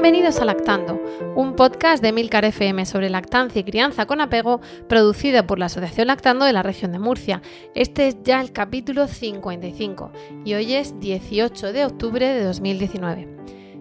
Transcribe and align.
Bienvenidos 0.00 0.38
a 0.40 0.44
Lactando, 0.44 1.02
un 1.34 1.56
podcast 1.56 2.00
de 2.00 2.12
Milcar 2.12 2.44
FM 2.44 2.86
sobre 2.86 3.10
lactancia 3.10 3.58
y 3.58 3.64
crianza 3.64 4.06
con 4.06 4.20
apego, 4.20 4.60
producido 4.88 5.44
por 5.44 5.58
la 5.58 5.66
Asociación 5.66 6.06
Lactando 6.06 6.44
de 6.44 6.52
la 6.52 6.62
región 6.62 6.92
de 6.92 7.00
Murcia. 7.00 7.42
Este 7.74 8.06
es 8.06 8.22
ya 8.22 8.40
el 8.40 8.52
capítulo 8.52 9.08
55 9.08 10.12
y 10.44 10.54
hoy 10.54 10.74
es 10.74 11.00
18 11.00 11.72
de 11.72 11.84
octubre 11.84 12.24
de 12.28 12.44
2019. 12.44 13.28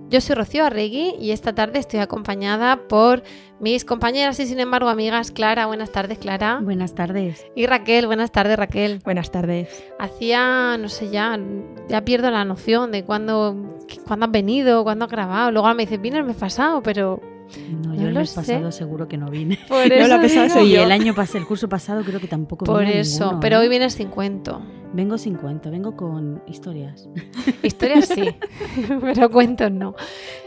Yo 0.09 0.21
soy 0.21 0.35
Rocío 0.35 0.63
Arregui 0.66 1.16
y 1.20 1.31
esta 1.31 1.53
tarde 1.53 1.79
estoy 1.79 1.99
acompañada 1.99 2.88
por 2.88 3.23
mis 3.59 3.84
compañeras 3.84 4.39
y 4.39 4.45
sin 4.45 4.59
embargo 4.61 4.88
amigas 4.88 5.31
Clara. 5.31 5.65
Buenas 5.65 5.91
tardes, 5.91 6.17
Clara. 6.17 6.59
Buenas 6.63 6.95
tardes. 6.95 7.45
Y 7.55 7.65
Raquel. 7.65 8.07
Buenas 8.07 8.32
tardes, 8.32 8.57
Raquel. 8.57 9.01
Buenas 9.04 9.32
tardes. 9.32 9.84
Hacía, 9.99 10.77
no 10.77 10.87
sé, 10.87 11.09
ya, 11.09 11.37
ya 11.90 12.05
pierdo 12.05 12.32
la 12.32 12.45
noción 12.45 12.93
de 12.93 13.04
cuándo, 13.04 13.57
cuándo 14.05 14.26
has 14.27 14.32
venido, 14.32 14.84
cuándo 14.85 15.05
has 15.05 15.12
grabado. 15.12 15.51
Luego 15.51 15.73
me 15.73 15.84
dices, 15.84 15.99
vine 16.01 16.20
el 16.20 16.23
mes 16.23 16.37
pasado, 16.37 16.82
pero 16.82 17.20
No, 17.70 17.89
No 17.89 17.95
yo 17.95 18.07
el 18.07 18.13
lo 18.13 18.21
mes 18.21 18.29
sé. 18.29 18.35
pasado 18.37 18.71
seguro 18.71 19.10
que 19.10 19.17
no 19.17 19.29
vine. 19.29 19.60
por 19.67 19.77
No, 19.89 19.93
eso 19.93 20.07
la 20.07 20.21
pesada 20.21 20.62
Y 20.62 20.76
el 20.77 20.91
año 20.93 21.13
pasado, 21.13 21.39
el 21.39 21.45
curso 21.45 21.67
pasado 21.67 22.01
creo 22.05 22.21
que 22.21 22.27
tampoco 22.27 22.63
Por 22.63 22.85
eso, 22.85 23.23
ninguno, 23.26 23.39
pero 23.41 23.57
¿eh? 23.57 23.60
hoy 23.63 23.67
vienes 23.67 23.93
sin 23.95 24.07
cuento. 24.07 24.62
Vengo 24.93 25.18
sin 25.18 25.35
cuento, 25.35 25.70
vengo 25.70 25.96
con 25.96 26.41
historias. 26.48 27.07
Historias 27.62 28.05
sí, 28.07 28.35
pero 29.02 29.29
cuentos 29.29 29.71
no. 29.71 29.96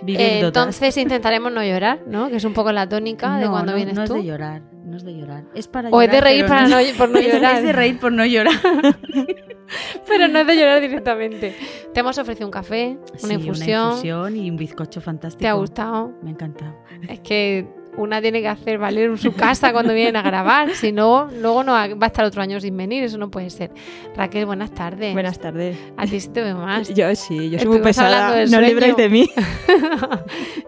Eh, 0.06 0.40
entonces 0.42 0.96
intentaremos 0.96 1.52
no 1.52 1.62
llorar, 1.62 2.00
¿no? 2.06 2.28
Que 2.30 2.36
es 2.36 2.44
un 2.44 2.54
poco 2.54 2.72
la 2.72 2.88
tónica 2.88 3.36
de 3.36 3.44
no, 3.44 3.50
cuando 3.52 3.72
no, 3.72 3.76
vienes 3.76 3.94
no 3.94 4.04
tú. 4.06 4.14
es 4.16 4.22
de 4.22 4.26
llorar, 4.26 4.62
no 4.84 4.96
es 4.96 5.04
de 5.04 5.14
llorar. 5.14 5.44
Es 5.54 5.68
para 5.68 5.90
O 5.90 6.00
es 6.02 6.10
de 6.10 6.20
reír 6.20 6.46
para 6.46 6.62
no, 6.66 6.80
no- 6.80 6.96
por 6.96 7.10
no 7.10 7.20
llorar. 7.20 7.56
Es 7.58 7.62
de 7.64 7.72
reír 7.72 7.98
por 8.00 8.12
no 8.12 8.24
llorar. 8.24 8.54
Pero 10.08 10.26
no 10.26 10.40
es 10.40 10.46
de 10.46 10.56
llorar 10.56 10.80
directamente. 10.80 11.54
Te 11.94 12.00
hemos 12.00 12.18
ofrecido 12.18 12.46
un 12.46 12.50
café, 12.50 12.98
Sí, 13.16 13.26
una 13.26 13.34
infusión. 13.34 13.80
Una 13.82 13.90
infusión 13.90 14.36
y 14.36 14.50
un 14.50 14.56
bizcocho 14.56 15.00
fantástico. 15.00 15.40
¿Te 15.42 15.48
ha 15.48 15.52
gustado? 15.52 16.12
Me 16.22 16.30
ha 16.30 16.32
encantado. 16.32 16.74
Es 17.08 17.20
que 17.20 17.68
una 17.96 18.22
tiene 18.22 18.40
que 18.40 18.48
hacer 18.48 18.78
valer 18.78 19.18
su 19.18 19.32
casa 19.34 19.72
cuando 19.72 19.92
vienen 19.92 20.16
a 20.16 20.22
grabar, 20.22 20.70
si 20.74 20.92
no, 20.92 21.28
luego 21.40 21.62
no 21.64 21.72
va 21.72 21.82
a 21.84 22.06
estar 22.06 22.24
otro 22.24 22.40
año 22.42 22.60
sin 22.60 22.76
venir, 22.76 23.04
eso 23.04 23.18
no 23.18 23.30
puede 23.30 23.50
ser. 23.50 23.70
Raquel, 24.16 24.46
buenas 24.46 24.70
tardes. 24.72 25.12
Buenas 25.12 25.38
tardes. 25.38 25.76
A 25.96 26.06
ti 26.06 26.20
sí 26.20 26.28
te 26.28 26.42
veo 26.42 26.56
más. 26.56 26.88
Yo 26.94 27.14
sí, 27.14 27.50
yo 27.50 27.58
soy 27.58 27.68
muy 27.68 27.80
pesada. 27.80 28.44
No 28.46 28.58
sueño. 28.60 28.94
de 28.96 29.08
mí. 29.08 29.28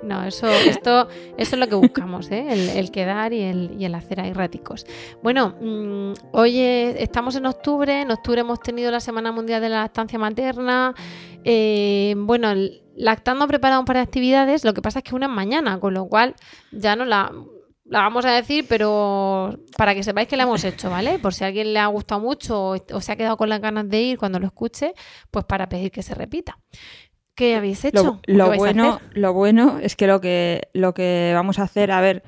No, 0.02 0.24
eso, 0.24 0.48
esto, 0.48 1.08
eso 1.36 1.56
es 1.56 1.58
lo 1.60 1.68
que 1.68 1.74
buscamos, 1.76 2.30
¿eh? 2.30 2.46
el, 2.50 2.68
el 2.70 2.90
quedar 2.90 3.32
y 3.32 3.40
el, 3.42 3.76
y 3.78 3.84
el 3.84 3.94
hacer 3.94 4.20
ahí 4.20 4.32
raticos. 4.32 4.84
Bueno, 5.22 5.54
mm, 5.60 6.12
hoy 6.32 6.58
es- 6.60 6.96
estamos 6.98 7.36
en 7.36 7.46
octubre, 7.46 8.00
en 8.02 8.10
octubre 8.10 8.40
hemos 8.40 8.60
tenido 8.60 8.90
la 8.90 9.00
Semana 9.00 9.30
Mundial 9.32 9.60
de 9.62 9.68
la 9.68 9.80
Lactancia 9.82 10.18
Materna. 10.18 10.94
Eh, 11.44 12.14
bueno, 12.16 12.52
Lactando 12.94 13.44
ha 13.44 13.48
preparado 13.48 13.80
un 13.80 13.86
par 13.86 13.96
de 13.96 14.02
actividades, 14.02 14.64
lo 14.64 14.74
que 14.74 14.82
pasa 14.82 14.98
es 14.98 15.04
que 15.04 15.14
una 15.14 15.26
es 15.26 15.32
mañana, 15.32 15.80
con 15.80 15.94
lo 15.94 16.06
cual 16.06 16.34
ya 16.72 16.94
no 16.94 17.04
la, 17.04 17.32
la 17.84 18.00
vamos 18.00 18.24
a 18.24 18.32
decir, 18.32 18.66
pero 18.68 19.58
para 19.76 19.94
que 19.94 20.02
sepáis 20.02 20.28
que 20.28 20.36
la 20.36 20.42
hemos 20.42 20.62
hecho, 20.64 20.90
¿vale? 20.90 21.18
Por 21.18 21.32
si 21.32 21.44
a 21.44 21.46
alguien 21.46 21.72
le 21.72 21.78
ha 21.78 21.86
gustado 21.86 22.20
mucho 22.20 22.72
o, 22.72 22.76
o 22.92 23.00
se 23.00 23.12
ha 23.12 23.16
quedado 23.16 23.36
con 23.36 23.48
las 23.48 23.60
ganas 23.60 23.88
de 23.88 24.02
ir 24.02 24.18
cuando 24.18 24.38
lo 24.38 24.46
escuche, 24.46 24.92
pues 25.30 25.44
para 25.46 25.68
pedir 25.68 25.90
que 25.90 26.02
se 26.02 26.14
repita. 26.14 26.58
¿Qué 27.34 27.56
habéis 27.56 27.84
hecho? 27.84 28.02
Lo, 28.02 28.10
¿O 28.10 28.20
qué 28.20 28.32
lo 28.34 28.54
bueno, 28.56 29.00
lo 29.12 29.32
bueno 29.32 29.78
es 29.80 29.96
que 29.96 30.06
lo 30.06 30.20
que 30.20 30.68
lo 30.74 30.92
que 30.92 31.32
vamos 31.34 31.58
a 31.58 31.62
hacer, 31.62 31.90
a 31.90 32.00
ver, 32.02 32.22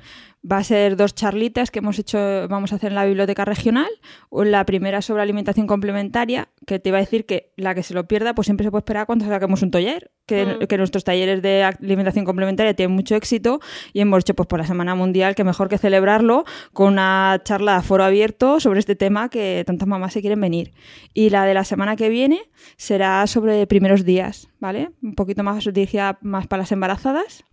va 0.49 0.57
a 0.57 0.63
ser 0.63 0.95
dos 0.95 1.15
charlitas 1.15 1.71
que 1.71 1.79
hemos 1.79 1.97
hecho, 1.97 2.47
vamos 2.47 2.71
a 2.71 2.75
hacer 2.75 2.91
en 2.91 2.95
la 2.95 3.05
biblioteca 3.05 3.45
regional. 3.45 3.89
La 4.31 4.65
primera 4.65 5.01
sobre 5.01 5.21
alimentación 5.23 5.65
complementaria, 5.67 6.49
que 6.65 6.79
te 6.79 6.89
iba 6.89 6.97
a 6.97 7.01
decir 7.01 7.25
que 7.25 7.51
la 7.57 7.73
que 7.73 7.83
se 7.83 7.93
lo 7.93 8.07
pierda, 8.07 8.35
pues 8.35 8.45
siempre 8.45 8.63
se 8.65 8.71
puede 8.71 8.81
esperar 8.81 9.05
cuando 9.05 9.25
saquemos 9.25 9.61
un 9.63 9.71
taller, 9.71 10.11
que, 10.25 10.45
Mm. 10.45 10.67
que 10.67 10.77
nuestros 10.77 11.03
talleres 11.03 11.41
de 11.41 11.63
alimentación 11.63 12.25
complementaria 12.25 12.73
tienen 12.73 12.95
mucho 12.95 13.15
éxito 13.15 13.59
y 13.93 14.01
hemos 14.01 14.21
hecho 14.21 14.33
pues 14.33 14.47
por 14.47 14.59
la 14.59 14.65
Semana 14.67 14.95
Mundial 14.95 15.35
que 15.35 15.43
mejor 15.43 15.69
que 15.69 15.77
celebrarlo 15.77 16.45
con 16.73 16.93
una 16.93 17.41
charla 17.43 17.77
a 17.77 17.81
foro 17.81 18.03
abierto 18.03 18.59
sobre 18.59 18.79
este 18.79 18.95
tema 18.95 19.29
que 19.29 19.63
tantas 19.65 19.87
mamás 19.87 20.13
se 20.13 20.21
quieren 20.21 20.41
venir. 20.41 20.73
Y 21.13 21.29
la 21.29 21.45
de 21.45 21.53
la 21.53 21.63
semana 21.63 21.95
que 21.95 22.09
viene 22.09 22.41
será 22.77 23.25
sobre 23.27 23.65
primeros 23.67 24.05
días, 24.05 24.49
¿vale? 24.59 24.91
Un 25.01 25.15
poquito 25.15 25.43
más 25.43 25.63
dirigida 25.65 26.17
más 26.21 26.47
para 26.47 26.61
las 26.63 26.71
embarazadas. 26.71 27.45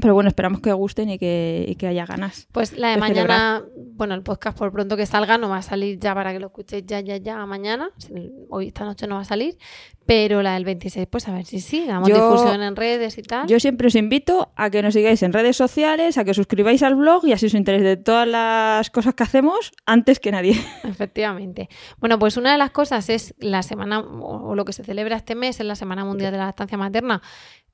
Pero 0.00 0.14
bueno, 0.14 0.28
esperamos 0.28 0.60
que 0.60 0.72
gusten 0.72 1.10
y 1.10 1.18
que, 1.18 1.64
y 1.68 1.74
que 1.76 1.86
haya 1.86 2.06
ganas. 2.06 2.46
Pues 2.52 2.76
la 2.76 2.88
de 2.88 2.94
de 2.94 3.00
mañana, 3.00 3.62
bueno, 3.94 4.14
el 4.14 4.22
podcast 4.22 4.56
por 4.58 4.72
pronto 4.72 4.96
que 4.96 5.06
salga 5.06 5.38
no 5.38 5.48
va 5.48 5.58
a 5.58 5.62
salir 5.62 5.98
ya 5.98 6.14
para 6.14 6.32
que 6.32 6.38
lo 6.40 6.46
escuchéis 6.46 6.84
ya, 6.86 7.00
ya, 7.00 7.16
ya 7.16 7.44
mañana. 7.46 7.90
Hoy, 8.50 8.68
esta 8.68 8.84
noche 8.84 9.06
no 9.06 9.16
va 9.16 9.22
a 9.22 9.24
salir. 9.24 9.56
Pero 10.06 10.40
la 10.40 10.54
del 10.54 10.64
26, 10.64 11.06
pues 11.10 11.28
a 11.28 11.32
ver 11.34 11.44
si 11.44 11.60
sí, 11.60 11.84
damos 11.86 12.08
Yo- 12.08 12.14
difusión 12.14 12.62
en 12.62 12.76
redes 12.76 13.18
y 13.18 13.22
tal. 13.22 13.46
Yo 13.46 13.60
siempre 13.60 13.88
os 13.88 13.94
invito 13.94 14.50
a 14.56 14.70
que 14.70 14.82
nos 14.82 14.94
sigáis 14.94 15.22
en 15.22 15.34
redes 15.34 15.54
sociales, 15.56 16.16
a 16.16 16.24
que 16.24 16.30
os 16.30 16.36
suscribáis 16.36 16.82
al 16.82 16.94
blog 16.94 17.26
y 17.26 17.32
así 17.32 17.44
os 17.46 17.52
enteréis 17.54 17.84
de 17.84 17.96
todas 17.98 18.26
las 18.26 18.88
cosas 18.88 19.12
que 19.14 19.22
hacemos 19.24 19.70
antes 19.84 20.18
que 20.18 20.30
nadie. 20.30 20.52
Efectivamente. 20.84 21.68
Bueno, 21.98 22.18
pues 22.18 22.38
una 22.38 22.52
de 22.52 22.58
las 22.58 22.70
cosas 22.70 23.10
es 23.10 23.34
la 23.38 23.62
semana, 23.62 24.00
o 24.00 24.48
o 24.48 24.54
lo 24.54 24.64
que 24.64 24.72
se 24.72 24.82
celebra 24.82 25.16
este 25.16 25.34
mes, 25.34 25.60
es 25.60 25.66
la 25.66 25.74
Semana 25.74 26.04
Mundial 26.06 26.32
de 26.32 26.38
la 26.38 26.46
Lactancia 26.46 26.78
Materna 26.78 27.20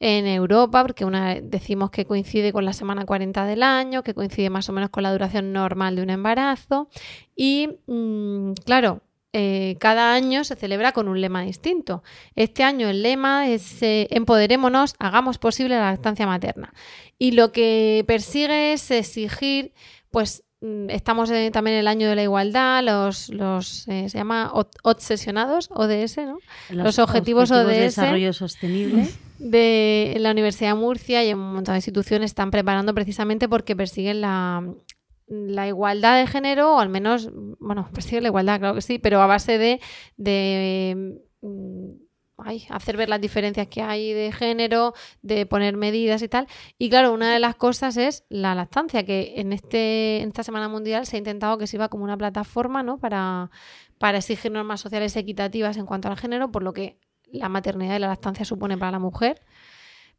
en 0.00 0.26
Europa, 0.26 0.82
porque 0.82 1.04
una 1.04 1.36
decimos 1.40 1.90
que 1.90 2.04
coincide 2.04 2.52
con 2.52 2.64
la 2.64 2.72
semana 2.72 3.06
40 3.06 3.44
del 3.46 3.62
año, 3.62 4.02
que 4.02 4.14
coincide 4.14 4.50
más 4.50 4.68
o 4.68 4.72
menos 4.72 4.90
con 4.90 5.02
la 5.02 5.12
duración 5.12 5.52
normal 5.52 5.96
de 5.96 6.02
un 6.02 6.10
embarazo. 6.10 6.88
Y 7.36 7.68
mm, 7.86 8.52
claro, 8.64 9.00
eh, 9.32 9.76
cada 9.80 10.12
año 10.14 10.44
se 10.44 10.56
celebra 10.56 10.92
con 10.92 11.08
un 11.08 11.20
lema 11.20 11.42
distinto. 11.42 12.02
Este 12.36 12.62
año 12.62 12.88
el 12.88 13.02
lema 13.02 13.48
es 13.48 13.82
eh, 13.82 14.06
Empoderémonos, 14.10 14.94
hagamos 14.98 15.38
posible 15.38 15.76
la 15.76 15.90
lactancia 15.90 16.26
materna. 16.26 16.72
Y 17.18 17.32
lo 17.32 17.50
que 17.52 18.04
persigue 18.06 18.72
es 18.74 18.90
exigir, 18.90 19.72
pues 20.10 20.44
mm, 20.60 20.90
estamos 20.90 21.30
en- 21.30 21.50
también 21.52 21.74
en 21.76 21.80
el 21.80 21.88
año 21.88 22.08
de 22.08 22.14
la 22.16 22.22
igualdad, 22.22 22.82
los, 22.84 23.28
los 23.30 23.88
eh, 23.88 24.08
se 24.08 24.18
llama 24.18 24.52
obsesionados, 24.82 25.68
ODS, 25.72 26.18
¿no? 26.26 26.38
Los 26.70 26.98
objetivos 26.98 27.48
de 27.48 27.56
ODS. 27.56 27.66
desarrollo 27.80 28.32
sostenible. 28.32 29.08
De 29.38 30.16
la 30.18 30.30
Universidad 30.30 30.70
de 30.70 30.80
Murcia 30.80 31.24
y 31.24 31.30
en 31.30 31.38
un 31.38 31.54
montón 31.54 31.74
de 31.74 31.78
instituciones 31.78 32.30
están 32.30 32.50
preparando 32.50 32.94
precisamente 32.94 33.48
porque 33.48 33.76
persiguen 33.76 34.20
la, 34.20 34.64
la 35.26 35.68
igualdad 35.68 36.18
de 36.18 36.26
género, 36.26 36.76
o 36.76 36.80
al 36.80 36.88
menos, 36.88 37.30
bueno, 37.58 37.88
persiguen 37.94 38.24
la 38.24 38.28
igualdad, 38.28 38.58
claro 38.58 38.74
que 38.74 38.82
sí, 38.82 38.98
pero 38.98 39.20
a 39.22 39.26
base 39.26 39.58
de, 39.58 39.80
de 40.16 41.20
mm, 41.42 41.90
hacer 42.70 42.96
ver 42.96 43.08
las 43.08 43.20
diferencias 43.20 43.68
que 43.68 43.82
hay 43.82 44.12
de 44.12 44.32
género, 44.32 44.94
de 45.22 45.46
poner 45.46 45.76
medidas 45.76 46.22
y 46.22 46.28
tal. 46.28 46.46
Y 46.78 46.90
claro, 46.90 47.12
una 47.12 47.32
de 47.32 47.38
las 47.38 47.54
cosas 47.54 47.96
es 47.96 48.24
la 48.28 48.54
lactancia, 48.54 49.04
que 49.04 49.34
en, 49.36 49.52
este, 49.52 50.20
en 50.20 50.28
esta 50.28 50.42
Semana 50.42 50.68
Mundial 50.68 51.06
se 51.06 51.16
ha 51.16 51.18
intentado 51.18 51.58
que 51.58 51.66
sirva 51.66 51.88
como 51.88 52.04
una 52.04 52.16
plataforma 52.16 52.82
¿no? 52.82 52.98
para, 52.98 53.50
para 53.98 54.18
exigir 54.18 54.52
normas 54.52 54.80
sociales 54.80 55.16
equitativas 55.16 55.76
en 55.76 55.86
cuanto 55.86 56.08
al 56.08 56.16
género, 56.16 56.50
por 56.50 56.62
lo 56.62 56.72
que 56.72 56.98
la 57.34 57.48
maternidad 57.48 57.96
y 57.96 57.98
la 57.98 58.08
lactancia 58.08 58.44
supone 58.44 58.76
para 58.78 58.92
la 58.92 58.98
mujer. 58.98 59.40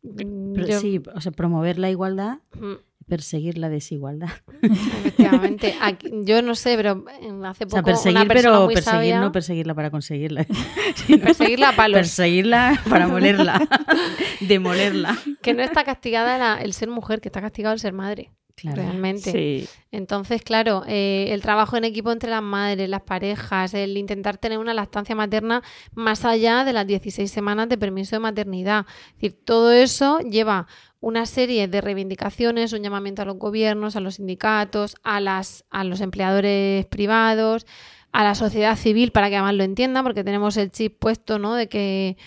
Mm, 0.03 0.53
Pero 0.53 0.67
yo- 0.67 0.79
sí, 0.79 1.01
o 1.15 1.21
sea, 1.21 1.31
promover 1.31 1.79
la 1.79 1.89
igualdad, 1.89 2.37
Mm, 2.53 2.73
perseguir 3.07 3.57
la 3.57 3.69
desigualdad. 3.69 4.29
Efectivamente. 4.61 5.75
Aquí- 5.81 6.11
yo 6.23 6.41
no 6.41 6.55
sé, 6.55 6.75
pero 6.75 7.05
hace 7.45 7.63
O 7.65 7.67
poco 7.67 7.75
sea, 7.77 7.83
perseguir, 7.83 8.17
una 8.17 8.27
persona 8.27 8.53
pero 8.55 8.65
muy 8.65 8.73
perseguir 8.73 8.91
sabia- 8.99 9.19
no 9.19 9.31
perseguirla 9.31 9.73
para 9.75 9.91
conseguirla. 9.91 10.45
sino 10.95 11.19
perseguirla 11.23 11.69
a 11.69 11.75
palos. 11.75 11.97
Perseguirla 11.99 12.81
para 12.89 13.07
molerla. 13.07 13.67
Demolerla. 14.41 15.17
Que 15.41 15.53
no 15.53 15.61
está 15.63 15.83
castigada 15.83 16.37
la- 16.37 16.61
el 16.61 16.73
ser 16.73 16.89
mujer, 16.89 17.21
que 17.21 17.29
está 17.29 17.41
castigado 17.41 17.73
el 17.73 17.79
ser 17.79 17.93
madre. 17.93 18.31
Claro. 18.55 18.81
realmente. 18.81 19.31
Sí. 19.31 19.69
Entonces, 19.91 20.41
claro, 20.41 20.83
eh, 20.87 21.27
el 21.31 21.41
trabajo 21.41 21.75
en 21.75 21.83
equipo 21.83 22.11
entre 22.11 22.29
las 22.29 22.41
madres, 22.41 22.87
las 22.89 23.01
parejas, 23.01 23.73
el 23.73 23.97
intentar 23.97 24.37
tener 24.37 24.59
una 24.59 24.73
lactancia 24.73 25.13
materna 25.13 25.61
más 25.93 26.23
allá 26.23 26.63
de 26.63 26.73
las 26.73 26.87
16 26.87 27.29
semanas 27.29 27.67
de 27.67 27.77
permiso 27.77 28.15
de 28.15 28.21
maternidad. 28.21 28.85
Es 29.07 29.13
decir, 29.15 29.39
todo 29.43 29.71
eso 29.71 30.19
lleva 30.19 30.67
una 31.01 31.25
serie 31.25 31.67
de 31.67 31.81
reivindicaciones, 31.81 32.73
un 32.73 32.81
llamamiento 32.81 33.21
a 33.21 33.25
los 33.25 33.37
gobiernos, 33.37 33.95
a 33.95 33.99
los 33.99 34.15
sindicatos, 34.15 34.95
a, 35.03 35.19
las, 35.19 35.65
a 35.69 35.83
los 35.83 36.01
empleadores 36.01 36.85
privados, 36.87 37.67
a 38.11 38.23
la 38.23 38.35
sociedad 38.35 38.77
civil 38.77 39.11
para 39.11 39.29
que 39.29 39.35
además 39.35 39.55
lo 39.55 39.63
entiendan, 39.63 40.03
porque 40.03 40.23
tenemos 40.23 40.55
el 40.57 40.71
chip 40.71 40.97
puesto, 40.97 41.37
¿no? 41.37 41.53
De 41.55 41.67
que 41.67 42.17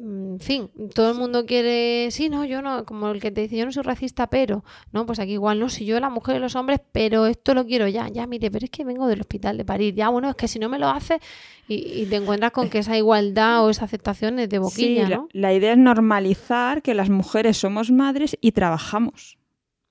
en 0.00 0.38
fin, 0.40 0.70
todo 0.94 1.10
el 1.10 1.18
mundo 1.18 1.44
quiere, 1.44 2.10
sí, 2.12 2.28
no, 2.28 2.44
yo 2.44 2.62
no, 2.62 2.84
como 2.84 3.08
el 3.08 3.20
que 3.20 3.30
te 3.30 3.40
dice, 3.42 3.56
yo 3.56 3.66
no 3.66 3.72
soy 3.72 3.82
racista, 3.82 4.28
pero, 4.28 4.64
no, 4.92 5.06
pues 5.06 5.18
aquí 5.18 5.32
igual 5.32 5.58
no, 5.58 5.68
si 5.68 5.84
yo, 5.84 5.98
la 5.98 6.08
mujer 6.08 6.36
y 6.36 6.38
los 6.38 6.54
hombres, 6.54 6.80
pero 6.92 7.26
esto 7.26 7.52
lo 7.54 7.66
quiero 7.66 7.88
ya, 7.88 8.08
ya, 8.08 8.26
mire, 8.26 8.50
pero 8.50 8.64
es 8.64 8.70
que 8.70 8.84
vengo 8.84 9.08
del 9.08 9.20
hospital 9.20 9.58
de 9.58 9.64
parir, 9.64 9.94
ya, 9.94 10.08
bueno, 10.08 10.30
es 10.30 10.36
que 10.36 10.46
si 10.46 10.58
no 10.58 10.68
me 10.68 10.78
lo 10.78 10.88
hace, 10.88 11.18
y, 11.66 11.74
y 12.02 12.06
te 12.06 12.16
encuentras 12.16 12.52
con 12.52 12.70
que 12.70 12.78
esa 12.78 12.96
igualdad 12.96 13.64
o 13.64 13.70
esa 13.70 13.84
aceptación 13.86 14.38
es 14.38 14.48
de 14.48 14.58
boquilla, 14.60 15.04
Sí, 15.04 15.10
la- 15.10 15.16
¿no? 15.16 15.28
la, 15.32 15.52
idea 15.52 15.72
es 15.72 15.78
normalizar 15.78 16.80
que 16.82 16.94
las 16.94 17.10
mujeres 17.10 17.56
somos 17.56 17.90
madres 17.90 18.38
y 18.40 18.52
trabajamos. 18.52 19.36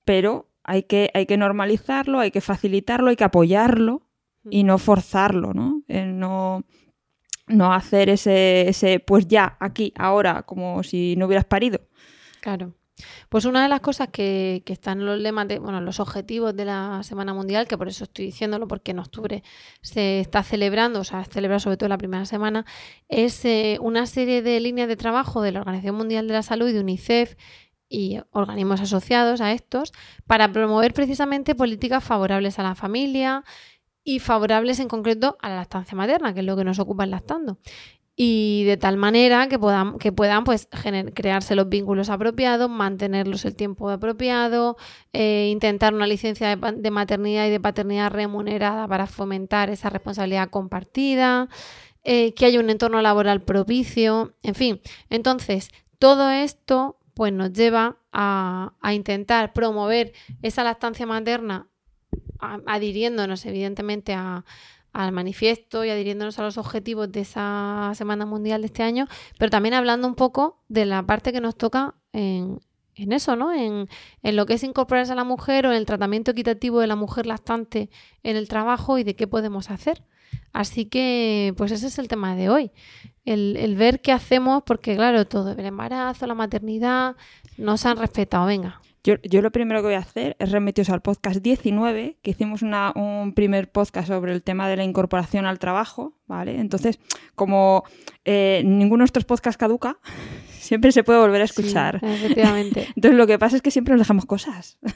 Pero 0.04 0.48
hay 0.64 0.84
que, 0.84 1.10
hay 1.14 1.26
que 1.26 1.36
normalizarlo, 1.36 2.18
hay 2.18 2.30
que 2.30 2.40
facilitarlo, 2.40 3.10
hay 3.10 3.16
que 3.16 3.24
apoyarlo 3.24 4.02
y 4.50 4.64
no 4.64 4.78
forzarlo, 4.78 5.52
¿no? 5.52 5.82
El 5.88 6.18
no, 6.18 6.64
no 7.48 7.72
hacer 7.72 8.08
ese, 8.08 8.68
ese, 8.68 9.00
pues 9.00 9.26
ya, 9.26 9.56
aquí, 9.60 9.92
ahora, 9.96 10.42
como 10.42 10.82
si 10.82 11.16
no 11.16 11.26
hubieras 11.26 11.44
parido. 11.44 11.80
Claro. 12.40 12.74
Pues 13.28 13.44
una 13.44 13.62
de 13.62 13.68
las 13.68 13.80
cosas 13.80 14.08
que, 14.08 14.62
que 14.64 14.72
están 14.72 15.00
en 15.00 15.06
los 15.06 15.18
lemas 15.18 15.46
de, 15.46 15.58
bueno, 15.58 15.80
los 15.80 16.00
objetivos 16.00 16.56
de 16.56 16.64
la 16.64 17.02
Semana 17.02 17.32
Mundial, 17.32 17.68
que 17.68 17.78
por 17.78 17.88
eso 17.88 18.04
estoy 18.04 18.26
diciéndolo, 18.26 18.66
porque 18.66 18.90
en 18.90 18.98
octubre 18.98 19.42
se 19.82 20.20
está 20.20 20.42
celebrando, 20.42 21.00
o 21.00 21.04
sea, 21.04 21.24
se 21.24 21.30
celebra 21.30 21.60
sobre 21.60 21.76
todo 21.76 21.88
la 21.88 21.98
primera 21.98 22.24
semana, 22.24 22.64
es 23.08 23.44
eh, 23.44 23.78
una 23.80 24.06
serie 24.06 24.42
de 24.42 24.58
líneas 24.60 24.88
de 24.88 24.96
trabajo 24.96 25.42
de 25.42 25.52
la 25.52 25.60
Organización 25.60 25.96
Mundial 25.96 26.26
de 26.26 26.34
la 26.34 26.42
Salud 26.42 26.68
y 26.68 26.72
de 26.72 26.80
UNICEF 26.80 27.36
y 27.88 28.20
organismos 28.32 28.80
asociados 28.80 29.40
a 29.40 29.52
estos 29.52 29.92
para 30.26 30.52
promover 30.52 30.92
precisamente 30.92 31.54
políticas 31.54 32.04
favorables 32.04 32.58
a 32.58 32.62
la 32.62 32.74
familia 32.74 33.44
y 34.08 34.20
favorables 34.20 34.80
en 34.80 34.88
concreto 34.88 35.36
a 35.42 35.50
la 35.50 35.56
lactancia 35.56 35.94
materna, 35.94 36.32
que 36.32 36.40
es 36.40 36.46
lo 36.46 36.56
que 36.56 36.64
nos 36.64 36.78
ocupa 36.78 37.04
el 37.04 37.10
lactando 37.10 37.58
y 38.16 38.64
de 38.64 38.78
tal 38.78 38.96
manera 38.96 39.48
que 39.48 39.58
puedan, 39.58 39.98
que 39.98 40.12
puedan 40.12 40.44
pues, 40.44 40.66
crearse 41.14 41.54
los 41.54 41.68
vínculos 41.68 42.08
apropiados, 42.08 42.70
mantenerlos 42.70 43.44
el 43.44 43.54
tiempo 43.54 43.90
apropiado, 43.90 44.78
eh, 45.12 45.50
intentar 45.52 45.92
una 45.92 46.06
licencia 46.06 46.56
de, 46.56 46.90
maternidad 46.90 47.46
y 47.48 47.50
de 47.50 47.60
paternidad 47.60 48.10
remunerada 48.10 48.88
para 48.88 49.06
fomentar 49.06 49.68
esa 49.68 49.90
responsabilidad 49.90 50.48
compartida, 50.48 51.50
eh, 52.02 52.32
que 52.32 52.46
haya 52.46 52.60
un 52.60 52.70
entorno 52.70 53.02
laboral 53.02 53.42
propicio, 53.42 54.32
en 54.42 54.54
fin. 54.54 54.80
Entonces, 55.10 55.70
todo 55.98 56.30
esto 56.30 56.98
pues, 57.12 57.34
nos 57.34 57.52
lleva 57.52 57.98
a, 58.10 58.72
a 58.80 58.94
intentar 58.94 59.52
promover 59.52 60.14
esa 60.40 60.64
lactancia 60.64 61.04
materna 61.04 61.68
adhiriéndonos 62.40 63.44
evidentemente 63.46 64.14
a, 64.14 64.44
al 64.92 65.12
manifiesto 65.12 65.84
y 65.84 65.90
adhiriéndonos 65.90 66.38
a 66.38 66.42
los 66.42 66.58
objetivos 66.58 67.10
de 67.12 67.20
esa 67.20 67.92
Semana 67.94 68.26
Mundial 68.26 68.62
de 68.62 68.66
este 68.66 68.82
año, 68.82 69.06
pero 69.38 69.50
también 69.50 69.74
hablando 69.74 70.08
un 70.08 70.14
poco 70.14 70.60
de 70.68 70.86
la 70.86 71.04
parte 71.04 71.32
que 71.32 71.40
nos 71.40 71.56
toca 71.56 71.94
en, 72.12 72.60
eso, 72.94 73.36
¿no? 73.36 73.52
En, 73.52 73.88
en 74.24 74.36
lo 74.36 74.44
que 74.46 74.54
es 74.54 74.64
incorporarse 74.64 75.12
a 75.12 75.14
la 75.14 75.24
mujer 75.24 75.66
o 75.66 75.70
en 75.70 75.76
el 75.76 75.86
tratamiento 75.86 76.32
equitativo 76.32 76.80
de 76.80 76.88
la 76.88 76.96
mujer 76.96 77.26
lactante 77.26 77.90
en 78.24 78.36
el 78.36 78.48
trabajo 78.48 78.98
y 78.98 79.04
de 79.04 79.14
qué 79.14 79.28
podemos 79.28 79.70
hacer. 79.70 80.02
Así 80.52 80.86
que, 80.86 81.54
pues 81.56 81.70
ese 81.70 81.86
es 81.86 81.98
el 81.98 82.08
tema 82.08 82.34
de 82.34 82.48
hoy. 82.48 82.72
El, 83.24 83.56
el 83.56 83.76
ver 83.76 84.00
qué 84.00 84.10
hacemos, 84.10 84.62
porque 84.64 84.96
claro, 84.96 85.26
todo, 85.26 85.52
el 85.52 85.64
embarazo, 85.64 86.26
la 86.26 86.34
maternidad, 86.34 87.14
no 87.56 87.76
se 87.76 87.88
han 87.88 87.98
respetado. 87.98 88.46
Venga, 88.46 88.80
Yo, 89.08 89.14
yo 89.22 89.40
lo 89.40 89.50
primero 89.50 89.80
que 89.80 89.86
voy 89.86 89.94
a 89.94 90.00
hacer 90.00 90.36
es 90.38 90.52
remitiros 90.52 90.90
al 90.90 91.00
podcast 91.00 91.40
19, 91.40 92.18
que 92.20 92.30
hicimos 92.32 92.60
una- 92.60 92.92
un 92.94 93.32
primer 93.32 93.70
podcast 93.72 94.06
sobre 94.08 94.34
el 94.34 94.42
tema 94.42 94.68
de 94.68 94.76
la 94.76 94.84
incorporación 94.84 95.46
al 95.46 95.58
trabajo, 95.58 96.12
¿vale? 96.26 96.60
Entonces, 96.60 97.00
como 97.34 97.84
eh, 98.26 98.60
ninguno 98.66 99.00
de 99.04 99.06
estos 99.06 99.24
podcasts 99.24 99.56
caduca, 99.56 99.96
siempre 100.60 100.92
se 100.92 101.04
puede 101.04 101.20
volver 101.20 101.40
a 101.40 101.44
escuchar. 101.44 102.00
Sí, 102.00 102.06
efectivamente. 102.06 102.86
Entonces, 102.96 103.16
lo 103.16 103.26
que 103.26 103.38
pasa 103.38 103.56
es 103.56 103.62
que 103.62 103.70
siempre 103.70 103.94
nos 103.94 104.00
dejamos 104.02 104.26
cosas. 104.26 104.78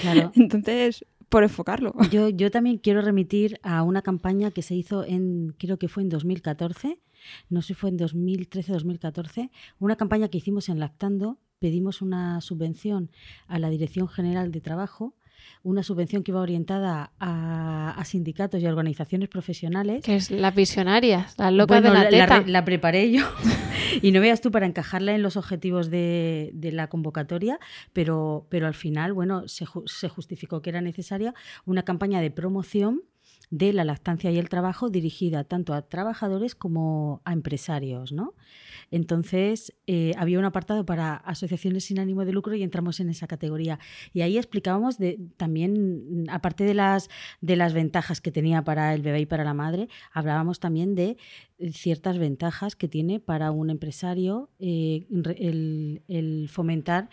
Claro. 0.00 0.32
Entonces, 0.36 1.04
por 1.30 1.42
enfocarlo. 1.42 1.94
Yo, 2.10 2.28
yo 2.30 2.50
también 2.50 2.76
quiero 2.78 3.00
remitir 3.02 3.58
a 3.62 3.82
una 3.82 4.02
campaña 4.02 4.50
que 4.50 4.62
se 4.62 4.74
hizo 4.74 5.04
en, 5.04 5.54
creo 5.58 5.78
que 5.78 5.88
fue 5.88 6.02
en 6.02 6.08
2014, 6.08 6.98
no 7.50 7.60
sé 7.62 7.68
si 7.68 7.74
fue 7.74 7.90
en 7.90 7.96
2013 7.98 8.72
o 8.72 8.74
2014, 8.74 9.50
una 9.78 9.96
campaña 9.96 10.28
que 10.28 10.38
hicimos 10.38 10.68
en 10.70 10.78
Lactando, 10.80 11.38
pedimos 11.64 12.02
una 12.02 12.40
subvención 12.40 13.10
a 13.46 13.58
la 13.60 13.70
Dirección 13.70 14.08
General 14.08 14.50
de 14.50 14.60
Trabajo, 14.60 15.14
una 15.62 15.82
subvención 15.82 16.22
que 16.22 16.30
iba 16.32 16.40
orientada 16.40 17.12
a, 17.20 17.90
a 17.96 18.04
sindicatos 18.04 18.60
y 18.62 18.66
a 18.66 18.70
organizaciones 18.70 19.28
profesionales. 19.28 20.02
Que 20.02 20.16
es 20.16 20.30
las 20.30 20.54
visionarias, 20.54 21.34
las 21.38 21.52
locas 21.52 21.82
Bueno, 21.82 21.94
de 21.98 22.04
la 22.10 22.10
la, 22.10 22.26
teta. 22.26 22.50
la 22.50 22.64
preparé 22.64 23.10
yo 23.12 23.24
y 24.02 24.10
no 24.12 24.20
veas 24.20 24.40
tú 24.40 24.50
para 24.50 24.66
encajarla 24.66 25.14
en 25.14 25.22
los 25.22 25.36
objetivos 25.36 25.90
de, 25.90 26.50
de 26.54 26.72
la 26.72 26.88
convocatoria, 26.88 27.58
pero, 27.92 28.46
pero 28.48 28.66
al 28.66 28.74
final, 28.74 29.12
bueno, 29.12 29.46
se, 29.48 29.66
ju- 29.66 29.86
se 29.86 30.08
justificó 30.08 30.62
que 30.62 30.70
era 30.70 30.80
necesaria 30.80 31.34
una 31.66 31.82
campaña 31.84 32.20
de 32.22 32.30
promoción 32.30 33.02
de 33.50 33.72
la 33.72 33.84
lactancia 33.84 34.30
y 34.30 34.38
el 34.38 34.48
trabajo 34.48 34.90
dirigida 34.90 35.44
tanto 35.44 35.74
a 35.74 35.82
trabajadores 35.82 36.54
como 36.54 37.20
a 37.24 37.32
empresarios, 37.32 38.12
¿no? 38.12 38.34
Entonces, 38.92 39.72
eh, 39.86 40.12
había 40.16 40.38
un 40.38 40.44
apartado 40.44 40.84
para 40.84 41.16
asociaciones 41.16 41.84
sin 41.84 41.98
ánimo 41.98 42.24
de 42.24 42.32
lucro 42.32 42.54
y 42.54 42.62
entramos 42.62 43.00
en 43.00 43.08
esa 43.08 43.26
categoría. 43.26 43.78
Y 44.12 44.22
ahí 44.22 44.36
explicábamos 44.36 44.98
de, 44.98 45.18
también, 45.36 46.26
aparte 46.28 46.64
de 46.64 46.74
las, 46.74 47.08
de 47.40 47.56
las 47.56 47.72
ventajas 47.72 48.20
que 48.20 48.32
tenía 48.32 48.62
para 48.62 48.94
el 48.94 49.02
bebé 49.02 49.20
y 49.20 49.26
para 49.26 49.44
la 49.44 49.54
madre, 49.54 49.88
hablábamos 50.12 50.60
también 50.60 50.94
de 50.94 51.16
ciertas 51.72 52.18
ventajas 52.18 52.74
que 52.74 52.88
tiene 52.88 53.20
para 53.20 53.50
un 53.50 53.70
empresario 53.70 54.50
eh, 54.58 55.06
el 56.08 56.48
fomentar 56.50 57.10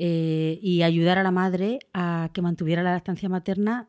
eh, 0.00 0.60
y 0.62 0.82
ayudar 0.82 1.18
a 1.18 1.24
la 1.24 1.32
madre 1.32 1.80
a 1.92 2.30
que 2.32 2.40
mantuviera 2.40 2.84
la 2.84 2.92
lactancia 2.92 3.28
materna 3.28 3.88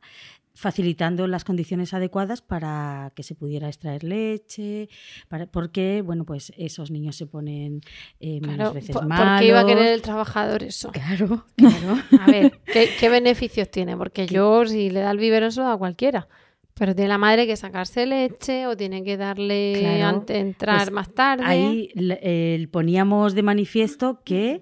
facilitando 0.60 1.26
las 1.28 1.44
condiciones 1.46 1.94
adecuadas 1.94 2.42
para 2.42 3.12
que 3.16 3.24
se 3.24 3.34
pudiera 3.34 3.68
extraer 3.68 4.04
leche, 4.04 4.90
para, 5.30 5.46
porque 5.48 6.02
bueno 6.06 6.26
pues 6.26 6.52
esos 6.58 6.92
niños 6.92 7.16
se 7.16 7.26
ponen 7.26 7.82
eh, 8.20 8.40
menos 8.42 8.56
Claro, 8.56 8.74
veces 8.74 8.92
¿por, 8.92 9.02
por 9.04 9.08
malos. 9.10 9.40
qué 9.42 9.48
iba 9.48 9.62
a 9.62 9.66
querer 9.66 9.94
el 9.94 10.02
trabajador 10.02 10.64
eso? 10.64 10.92
Claro, 10.92 11.46
claro. 11.56 11.98
A 12.22 12.28
ver, 12.30 12.60
¿qué, 12.74 12.90
qué 13.00 13.10
beneficios 13.10 13.72
tiene? 13.72 13.96
Porque 13.96 14.28
yo, 14.28 14.66
si 14.66 14.90
le 14.90 15.00
da 15.00 15.12
el 15.12 15.18
biberón, 15.18 15.52
se 15.52 15.62
lo 15.62 15.68
da 15.68 15.74
a 15.74 15.78
cualquiera. 15.78 16.28
Pero 16.74 16.96
tiene 16.96 17.10
la 17.10 17.18
madre 17.18 17.46
que 17.46 17.58
sacarse 17.58 18.06
leche 18.06 18.66
o 18.68 18.78
tiene 18.78 19.04
que 19.04 19.18
darle 19.18 19.74
Claro, 19.80 20.06
antes 20.18 20.34
de 20.34 20.40
entrar 20.40 20.80
pues 20.86 20.92
más 20.92 21.14
tarde. 21.14 21.44
Ahí 21.46 21.90
eh, 21.96 22.68
poníamos 22.72 23.34
de 23.34 23.44
manifiesto 23.44 24.22
que 24.24 24.62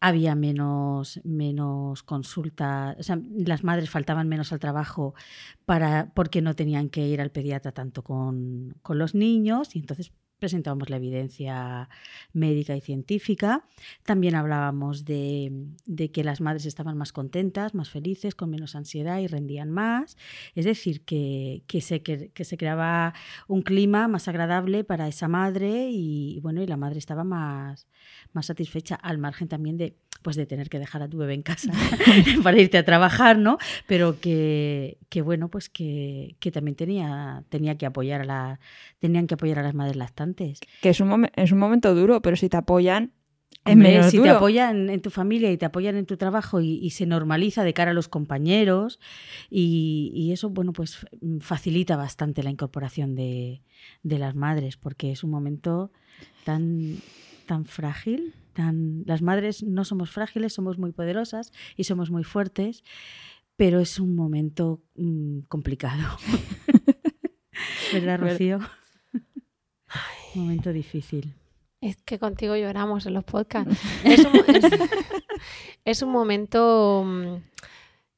había 0.00 0.34
menos, 0.34 1.20
menos 1.24 2.02
consultas, 2.02 2.96
o 2.98 3.02
sea, 3.02 3.20
las 3.36 3.64
madres 3.64 3.90
faltaban 3.90 4.28
menos 4.28 4.52
al 4.52 4.58
trabajo 4.58 5.14
para, 5.66 6.12
porque 6.14 6.40
no 6.40 6.56
tenían 6.56 6.88
que 6.88 7.06
ir 7.06 7.20
al 7.20 7.30
pediatra 7.30 7.72
tanto 7.72 8.02
con, 8.02 8.74
con 8.82 8.98
los 8.98 9.14
niños 9.14 9.76
y 9.76 9.80
entonces 9.80 10.12
presentábamos 10.40 10.90
la 10.90 10.96
evidencia 10.96 11.88
médica 12.32 12.74
y 12.76 12.80
científica. 12.80 13.64
También 14.04 14.34
hablábamos 14.34 15.04
de, 15.04 15.52
de 15.86 16.10
que 16.10 16.24
las 16.24 16.40
madres 16.40 16.66
estaban 16.66 16.96
más 16.96 17.12
contentas, 17.12 17.74
más 17.74 17.90
felices, 17.90 18.34
con 18.34 18.50
menos 18.50 18.74
ansiedad 18.74 19.18
y 19.20 19.26
rendían 19.26 19.70
más. 19.70 20.16
Es 20.54 20.64
decir, 20.64 21.04
que, 21.04 21.62
que, 21.66 21.80
se, 21.80 22.02
que, 22.02 22.30
que 22.30 22.44
se 22.44 22.56
creaba 22.56 23.14
un 23.46 23.62
clima 23.62 24.08
más 24.08 24.26
agradable 24.26 24.82
para 24.84 25.06
esa 25.06 25.28
madre 25.28 25.90
y, 25.90 26.40
bueno, 26.40 26.62
y 26.62 26.66
la 26.66 26.76
madre 26.76 26.98
estaba 26.98 27.24
más, 27.24 27.86
más 28.32 28.46
satisfecha 28.46 28.94
al 28.94 29.18
margen 29.18 29.48
también 29.48 29.76
de 29.76 29.96
pues 30.22 30.36
de 30.36 30.46
tener 30.46 30.68
que 30.68 30.78
dejar 30.78 31.02
a 31.02 31.08
tu 31.08 31.18
bebé 31.18 31.34
en 31.34 31.42
casa 31.42 31.72
para 32.42 32.58
irte 32.58 32.78
a 32.78 32.84
trabajar, 32.84 33.38
¿no? 33.38 33.58
Pero 33.86 34.20
que, 34.20 34.98
que 35.08 35.22
bueno, 35.22 35.48
pues 35.48 35.68
que, 35.68 36.36
que 36.40 36.50
también 36.50 36.76
tenía, 36.76 37.44
tenía 37.48 37.76
que 37.76 37.86
apoyar 37.86 38.22
a 38.22 38.24
la, 38.24 38.60
tenían 38.98 39.26
que 39.26 39.34
apoyar 39.34 39.58
a 39.58 39.62
las 39.62 39.74
madres 39.74 39.96
lactantes. 39.96 40.29
Que 40.80 40.90
es 40.90 41.00
un, 41.00 41.28
es 41.36 41.52
un 41.52 41.58
momento 41.58 41.94
duro, 41.94 42.20
pero 42.22 42.36
si 42.36 42.48
te 42.48 42.56
apoyan, 42.56 43.12
Hombre, 43.64 43.90
menos 43.92 44.10
si 44.10 44.16
duro. 44.16 44.30
te 44.30 44.36
apoyan 44.36 44.88
en 44.88 45.02
tu 45.02 45.10
familia 45.10 45.52
y 45.52 45.58
te 45.58 45.66
apoyan 45.66 45.96
en 45.96 46.06
tu 46.06 46.16
trabajo 46.16 46.60
y, 46.60 46.78
y 46.78 46.90
se 46.90 47.04
normaliza 47.06 47.62
de 47.62 47.74
cara 47.74 47.90
a 47.90 47.94
los 47.94 48.08
compañeros 48.08 48.98
y, 49.50 50.10
y 50.14 50.32
eso, 50.32 50.48
bueno, 50.50 50.72
pues 50.72 51.06
facilita 51.40 51.96
bastante 51.96 52.42
la 52.42 52.50
incorporación 52.50 53.14
de, 53.14 53.62
de 54.02 54.18
las 54.18 54.34
madres 54.34 54.76
porque 54.76 55.12
es 55.12 55.24
un 55.24 55.30
momento 55.30 55.92
tan 56.44 56.96
tan 57.46 57.64
frágil, 57.64 58.32
tan 58.54 59.02
las 59.06 59.22
madres 59.22 59.62
no 59.64 59.84
somos 59.84 60.10
frágiles, 60.10 60.52
somos 60.52 60.78
muy 60.78 60.92
poderosas 60.92 61.52
y 61.76 61.84
somos 61.84 62.10
muy 62.10 62.22
fuertes, 62.24 62.84
pero 63.56 63.80
es 63.80 63.98
un 63.98 64.14
momento 64.14 64.80
mm, 64.94 65.40
complicado. 65.48 66.16
¿Verdad, 67.92 68.20
Rocío? 68.20 68.58
un 68.58 68.64
momento 70.34 70.72
difícil. 70.72 71.34
Es 71.80 71.96
que 72.02 72.18
contigo 72.18 72.56
lloramos 72.56 73.06
en 73.06 73.14
los 73.14 73.24
podcasts. 73.24 73.74
Es 74.04 74.24
un, 74.24 74.36
es- 74.54 74.80
es 75.84 76.02
un 76.02 76.10
momento. 76.10 77.40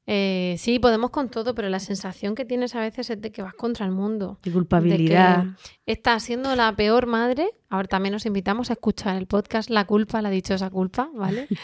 Eh, 0.05 0.55
sí, 0.57 0.79
podemos 0.79 1.11
con 1.11 1.29
todo, 1.29 1.55
pero 1.55 1.69
la 1.69 1.79
sensación 1.79 2.35
que 2.35 2.43
tienes 2.43 2.75
a 2.75 2.81
veces 2.81 3.09
es 3.09 3.21
de 3.21 3.31
que 3.31 3.41
vas 3.41 3.53
contra 3.53 3.85
el 3.85 3.93
mundo. 3.93 4.37
De 4.43 4.51
culpabilidad. 4.51 5.43
De 5.43 5.51
que 5.85 5.91
estás 5.93 6.23
siendo 6.23 6.53
la 6.57 6.75
peor 6.75 7.07
madre. 7.07 7.51
Ahora 7.69 7.87
también 7.87 8.13
os 8.13 8.25
invitamos 8.25 8.69
a 8.69 8.73
escuchar 8.73 9.15
el 9.15 9.27
podcast 9.27 9.69
La 9.69 9.85
culpa, 9.85 10.21
la 10.21 10.29
dichosa 10.29 10.69
culpa, 10.69 11.09
¿vale? 11.13 11.47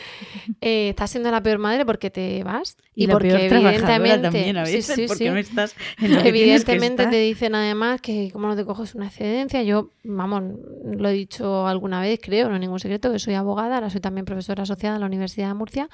Eh, 0.61 0.89
estás 0.89 1.11
siendo 1.11 1.31
la 1.31 1.41
peor 1.41 1.59
madre 1.59 1.85
porque 1.85 2.09
te 2.09 2.43
vas 2.43 2.75
Y, 2.95 3.03
y, 3.03 3.07
la 3.07 3.13
porque 3.13 3.29
peor 3.29 3.53
evidentemente, 3.53 4.21
también 4.21 4.57
a 4.57 4.65
sí, 4.65 4.75
veces, 4.75 4.95
sí, 4.95 5.07
porque 5.07 5.23
sí. 5.25 5.29
no 5.29 5.37
estás 5.37 5.75
en 5.99 6.15
lo 6.15 6.23
que 6.23 6.31
tienes 6.31 6.65
que 6.65 6.73
Evidentemente 6.73 7.07
te 7.07 7.19
dicen 7.19 7.55
además 7.55 8.01
que 8.01 8.29
como 8.31 8.47
no 8.47 8.55
te 8.55 8.65
coges 8.65 8.95
una 8.95 9.07
excedencia, 9.07 9.63
yo, 9.63 9.91
vamos, 10.03 10.43
lo 10.83 11.09
he 11.09 11.13
dicho 11.13 11.67
alguna 11.67 12.01
vez, 12.01 12.19
creo, 12.21 12.49
no 12.49 12.55
es 12.55 12.61
ningún 12.61 12.79
secreto, 12.79 13.11
que 13.11 13.19
soy 13.19 13.35
abogada, 13.35 13.75
ahora 13.75 13.89
soy 13.89 14.01
también 14.01 14.25
profesora 14.25 14.63
asociada 14.63 14.95
en 14.95 15.01
la 15.01 15.07
Universidad 15.07 15.49
de 15.49 15.53
Murcia 15.53 15.89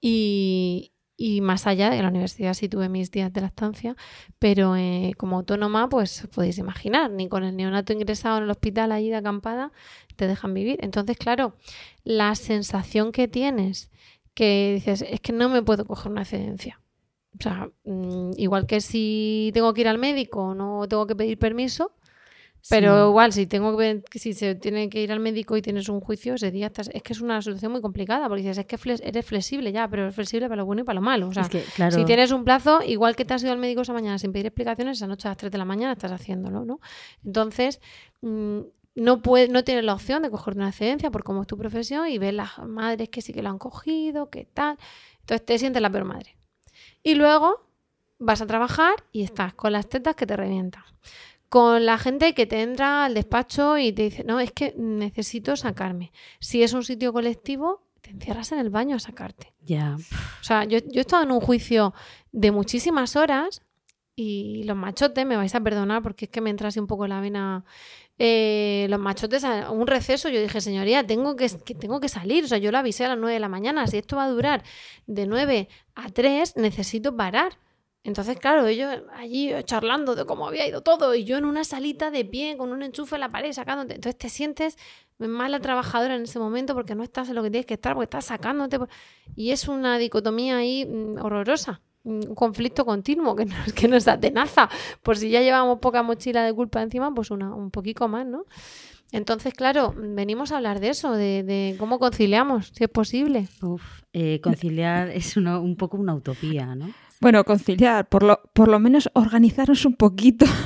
y, 0.00 0.92
y 1.20 1.40
más 1.40 1.66
allá 1.66 1.90
de 1.90 2.00
la 2.00 2.08
universidad 2.08 2.54
sí 2.54 2.68
tuve 2.68 2.88
mis 2.88 3.10
días 3.10 3.32
de 3.32 3.40
lactancia, 3.40 3.96
pero 4.38 4.76
eh, 4.76 5.12
como 5.18 5.36
autónoma, 5.36 5.88
pues 5.88 6.28
podéis 6.32 6.58
imaginar, 6.58 7.10
ni 7.10 7.28
con 7.28 7.42
el 7.42 7.56
neonato 7.56 7.92
ingresado 7.92 8.38
en 8.38 8.44
el 8.44 8.50
hospital 8.50 8.92
allí 8.92 9.10
de 9.10 9.16
acampada 9.16 9.72
te 10.14 10.28
dejan 10.28 10.54
vivir. 10.54 10.78
Entonces, 10.80 11.16
claro, 11.18 11.56
la 12.04 12.36
sensación 12.36 13.10
que 13.10 13.26
tienes 13.26 13.90
que 14.34 14.74
dices, 14.74 15.02
es 15.02 15.20
que 15.20 15.32
no 15.32 15.48
me 15.48 15.62
puedo 15.62 15.84
coger 15.84 16.12
una 16.12 16.22
excedencia. 16.22 16.80
O 17.36 17.42
sea, 17.42 17.68
mm, 17.84 18.30
igual 18.36 18.66
que 18.66 18.80
si 18.80 19.50
tengo 19.52 19.74
que 19.74 19.80
ir 19.80 19.88
al 19.88 19.98
médico, 19.98 20.54
no 20.54 20.86
tengo 20.88 21.08
que 21.08 21.16
pedir 21.16 21.38
permiso, 21.38 21.92
pero 22.68 23.04
Sí. 23.04 23.08
igual 23.10 23.32
si 23.32 23.46
tengo 23.46 23.76
que 23.76 24.02
si 24.14 24.32
se 24.34 24.54
tiene 24.54 24.88
que 24.88 25.02
ir 25.02 25.12
al 25.12 25.20
médico 25.20 25.56
y 25.56 25.62
tienes 25.62 25.88
un 25.88 26.00
juicio, 26.00 26.34
ese 26.34 26.50
día 26.50 26.66
estás, 26.66 26.90
es 26.92 27.02
que 27.02 27.12
es 27.12 27.20
una 27.20 27.40
situación 27.40 27.72
muy 27.72 27.80
complicada, 27.80 28.28
porque 28.28 28.42
dices, 28.42 28.58
es 28.58 28.66
que 28.66 28.76
eres 29.02 29.24
flexible 29.26 29.72
ya, 29.72 29.88
pero 29.88 30.02
eres 30.02 30.14
flexible 30.14 30.48
para 30.48 30.60
lo 30.60 30.66
bueno 30.66 30.82
y 30.82 30.84
para 30.84 30.96
lo 30.96 31.02
malo. 31.02 31.28
O 31.28 31.32
sea, 31.32 31.44
Es 31.44 31.48
que, 31.48 31.62
claro, 31.74 31.96
si 31.96 32.04
tienes 32.04 32.30
un 32.32 32.44
plazo, 32.44 32.80
igual 32.84 33.16
que 33.16 33.24
te 33.24 33.34
has 33.34 33.42
ido 33.42 33.52
al 33.52 33.58
médico 33.58 33.82
esa 33.82 33.92
mañana 33.92 34.18
sin 34.18 34.32
pedir 34.32 34.46
explicaciones, 34.46 34.98
esa 34.98 35.06
noche 35.06 35.28
a 35.28 35.30
las 35.32 35.36
3 35.38 35.52
de 35.52 35.58
la 35.58 35.64
mañana 35.64 35.92
estás 35.92 36.12
haciéndolo, 36.12 36.64
¿no? 36.64 36.80
Entonces, 37.24 37.80
mm, 38.22 38.58
no, 38.96 39.22
puedes, 39.22 39.48
no 39.50 39.62
tienes 39.64 39.84
la 39.84 39.94
opción 39.94 40.22
de 40.22 40.30
coger 40.30 40.54
una 40.56 40.68
excedencia 40.68 41.10
por 41.10 41.22
cómo 41.22 41.42
es 41.42 41.46
tu 41.46 41.56
profesión 41.56 42.08
y 42.08 42.18
ves 42.18 42.34
las 42.34 42.58
madres 42.66 43.08
que 43.10 43.22
sí 43.22 43.32
que 43.32 43.42
lo 43.42 43.50
han 43.50 43.58
cogido, 43.58 44.28
que 44.28 44.44
tal. 44.44 44.76
Entonces 45.20 45.46
te 45.46 45.58
sientes 45.58 45.80
la 45.80 45.90
peor 45.90 46.04
madre. 46.04 46.36
Y 47.04 47.14
luego 47.14 47.64
vas 48.18 48.40
a 48.40 48.46
trabajar 48.46 48.94
y 49.12 49.22
estás 49.22 49.54
con 49.54 49.72
las 49.72 49.88
tetas 49.88 50.16
que 50.16 50.26
te 50.26 50.36
revientan. 50.36 50.82
Con 51.48 51.86
la 51.86 51.96
gente 51.96 52.34
que 52.34 52.46
te 52.46 52.60
entra 52.60 53.06
al 53.06 53.14
despacho 53.14 53.78
y 53.78 53.92
te 53.92 54.02
dice, 54.02 54.24
no, 54.24 54.38
es 54.38 54.52
que 54.52 54.74
necesito 54.76 55.56
sacarme. 55.56 56.12
Si 56.40 56.62
es 56.62 56.74
un 56.74 56.84
sitio 56.84 57.12
colectivo, 57.12 57.82
te 58.02 58.10
encierras 58.10 58.52
en 58.52 58.58
el 58.58 58.70
baño 58.70 58.96
a 58.96 58.98
sacarte. 58.98 59.54
ya. 59.64 59.96
O 60.40 60.44
sea, 60.44 60.64
yo, 60.64 60.78
yo 60.78 60.98
he 60.98 61.00
estado 61.00 61.22
en 61.22 61.30
un 61.32 61.40
juicio 61.40 61.94
de 62.32 62.50
muchísimas 62.52 63.16
horas 63.16 63.62
y 64.14 64.64
los 64.64 64.76
machotes, 64.76 65.24
me 65.24 65.36
vais 65.36 65.54
a 65.54 65.60
perdonar 65.60 66.02
porque 66.02 66.26
es 66.26 66.30
que 66.30 66.40
me 66.40 66.50
entra 66.50 66.68
así 66.68 66.80
un 66.80 66.86
poco 66.86 67.06
la 67.06 67.20
vena. 67.20 67.64
eh, 68.18 68.86
los 68.90 68.98
machotes, 69.00 69.44
a 69.44 69.70
un 69.70 69.86
receso, 69.86 70.28
yo 70.28 70.40
dije, 70.42 70.60
señoría, 70.60 71.06
tengo 71.06 71.36
que, 71.36 71.48
que 71.64 71.74
tengo 71.74 72.00
que 72.00 72.08
salir. 72.08 72.44
O 72.44 72.48
sea, 72.48 72.58
yo 72.58 72.72
lo 72.72 72.78
avisé 72.78 73.04
a 73.04 73.08
las 73.10 73.18
9 73.18 73.34
de 73.34 73.40
la 73.40 73.48
mañana. 73.48 73.86
Si 73.86 73.96
esto 73.96 74.16
va 74.16 74.24
a 74.24 74.28
durar 74.28 74.64
de 75.06 75.26
9 75.26 75.68
a 75.94 76.08
3, 76.10 76.56
necesito 76.56 77.16
parar. 77.16 77.58
Entonces, 78.08 78.38
claro, 78.38 78.66
ellos 78.66 78.90
allí 79.14 79.52
charlando 79.64 80.14
de 80.14 80.24
cómo 80.24 80.48
había 80.48 80.66
ido 80.66 80.80
todo 80.80 81.14
y 81.14 81.24
yo 81.24 81.36
en 81.36 81.44
una 81.44 81.62
salita 81.62 82.10
de 82.10 82.24
pie 82.24 82.56
con 82.56 82.72
un 82.72 82.82
enchufe 82.82 83.16
en 83.16 83.20
la 83.20 83.28
pared 83.28 83.52
sacándote. 83.52 83.94
Entonces 83.94 84.18
te 84.18 84.28
sientes 84.30 84.76
mala 85.18 85.60
trabajadora 85.60 86.16
en 86.16 86.22
ese 86.22 86.38
momento 86.38 86.74
porque 86.74 86.94
no 86.94 87.02
estás 87.02 87.28
en 87.28 87.34
lo 87.34 87.42
que 87.42 87.50
tienes 87.50 87.66
que 87.66 87.74
estar, 87.74 87.92
porque 87.94 88.04
estás 88.04 88.24
sacándote. 88.24 88.78
por- 88.78 88.88
Y 89.36 89.50
es 89.50 89.68
una 89.68 89.98
dicotomía 89.98 90.56
ahí 90.56 90.86
mm, 90.86 91.18
horrorosa, 91.22 91.80
un 92.04 92.34
conflicto 92.34 92.84
continuo 92.86 93.36
que 93.36 93.44
nos, 93.52 93.72
que 93.74 93.88
nos 93.88 94.08
atenaza. 94.08 94.68
Por 95.02 95.16
si 95.18 95.28
ya 95.30 95.42
llevamos 95.42 95.78
poca 95.80 96.02
mochila 96.02 96.42
de 96.44 96.54
culpa 96.54 96.80
encima, 96.82 97.12
pues 97.14 97.30
una, 97.30 97.54
un 97.54 97.70
poquito 97.70 98.08
más, 98.08 98.26
¿no? 98.26 98.44
Entonces, 99.10 99.54
claro, 99.54 99.94
venimos 99.96 100.52
a 100.52 100.56
hablar 100.58 100.80
de 100.80 100.90
eso, 100.90 101.12
de, 101.12 101.42
de 101.42 101.76
cómo 101.78 101.98
conciliamos, 101.98 102.72
si 102.74 102.84
es 102.84 102.90
posible. 102.90 103.48
Uf, 103.62 103.82
eh, 104.12 104.40
conciliar 104.42 105.08
es 105.14 105.36
un 105.36 105.76
poco 105.76 105.96
una 105.96 106.14
utopía, 106.14 106.74
¿no? 106.74 106.90
Bueno, 107.20 107.44
conciliar, 107.44 108.08
por 108.08 108.22
lo, 108.22 108.40
por 108.52 108.68
lo 108.68 108.78
menos 108.78 109.10
organizarnos 109.14 109.84
un 109.84 109.94
poquito. 109.94 110.46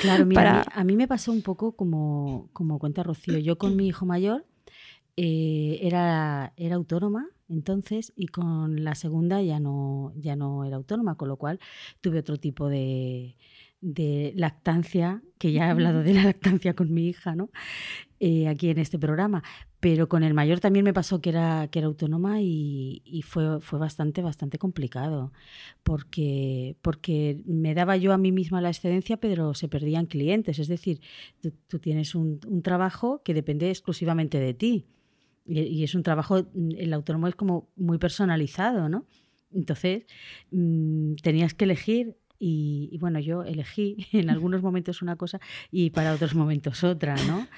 Claro, 0.00 0.26
mira, 0.26 0.40
Para- 0.42 0.60
a, 0.62 0.64
mí, 0.64 0.70
a 0.74 0.84
mí 0.84 0.96
me 0.96 1.06
pasó 1.08 1.30
un 1.32 1.42
poco 1.42 1.72
como, 1.76 2.48
como 2.52 2.78
cuenta 2.80 3.02
Rocío. 3.04 3.38
Yo 3.38 3.56
con 3.58 3.76
mi 3.76 3.86
hijo 3.86 4.04
mayor 4.06 4.44
eh, 5.16 5.78
era, 5.82 6.52
era 6.56 6.74
autónoma 6.76 7.28
entonces 7.48 8.12
y 8.16 8.26
con 8.26 8.82
la 8.82 8.94
segunda 8.96 9.40
ya 9.42 9.60
no, 9.60 10.12
ya 10.16 10.34
no 10.34 10.64
era 10.64 10.76
autónoma, 10.76 11.16
con 11.16 11.28
lo 11.28 11.36
cual 11.36 11.60
tuve 12.00 12.18
otro 12.18 12.38
tipo 12.38 12.68
de, 12.68 13.36
de 13.80 14.32
lactancia, 14.34 15.22
que 15.38 15.52
ya 15.52 15.66
he 15.66 15.70
hablado 15.70 16.02
de 16.02 16.14
la 16.14 16.24
lactancia 16.24 16.74
con 16.74 16.92
mi 16.92 17.06
hija, 17.08 17.36
¿no? 17.36 17.50
Eh, 18.24 18.46
aquí 18.46 18.70
en 18.70 18.78
este 18.78 19.00
programa. 19.00 19.42
Pero 19.80 20.08
con 20.08 20.22
el 20.22 20.32
mayor 20.32 20.60
también 20.60 20.84
me 20.84 20.94
pasó 20.94 21.20
que 21.20 21.30
era, 21.30 21.66
que 21.72 21.80
era 21.80 21.88
autónoma 21.88 22.40
y, 22.40 23.02
y 23.04 23.22
fue, 23.22 23.60
fue 23.60 23.80
bastante, 23.80 24.22
bastante 24.22 24.58
complicado 24.58 25.32
porque, 25.82 26.76
porque 26.82 27.42
me 27.46 27.74
daba 27.74 27.96
yo 27.96 28.12
a 28.12 28.18
mí 28.18 28.30
misma 28.30 28.60
la 28.60 28.68
excedencia, 28.68 29.16
pero 29.16 29.54
se 29.54 29.66
perdían 29.66 30.06
clientes. 30.06 30.60
Es 30.60 30.68
decir, 30.68 31.00
tú, 31.40 31.52
tú 31.66 31.80
tienes 31.80 32.14
un, 32.14 32.38
un 32.46 32.62
trabajo 32.62 33.22
que 33.24 33.34
depende 33.34 33.70
exclusivamente 33.70 34.38
de 34.38 34.54
ti. 34.54 34.86
Y, 35.44 35.58
y 35.58 35.82
es 35.82 35.96
un 35.96 36.04
trabajo, 36.04 36.46
el 36.76 36.92
autónomo 36.92 37.26
es 37.26 37.34
como 37.34 37.72
muy 37.74 37.98
personalizado, 37.98 38.88
¿no? 38.88 39.04
Entonces, 39.50 40.06
mm, 40.52 41.14
tenías 41.24 41.54
que 41.54 41.64
elegir 41.64 42.16
y, 42.38 42.88
y 42.92 42.98
bueno, 42.98 43.18
yo 43.18 43.42
elegí 43.42 43.96
en 44.12 44.30
algunos 44.30 44.62
momentos 44.62 45.02
una 45.02 45.16
cosa 45.16 45.40
y 45.72 45.90
para 45.90 46.14
otros 46.14 46.36
momentos 46.36 46.84
otra, 46.84 47.16
¿no? 47.26 47.48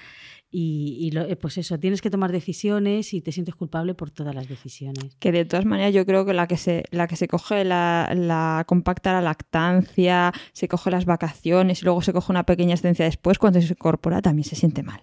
Y, 0.57 0.99
y 1.01 1.11
lo- 1.11 1.23
eh, 1.23 1.35
pues 1.35 1.59
eso, 1.59 1.81
tienes 1.81 2.01
que 2.01 2.11
tomar 2.11 2.31
decisiones 2.31 3.13
y 3.13 3.21
te 3.21 3.33
sientes 3.33 3.57
culpable 3.57 3.95
por 3.95 4.13
todas 4.13 4.33
las 4.37 4.49
decisiones. 4.49 5.17
Que 5.19 5.33
de 5.33 5.45
todas 5.45 5.67
maneras 5.67 5.93
yo 5.93 6.07
creo 6.07 6.25
que 6.25 6.33
la 6.33 6.47
que 6.47 6.57
se, 6.57 6.85
la 6.93 7.09
que 7.09 7.17
se 7.17 7.27
coge 7.27 7.65
la, 7.65 8.13
la 8.15 8.63
compacta 8.69 9.13
la 9.13 9.21
lactancia, 9.21 10.33
se 10.53 10.69
coge 10.69 10.93
las 10.93 11.07
vacaciones 11.07 11.83
y 11.83 11.85
luego 11.87 12.03
se 12.03 12.13
coge 12.13 12.31
una 12.31 12.45
pequeña 12.45 12.75
excedencia 12.75 13.05
después, 13.05 13.39
cuando 13.39 13.61
se 13.61 13.73
incorpora 13.73 14.23
también 14.23 14.45
se 14.45 14.55
siente 14.55 14.85
mal. 14.85 15.03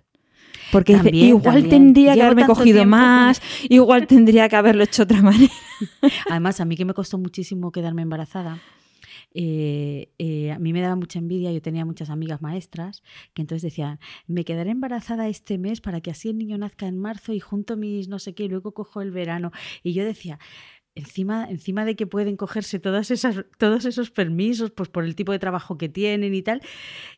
Porque 0.72 0.96
dice, 0.96 1.10
igual 1.13 1.43
también. 1.63 1.70
tendría 1.70 2.13
que 2.13 2.22
haberme 2.22 2.46
cogido 2.46 2.77
tiempo 2.77 2.96
más, 2.96 3.41
igual 3.67 4.08
tendría 4.08 4.48
que 4.48 4.55
haberlo 4.55 4.86
hecho 4.86 5.03
de 5.05 5.13
otra 5.15 5.22
manera. 5.22 5.51
Además, 6.29 6.62
a 6.62 6.65
mí 6.65 6.77
que 6.77 6.86
me 6.86 6.93
costó 6.93 7.17
muchísimo 7.17 7.74
quedarme 7.74 8.03
embarazada, 8.03 8.58
eh, 9.33 10.11
eh, 10.17 10.51
a 10.51 10.59
mí 10.59 10.73
me 10.73 10.81
daba 10.81 10.95
mucha 10.95 11.19
envidia, 11.19 11.51
yo 11.51 11.61
tenía 11.61 11.85
muchas 11.85 12.09
amigas 12.09 12.41
maestras 12.41 13.01
que 13.33 13.41
entonces 13.41 13.63
decían, 13.63 14.00
me 14.27 14.43
quedaré 14.43 14.71
embarazada 14.71 15.27
este 15.27 15.57
mes 15.57 15.81
para 15.81 16.01
que 16.01 16.11
así 16.11 16.29
el 16.29 16.38
niño 16.38 16.57
nazca 16.57 16.88
en 16.88 16.97
marzo 16.97 17.33
y 17.33 17.39
junto 17.39 17.77
mis 17.77 18.07
no 18.07 18.19
sé 18.19 18.33
qué 18.33 18.43
y 18.43 18.50
luego 18.50 18.73
cojo 18.73 19.01
el 19.01 19.11
verano. 19.11 19.51
Y 19.83 19.93
yo 19.93 20.03
decía, 20.03 20.39
encima, 20.95 21.47
encima 21.50 21.85
de 21.85 21.95
que 21.95 22.07
pueden 22.07 22.35
cogerse 22.35 22.79
todas 22.79 23.11
esas, 23.11 23.45
todos 23.57 23.85
esos 23.85 24.11
permisos 24.11 24.71
pues 24.71 24.89
por 24.89 25.05
el 25.05 25.15
tipo 25.15 25.31
de 25.31 25.39
trabajo 25.39 25.77
que 25.77 25.89
tienen 25.89 26.33
y 26.33 26.41
tal, 26.41 26.61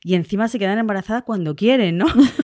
y 0.03 0.15
encima 0.15 0.48
se 0.48 0.60
quedan 0.60 0.77
embarazadas 0.77 1.24
cuando 1.24 1.55
quieren, 1.55 1.98
¿no? 1.98 2.05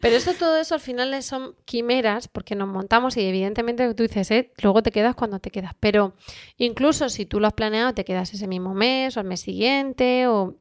Pero 0.01 0.15
eso, 0.15 0.33
todo 0.33 0.57
eso 0.57 0.75
al 0.75 0.81
final 0.81 1.21
son 1.23 1.55
quimeras 1.65 2.27
porque 2.27 2.55
nos 2.55 2.67
montamos 2.67 3.17
y 3.17 3.21
evidentemente 3.21 3.93
tú 3.93 4.03
dices, 4.03 4.29
eh, 4.31 4.51
luego 4.61 4.83
te 4.83 4.91
quedas 4.91 5.15
cuando 5.15 5.39
te 5.39 5.51
quedas. 5.51 5.73
Pero 5.79 6.13
incluso 6.57 7.09
si 7.09 7.25
tú 7.25 7.39
lo 7.39 7.47
has 7.47 7.53
planeado, 7.53 7.93
te 7.93 8.05
quedas 8.05 8.33
ese 8.33 8.47
mismo 8.47 8.73
mes 8.73 9.17
o 9.17 9.19
al 9.19 9.25
mes 9.25 9.41
siguiente 9.41 10.27
o, 10.27 10.55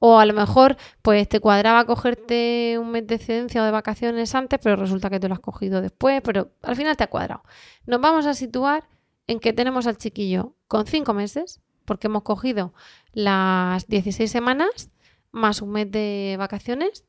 o 0.00 0.18
a 0.18 0.26
lo 0.26 0.34
mejor 0.34 0.76
pues 1.02 1.28
te 1.28 1.38
cuadraba 1.38 1.84
cogerte 1.84 2.76
un 2.80 2.90
mes 2.90 3.06
de 3.06 3.14
excedencia 3.14 3.62
o 3.62 3.64
de 3.64 3.70
vacaciones 3.70 4.34
antes, 4.34 4.58
pero 4.60 4.74
resulta 4.74 5.10
que 5.10 5.20
te 5.20 5.28
lo 5.28 5.34
has 5.34 5.40
cogido 5.40 5.80
después, 5.80 6.20
pero 6.22 6.50
al 6.62 6.74
final 6.74 6.96
te 6.96 7.04
ha 7.04 7.06
cuadrado. 7.06 7.44
Nos 7.86 8.00
vamos 8.00 8.26
a 8.26 8.34
situar 8.34 8.88
en 9.28 9.38
que 9.38 9.52
tenemos 9.52 9.86
al 9.86 9.98
chiquillo 9.98 10.56
con 10.66 10.86
cinco 10.86 11.14
meses, 11.14 11.60
porque 11.84 12.08
hemos 12.08 12.22
cogido 12.22 12.72
las 13.12 13.86
16 13.86 14.30
semanas 14.30 14.90
más 15.32 15.62
un 15.62 15.70
mes 15.70 15.90
de 15.90 16.34
vacaciones 16.38 17.04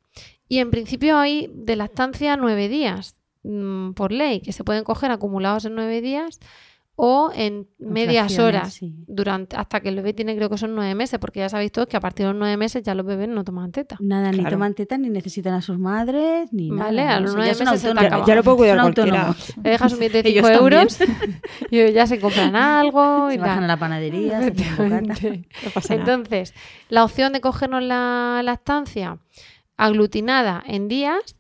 y 0.48 0.60
en 0.60 0.69
principio 0.69 1.17
hay 1.17 1.50
de 1.53 1.77
lactancia 1.77 2.36
nueve 2.36 2.67
días 2.67 3.15
mm, 3.43 3.91
por 3.91 4.12
ley, 4.12 4.41
que 4.41 4.51
se 4.51 4.65
pueden 4.65 4.83
coger 4.83 5.12
acumulados 5.12 5.65
en 5.65 5.75
nueve 5.75 6.01
días 6.01 6.39
o 6.95 7.31
en 7.33 7.67
medias 7.79 8.38
horas 8.38 8.74
sí. 8.74 8.93
durante 9.07 9.55
hasta 9.55 9.79
que 9.79 9.89
el 9.89 9.95
bebé 9.95 10.13
tiene 10.13 10.36
creo 10.36 10.50
que 10.50 10.57
son 10.57 10.75
nueve 10.75 10.93
meses, 10.93 11.19
porque 11.19 11.39
ya 11.39 11.50
sabéis 11.50 11.71
todos 11.71 11.88
que 11.88 11.98
a 11.98 12.00
partir 12.00 12.25
de 12.27 12.33
los 12.33 12.39
nueve 12.39 12.57
meses 12.57 12.83
ya 12.83 12.93
los 12.93 13.05
bebés 13.05 13.27
no 13.27 13.43
toman 13.43 13.71
teta. 13.71 13.98
Nada, 14.01 14.31
ni 14.31 14.43
toman 14.43 14.74
teta, 14.75 14.98
ni 14.98 15.10
necesitan 15.10 15.53
a 15.53 15.62
sus 15.62 15.79
madres, 15.79 16.51
ni 16.53 16.69
Vale, 16.69 17.03
nada. 17.03 17.17
a 17.17 17.19
los 17.21 17.33
nueve 17.33 17.50
meses 17.50 17.81
se 17.81 17.93
te 17.93 18.00
acaba. 18.05 18.25
Ya 18.25 18.36
lo 18.36 18.43
puede 18.43 18.57
cuidar 18.57 18.81
cualquiera. 18.81 19.36
Le 19.63 19.69
dejas 19.71 19.93
un 19.93 20.00
billete 20.00 20.24
de 20.24 20.29
Ellos 20.31 20.45
5 20.48 20.60
también. 20.60 20.81
euros 20.81 21.00
y 21.71 21.91
ya 21.93 22.05
se 22.07 22.19
compran 22.19 22.55
algo 22.55 23.31
y 23.31 23.36
Se 23.36 23.39
bajan 23.39 23.63
a 23.63 23.67
la 23.67 23.77
panadería, 23.77 24.41
se. 24.41 24.51
No 25.63 25.71
pasa 25.74 25.95
nada. 25.95 26.13
Entonces, 26.13 26.53
la 26.89 27.03
opción 27.03 27.33
de 27.33 27.41
cogernos 27.41 27.81
la 27.83 28.41
lactancia 28.43 29.17
aglutinada 29.77 30.62
en 30.67 30.88
días, 30.88 31.36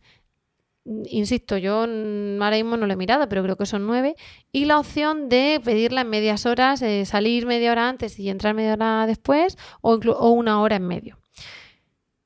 insisto, 0.85 1.57
yo 1.57 1.81
ahora 1.81 2.55
mismo 2.55 2.77
no 2.77 2.87
lo 2.87 2.93
he 2.93 2.95
mirado, 2.95 3.27
pero 3.29 3.43
creo 3.43 3.55
que 3.55 3.65
son 3.65 3.85
nueve, 3.85 4.15
y 4.51 4.65
la 4.65 4.79
opción 4.79 5.29
de 5.29 5.61
pedirla 5.63 6.01
en 6.01 6.09
medias 6.09 6.45
horas, 6.45 6.81
eh, 6.81 7.05
salir 7.05 7.45
media 7.45 7.71
hora 7.71 7.87
antes 7.87 8.17
y 8.19 8.29
entrar 8.29 8.53
media 8.55 8.73
hora 8.73 9.05
después, 9.05 9.57
o, 9.81 9.93
o 9.95 10.29
una 10.31 10.61
hora 10.61 10.77
en 10.77 10.87
medio. 10.87 11.19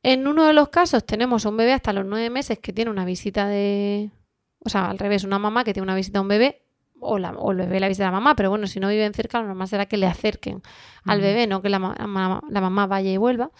En 0.03 0.27
uno 0.27 0.45
de 0.45 0.53
los 0.53 0.69
casos 0.69 1.05
tenemos 1.05 1.45
a 1.45 1.49
un 1.49 1.57
bebé 1.57 1.73
hasta 1.73 1.91
los 1.91 2.05
nueve 2.05 2.29
meses 2.29 2.59
que 2.59 2.71
tiene 2.71 2.91
una 2.91 3.05
visita 3.05 3.47
de... 3.47 4.11
O 4.59 4.69
sea, 4.69 4.89
al 4.89 4.99
revés, 4.99 5.23
una 5.23 5.39
mamá 5.39 5.63
que 5.63 5.73
tiene 5.73 5.83
una 5.83 5.95
visita 5.95 6.19
a 6.19 6.21
un 6.21 6.27
bebé 6.27 6.63
o, 6.99 7.17
la- 7.19 7.31
o 7.31 7.51
el 7.51 7.57
bebé 7.57 7.79
la 7.79 7.87
visita 7.87 8.07
a 8.07 8.11
la 8.11 8.19
mamá, 8.19 8.35
pero 8.35 8.49
bueno, 8.51 8.67
si 8.67 8.79
no 8.79 8.87
viven 8.87 9.13
cerca, 9.13 9.41
lo 9.41 9.47
normal 9.47 9.67
será 9.67 9.85
que 9.87 9.97
le 9.97 10.05
acerquen 10.05 10.61
al 11.05 11.21
bebé, 11.21 11.47
no 11.47 11.61
que 11.61 11.69
la, 11.69 11.79
la 11.79 12.61
mamá 12.61 12.87
vaya 12.87 13.11
y 13.11 13.17
vuelva. 13.17 13.51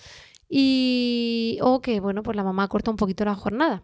Y, 0.47 1.57
o 1.61 1.81
que, 1.81 1.99
bueno, 1.99 2.21
pues 2.21 2.35
la 2.37 2.43
mamá 2.43 2.67
corta 2.67 2.91
un 2.91 2.97
poquito 2.97 3.25
la 3.25 3.35
jornada. 3.35 3.83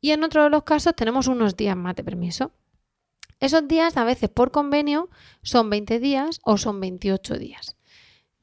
Y 0.00 0.12
en 0.12 0.24
otro 0.24 0.44
de 0.44 0.50
los 0.50 0.64
casos 0.64 0.94
tenemos 0.94 1.26
unos 1.26 1.56
días 1.56 1.76
más 1.76 1.94
de 1.94 2.04
permiso. 2.04 2.52
Esos 3.38 3.66
días, 3.66 3.96
a 3.96 4.04
veces 4.04 4.28
por 4.28 4.50
convenio, 4.50 5.08
son 5.42 5.70
20 5.70 5.98
días 5.98 6.40
o 6.44 6.58
son 6.58 6.80
28 6.80 7.38
días. 7.38 7.76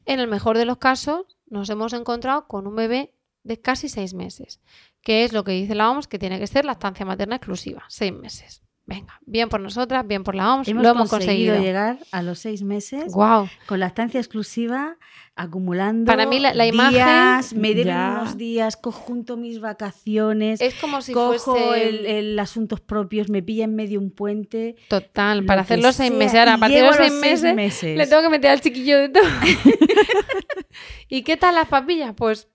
En 0.06 0.20
el 0.20 0.28
mejor 0.28 0.58
de 0.58 0.66
los 0.66 0.78
casos, 0.78 1.38
nos 1.48 1.70
hemos 1.70 1.94
encontrado 1.94 2.48
con 2.48 2.68
un 2.68 2.76
bebé 2.76 3.14
de 3.44 3.62
casi 3.62 3.90
6 3.90 4.14
meses, 4.14 4.60
que 5.02 5.24
es 5.24 5.34
lo 5.34 5.44
que 5.44 5.52
dice 5.52 5.76
la 5.76 5.90
OMS, 5.90 6.08
que 6.08 6.20
tiene 6.20 6.40
que 6.40 6.48
ser 6.48 6.66
lactancia 6.66 7.06
materna 7.06 7.36
exclusiva, 7.36 7.86
6 7.90 8.14
meses. 8.14 8.64
Venga, 8.90 9.20
bien 9.26 9.50
por 9.50 9.60
nosotras, 9.60 10.08
bien 10.08 10.24
por 10.24 10.34
la 10.34 10.54
OMS, 10.56 10.68
Hemos 10.70 10.82
lo 10.82 10.90
hemos 10.92 11.10
conseguido, 11.10 11.56
conseguido. 11.56 11.62
llegar 11.62 12.00
a 12.12 12.22
los 12.22 12.40
seis 12.40 12.64
meses 12.64 13.12
Guau. 13.12 13.50
con 13.68 13.82
la 13.82 13.88
estancia 13.88 14.18
exclusiva, 14.18 14.96
acumulando 15.36 16.10
Para 16.10 16.26
mí 16.26 16.40
la- 16.40 16.54
la 16.54 16.66
imagen- 16.66 17.60
me 17.60 17.76
Ya. 17.76 18.20
unos 18.22 18.38
días, 18.38 18.78
conjunto 18.78 19.36
mis 19.36 19.60
vacaciones, 19.60 20.62
Es 20.62 20.74
como 20.76 21.02
si 21.02 21.12
cojo 21.12 21.56
fuese 21.58 21.90
el, 21.90 22.06
el 22.06 22.40
asuntos 22.40 22.80
propios, 22.80 23.30
me 23.30 23.44
pilla 23.44 23.66
en 23.66 23.76
medio 23.76 24.00
un 24.00 24.10
puente. 24.10 24.78
total, 24.88 25.44
para 25.46 25.62
hacer 25.64 25.80
los 25.80 25.96
seis 25.98 26.12
meses. 26.14 26.40
Ahora, 26.40 26.54
a 26.54 26.58
partir 26.58 26.78
de 26.82 26.88
seis 26.88 26.98
los 26.98 27.08
seis 27.10 27.22
meses, 27.22 27.56
meses. 27.56 27.98
le 27.98 28.08
tengo 28.08 28.22
que 28.22 28.30
meter 28.30 28.52
al 28.52 28.62
chiquillo 28.62 28.98
de 29.00 29.10
todo. 29.10 29.24
¿Y 31.10 31.24
qué 31.24 31.38
tal 31.38 31.56
las 31.56 31.68
papillas? 31.68 32.14
Pues 32.16 32.48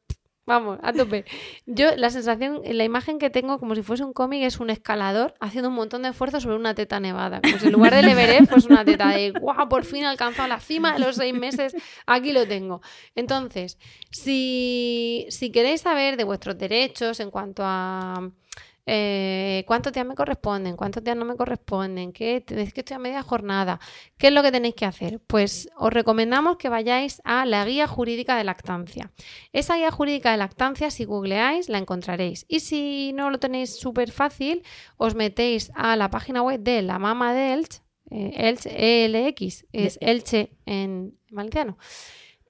vamos, 0.46 0.78
a 0.82 0.92
tope. 0.92 1.24
Yo 1.66 1.96
la 1.96 2.10
sensación, 2.10 2.62
la 2.64 2.84
imagen 2.84 3.18
que 3.18 3.30
tengo 3.30 3.58
como 3.58 3.74
si 3.74 3.82
fuese 3.82 4.04
un 4.04 4.12
cómic 4.12 4.42
es 4.42 4.60
un 4.60 4.70
escalador 4.70 5.34
haciendo 5.40 5.68
un 5.68 5.74
montón 5.74 6.02
de 6.02 6.10
esfuerzo 6.10 6.40
sobre 6.40 6.56
una 6.56 6.74
teta 6.74 7.00
nevada. 7.00 7.40
Como 7.40 7.58
si 7.58 7.66
en 7.66 7.72
lugar 7.72 7.94
del 7.94 8.08
Everest 8.08 8.50
fuese 8.50 8.68
una 8.68 8.84
teta 8.84 9.08
de 9.08 9.30
guau, 9.30 9.68
por 9.68 9.84
fin 9.84 10.04
he 10.04 10.06
alcanzado 10.06 10.48
la 10.48 10.60
cima 10.60 10.94
de 10.94 11.00
los 11.00 11.16
seis 11.16 11.34
meses, 11.34 11.74
aquí 12.06 12.32
lo 12.32 12.46
tengo. 12.46 12.80
Entonces, 13.14 13.78
si, 14.10 15.26
si 15.30 15.50
queréis 15.50 15.82
saber 15.82 16.16
de 16.16 16.24
vuestros 16.24 16.58
derechos 16.58 17.20
en 17.20 17.30
cuanto 17.30 17.62
a 17.64 18.30
eh, 18.84 19.64
cuántos 19.66 19.92
días 19.92 20.04
me 20.04 20.14
corresponden, 20.14 20.76
cuántos 20.76 21.04
días 21.04 21.16
no 21.16 21.24
me 21.24 21.36
corresponden, 21.36 22.12
que 22.12 22.44
es 22.46 22.72
que 22.72 22.80
estoy 22.80 22.96
a 22.96 22.98
media 22.98 23.22
jornada, 23.22 23.78
¿qué 24.18 24.28
es 24.28 24.32
lo 24.32 24.42
que 24.42 24.50
tenéis 24.50 24.74
que 24.74 24.86
hacer? 24.86 25.20
Pues 25.26 25.68
os 25.76 25.92
recomendamos 25.92 26.56
que 26.56 26.68
vayáis 26.68 27.22
a 27.24 27.46
la 27.46 27.64
guía 27.64 27.86
jurídica 27.86 28.36
de 28.36 28.44
lactancia. 28.44 29.12
Esa 29.52 29.76
guía 29.76 29.90
jurídica 29.90 30.32
de 30.32 30.38
lactancia, 30.38 30.90
si 30.90 31.04
googleáis, 31.04 31.68
la 31.68 31.78
encontraréis. 31.78 32.44
Y 32.48 32.60
si 32.60 33.12
no 33.14 33.30
lo 33.30 33.38
tenéis 33.38 33.76
súper 33.76 34.10
fácil, 34.10 34.64
os 34.96 35.14
metéis 35.14 35.70
a 35.74 35.94
la 35.96 36.10
página 36.10 36.42
web 36.42 36.60
de 36.60 36.82
la 36.82 36.98
Mama 36.98 37.32
de 37.32 37.52
Elche, 37.52 37.82
eh, 38.10 38.32
Elche, 38.36 39.04
ELX, 39.04 39.64
es 39.72 39.98
Elche 40.00 40.52
en 40.66 41.16
valenciano. 41.30 41.78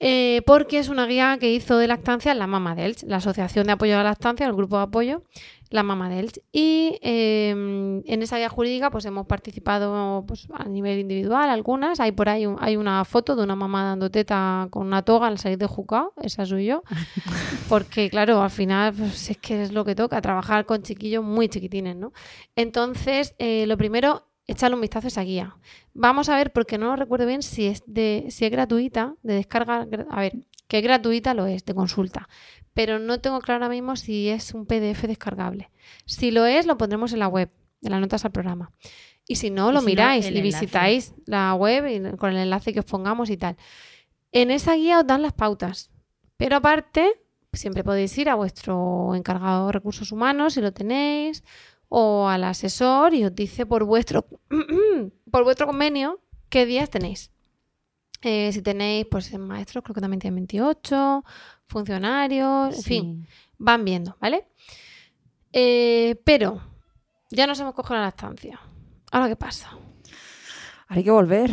Eh, 0.05 0.42
porque 0.47 0.81
es 0.81 0.88
una 0.88 1.07
guía 1.07 1.37
que 1.38 1.53
hizo 1.53 1.79
de 1.79 1.87
lactancia 1.87 2.35
la 2.35 2.49
Mama 2.49 2.75
de 2.75 2.87
Elche, 2.87 3.07
la 3.07 3.18
Asociación 3.18 3.66
de 3.66 3.75
Apoyo 3.75 3.95
a 3.95 3.99
la 3.99 4.11
Lactancia, 4.11 4.47
el 4.47 4.53
grupo 4.53 4.77
de 4.77 4.83
apoyo, 4.83 5.23
la 5.73 5.83
Mama 5.83 6.09
de 6.09 6.21
Elche. 6.21 6.43
Y 6.53 6.99
eh, 7.03 7.51
en 7.51 8.23
esa 8.23 8.37
guía 8.39 8.49
jurídica 8.49 8.91
pues 8.91 9.05
hemos 9.05 9.27
participado 9.27 10.25
pues, 10.27 10.47
a 10.55 10.65
nivel 10.69 10.99
individual 11.01 11.51
algunas. 11.51 11.99
Hay 12.01 12.13
por 12.13 12.29
ahí 12.29 12.47
un- 12.47 12.57
hay 12.61 12.77
una 12.77 13.05
foto 13.05 13.35
de 13.37 13.43
una 13.45 13.57
mamá 13.57 13.85
dando 13.85 14.11
teta 14.11 14.69
con 14.71 14.87
una 14.87 15.03
toga 15.03 15.27
al 15.27 15.39
salir 15.39 15.59
de 15.59 15.67
Jucao, 15.67 16.13
esa 16.23 16.47
soy 16.47 16.67
yo. 16.67 16.83
Porque 17.69 18.11
claro, 18.11 18.43
al 18.43 18.51
final 18.51 18.93
pues, 18.95 19.31
es 19.31 19.39
que 19.39 19.63
es 19.63 19.73
lo 19.73 19.85
que 19.85 19.95
toca, 19.95 20.21
trabajar 20.21 20.67
con 20.67 20.83
chiquillos 20.83 21.25
muy 21.25 21.49
chiquitines, 21.49 21.97
¿no? 21.97 22.13
Entonces, 22.57 23.35
eh, 23.39 23.67
lo 23.67 23.77
primero, 23.77 24.29
echarle 24.47 24.75
un 24.75 24.81
vistazo 24.81 25.07
a 25.07 25.09
esa 25.09 25.23
guía. 25.23 25.57
Vamos 25.95 26.29
a 26.29 26.37
ver, 26.37 26.53
porque 26.53 26.79
no 26.79 26.87
lo 26.89 26.97
recuerdo 26.97 27.27
bien 27.27 27.43
si 27.43 27.67
es 27.67 27.83
de, 27.87 28.27
si 28.31 28.45
es 28.45 28.51
gratuita, 28.51 29.15
de 29.23 29.35
descarga. 29.35 29.87
A 30.11 30.21
ver, 30.21 30.35
que 30.69 30.79
es 30.79 30.83
gratuita 30.85 31.35
lo 31.35 31.47
es, 31.47 31.65
de 31.65 31.75
consulta. 31.75 32.29
Pero 32.75 32.99
no 32.99 33.21
tengo 33.21 33.41
claro 33.41 33.65
ahora 33.65 33.75
mismo 33.75 33.97
si 33.97 34.29
es 34.29 34.55
un 34.55 34.67
PDF 34.67 35.03
descargable. 35.03 35.71
Si 36.07 36.31
lo 36.31 36.47
es, 36.47 36.67
lo 36.67 36.79
pondremos 36.79 37.13
en 37.13 37.19
la 37.19 37.29
web, 37.29 37.51
en 37.83 37.91
las 37.91 38.01
notas 38.01 38.25
al 38.25 38.33
programa. 38.33 38.73
Y 39.27 39.37
si 39.37 39.51
no, 39.51 39.71
Y 39.71 39.75
lo 39.75 39.81
si 39.81 39.87
miráis 39.87 40.25
y 40.25 40.29
enlace. 40.29 40.43
visitáis 40.43 41.15
la 41.27 41.55
web 41.55 41.87
y 41.87 42.17
con 42.17 42.31
el 42.31 42.39
enlace 42.39 42.73
que 42.73 42.81
os 42.81 42.87
pongamos 42.87 43.31
y 43.31 43.37
tal. 43.37 43.57
En 44.33 44.51
esa 44.51 44.75
guía 44.75 45.01
os 45.01 45.07
dan 45.07 45.23
las 45.23 45.33
pautas. 45.33 45.91
Pero 46.37 46.57
aparte, 46.57 47.21
siempre 47.53 47.85
podéis 47.85 48.17
ir 48.19 48.29
a 48.31 48.35
vuestro 48.35 49.15
encargado 49.15 49.67
de 49.67 49.73
recursos 49.73 50.11
humanos 50.11 50.55
si 50.55 50.61
lo 50.61 50.73
tenéis, 50.73 51.45
o 51.89 52.27
al 52.27 52.45
asesor 52.45 53.13
y 53.13 53.25
os 53.25 53.35
dice 53.35 53.67
por 53.67 53.85
vuestro, 53.85 54.27
por 55.31 55.45
vuestro 55.45 55.67
convenio 55.67 56.21
qué 56.49 56.65
días 56.65 56.89
tenéis. 56.91 57.31
Eh, 58.23 58.51
si 58.53 58.63
tenéis, 58.63 59.07
pues 59.11 59.37
maestros, 59.39 59.83
creo 59.85 59.95
que 59.95 60.01
también 60.01 60.21
tienen 60.21 60.37
28, 60.37 61.25
funcionarios, 61.73 62.77
en 62.77 62.83
Sí. 62.83 62.89
fin, 62.89 63.27
van 63.59 63.85
viendo, 63.85 64.17
¿vale? 64.21 64.45
Eh, 65.53 66.17
pero 66.25 66.61
ya 67.31 67.47
nos 67.47 67.59
hemos 67.61 67.75
cogido 67.75 68.01
la 68.01 68.09
estancia. 68.09 68.61
¿Ahora 69.11 69.29
qué 69.29 69.37
pasa? 69.37 69.71
Hay 70.89 71.05
que 71.05 71.11
volver. 71.11 71.51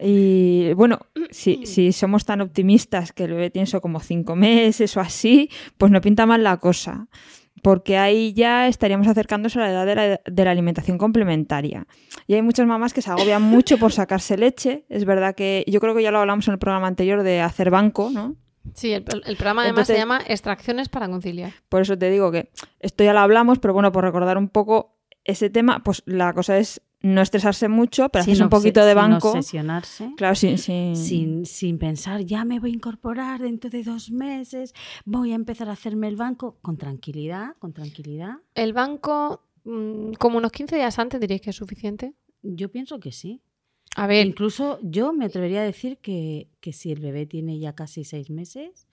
Y 0.00 0.72
bueno, 0.74 0.98
si, 1.30 1.64
si 1.66 1.92
somos 1.92 2.24
tan 2.24 2.40
optimistas 2.42 3.12
que 3.12 3.24
el 3.24 3.32
bebé 3.32 3.50
tiene 3.50 3.64
eso 3.64 3.80
como 3.80 4.00
cinco 4.00 4.36
meses 4.36 4.96
o 4.96 5.00
así, 5.00 5.50
pues 5.78 5.90
no 5.90 6.00
pinta 6.00 6.26
mal 6.26 6.42
la 6.42 6.58
cosa. 6.58 7.08
Porque 7.62 7.98
ahí 7.98 8.34
ya 8.34 8.68
estaríamos 8.68 9.08
acercándose 9.08 9.58
a 9.58 9.62
la 9.62 9.70
edad 9.70 9.86
de 9.86 9.94
la, 9.94 10.20
de 10.24 10.44
la 10.44 10.50
alimentación 10.50 10.96
complementaria. 10.96 11.86
Y 12.26 12.34
hay 12.34 12.42
muchas 12.42 12.66
mamás 12.66 12.92
que 12.92 13.02
se 13.02 13.10
agobian 13.10 13.42
mucho 13.42 13.78
por 13.78 13.92
sacarse 13.92 14.36
leche. 14.38 14.84
Es 14.88 15.04
verdad 15.04 15.34
que 15.34 15.64
yo 15.66 15.80
creo 15.80 15.94
que 15.94 16.02
ya 16.02 16.10
lo 16.10 16.20
hablamos 16.20 16.46
en 16.48 16.52
el 16.52 16.58
programa 16.58 16.86
anterior 16.86 17.22
de 17.22 17.40
hacer 17.40 17.70
banco, 17.70 18.10
¿no? 18.12 18.36
Sí, 18.74 18.92
el, 18.92 19.04
el 19.26 19.36
programa 19.36 19.62
además 19.62 19.86
se 19.86 19.96
llama 19.96 20.20
Extracciones 20.26 20.88
para 20.88 21.08
conciliar. 21.08 21.52
Por 21.68 21.82
eso 21.82 21.96
te 21.98 22.10
digo 22.10 22.30
que 22.32 22.50
esto 22.80 23.04
ya 23.04 23.12
lo 23.12 23.20
hablamos, 23.20 23.58
pero 23.58 23.74
bueno, 23.74 23.92
por 23.92 24.04
recordar 24.04 24.38
un 24.38 24.48
poco 24.48 24.96
ese 25.24 25.50
tema, 25.50 25.82
pues 25.84 26.02
la 26.06 26.32
cosa 26.32 26.58
es 26.58 26.80
no 27.00 27.20
estresarse 27.20 27.68
mucho, 27.68 28.08
pero 28.08 28.24
Sin 28.24 28.32
haces 28.32 28.42
un 28.42 28.48
poquito 28.50 28.84
de 28.84 28.92
sin 28.92 28.96
banco. 28.96 29.30
obsesionarse. 29.30 30.12
Claro, 30.16 30.34
sin, 30.34 30.58
sin- 30.58 30.96
Sin, 30.96 31.46
sin 31.46 31.78
pensar, 31.78 32.22
ya 32.22 32.44
me 32.44 32.58
voy 32.58 32.70
a 32.70 32.74
incorporar 32.74 33.40
dentro 33.40 33.70
de 33.70 33.84
dos 33.84 34.10
meses, 34.10 34.74
voy 35.04 35.30
a 35.32 35.36
empezar 35.36 35.68
a 35.68 35.72
hacerme 35.72 36.08
el 36.08 36.16
banco 36.16 36.58
con 36.60 36.76
tranquilidad, 36.76 37.54
con 37.60 37.72
tranquilidad. 37.72 38.38
El 38.54 38.72
banco, 38.72 39.44
mm, 39.64 40.14
como 40.14 40.38
unos 40.38 40.50
15 40.50 40.74
días 40.76 40.98
antes, 40.98 41.20
diréis 41.20 41.40
que 41.40 41.50
es 41.50 41.56
suficiente. 41.56 42.14
Yo 42.42 42.70
pienso 42.70 42.98
que 42.98 43.12
sí. 43.12 43.42
A 43.98 44.06
ver, 44.06 44.28
Incluso 44.28 44.78
yo 44.80 45.12
me 45.12 45.24
atrevería 45.24 45.62
a 45.62 45.64
decir 45.64 45.98
que, 45.98 46.46
que 46.60 46.72
si 46.72 46.92
el 46.92 47.00
bebé 47.00 47.26
tiene 47.26 47.58
ya 47.58 47.74
casi 47.74 48.04
seis 48.04 48.30
meses, 48.30 48.86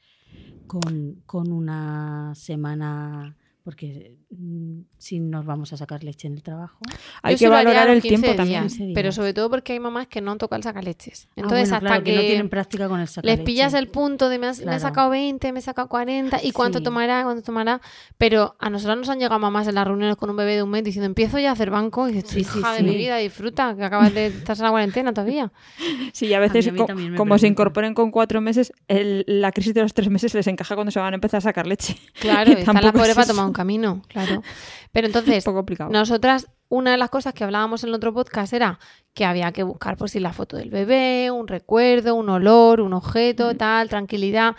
con, 0.65 1.21
con 1.27 1.51
una 1.51 2.33
semana, 2.33 3.37
porque 3.65 4.15
mm, 4.29 4.81
si 4.99 5.19
nos 5.19 5.43
vamos 5.45 5.73
a 5.73 5.77
sacar 5.77 6.03
leche 6.03 6.27
en 6.27 6.35
el 6.35 6.43
trabajo. 6.43 6.77
hay 7.23 7.35
yo 7.35 7.39
que 7.39 7.49
valorar 7.49 7.89
a 7.89 7.93
el 7.93 8.01
15 8.01 8.07
tiempo 8.21 8.37
también. 8.37 8.61
días, 8.61 8.73
15 8.73 8.83
días. 8.85 8.95
Pero 8.95 9.11
sobre 9.11 9.33
todo 9.33 9.49
porque 9.49 9.73
hay 9.73 9.79
mamás 9.79 10.05
que 10.07 10.21
no 10.21 10.37
tocan 10.37 10.59
el 10.59 10.63
sacaleches. 10.63 11.27
Ah, 11.31 11.33
Entonces, 11.37 11.69
bueno, 11.71 11.75
hasta 11.77 11.87
claro, 11.87 12.03
que, 12.03 12.15
no 12.15 12.21
tienen 12.21 12.49
práctica 12.49 12.87
con 12.87 12.99
el 12.99 13.05
les 13.05 13.11
sacaleche. 13.11 13.43
pillas 13.43 13.73
el 13.73 13.87
punto 13.87 14.29
de 14.29 14.37
me, 14.37 14.47
has- 14.47 14.59
me 14.59 14.63
he 14.63 14.65
Claro. 14.67 14.79
sacado 14.79 15.09
20, 15.09 15.51
me 15.51 15.59
he 15.59 15.61
sacado 15.63 15.89
40 15.89 16.39
y 16.43 16.51
cuánto 16.51 16.77
Sí. 16.77 16.83
tomará, 16.83 17.23
cuánto 17.23 17.41
tomará. 17.41 17.81
Pero 18.19 18.55
a 18.59 18.69
nosotros 18.69 18.97
nos 18.99 19.09
han 19.09 19.17
llegado 19.19 19.39
mamás 19.39 19.67
en 19.67 19.73
las 19.75 19.87
reuniones 19.87 20.15
con 20.15 20.29
un 20.29 20.35
bebé 20.37 20.55
de 20.55 20.61
un 20.63 20.69
mes 20.69 20.83
diciendo 20.83 21.07
empiezo 21.07 21.39
ya 21.39 21.49
a 21.49 21.53
hacer 21.53 21.71
banco 21.71 22.07
y 22.07 22.13
dices, 22.13 22.29
Sí, 22.29 22.43
sí, 22.43 22.59
hija 22.59 22.71
de 22.73 22.77
sí. 22.79 22.83
mi 22.83 22.95
vida, 22.95 23.17
disfruta, 23.17 23.75
que 23.75 23.83
acabas 23.83 24.13
de 24.13 24.27
estar 24.47 24.55
en 24.55 24.63
la 24.63 24.69
cuarentena 24.69 25.11
todavía. 25.11 25.51
Sí, 26.13 26.27
y 26.27 26.33
a 26.33 26.39
veces, 26.39 26.67
A 26.67 26.71
mí 26.71 26.77
co- 26.77 26.85
también 26.85 27.11
me 27.13 27.17
como 27.17 27.33
se 27.35 27.41
preguntan. 27.41 27.51
incorporen 27.51 27.93
con 27.95 28.11
cuatro 28.11 28.39
meses, 28.41 28.71
el- 28.87 29.25
la 29.27 29.51
crisis 29.51 29.73
de 29.73 29.81
los 29.81 29.93
tres 29.95 30.09
meses 30.09 30.33
les 30.35 30.45
encaja 30.47 30.75
cuando 30.75 30.91
se 30.91 30.99
van 30.99 31.13
a 31.13 31.15
empezar 31.15 31.39
a 31.39 31.41
sacar 31.41 31.65
leche. 31.65 31.97
Claro, 32.19 32.51
Y 32.51 32.53
está 32.53 32.71
la 32.73 32.79
tampoco 32.81 32.99
pobre 32.99 33.09
es 33.09 33.15
para 33.15 33.27
tomar 33.27 33.45
un 33.47 33.53
camino, 33.55 34.01
claro. 34.07 34.43
Pero 34.91 35.07
entonces, 35.07 35.43
Un 35.45 35.51
poco 35.51 35.59
complicado. 35.59 35.89
nosotras, 35.91 36.47
una 36.69 36.91
de 36.91 36.97
las 36.97 37.09
cosas 37.09 37.33
que 37.33 37.43
hablábamos 37.43 37.83
en 37.83 37.89
el 37.89 37.95
otro 37.95 38.13
podcast 38.13 38.53
era 38.53 38.79
que 39.13 39.25
había 39.25 39.51
que 39.51 39.63
buscar, 39.63 39.97
pues, 39.97 40.11
si 40.11 40.19
la 40.19 40.33
foto 40.33 40.57
del 40.57 40.69
bebé, 40.69 41.31
un 41.31 41.47
recuerdo, 41.47 42.15
un 42.15 42.29
olor, 42.29 42.81
un 42.81 42.93
objeto, 42.93 43.55
tal, 43.55 43.89
tranquilidad. 43.89 44.55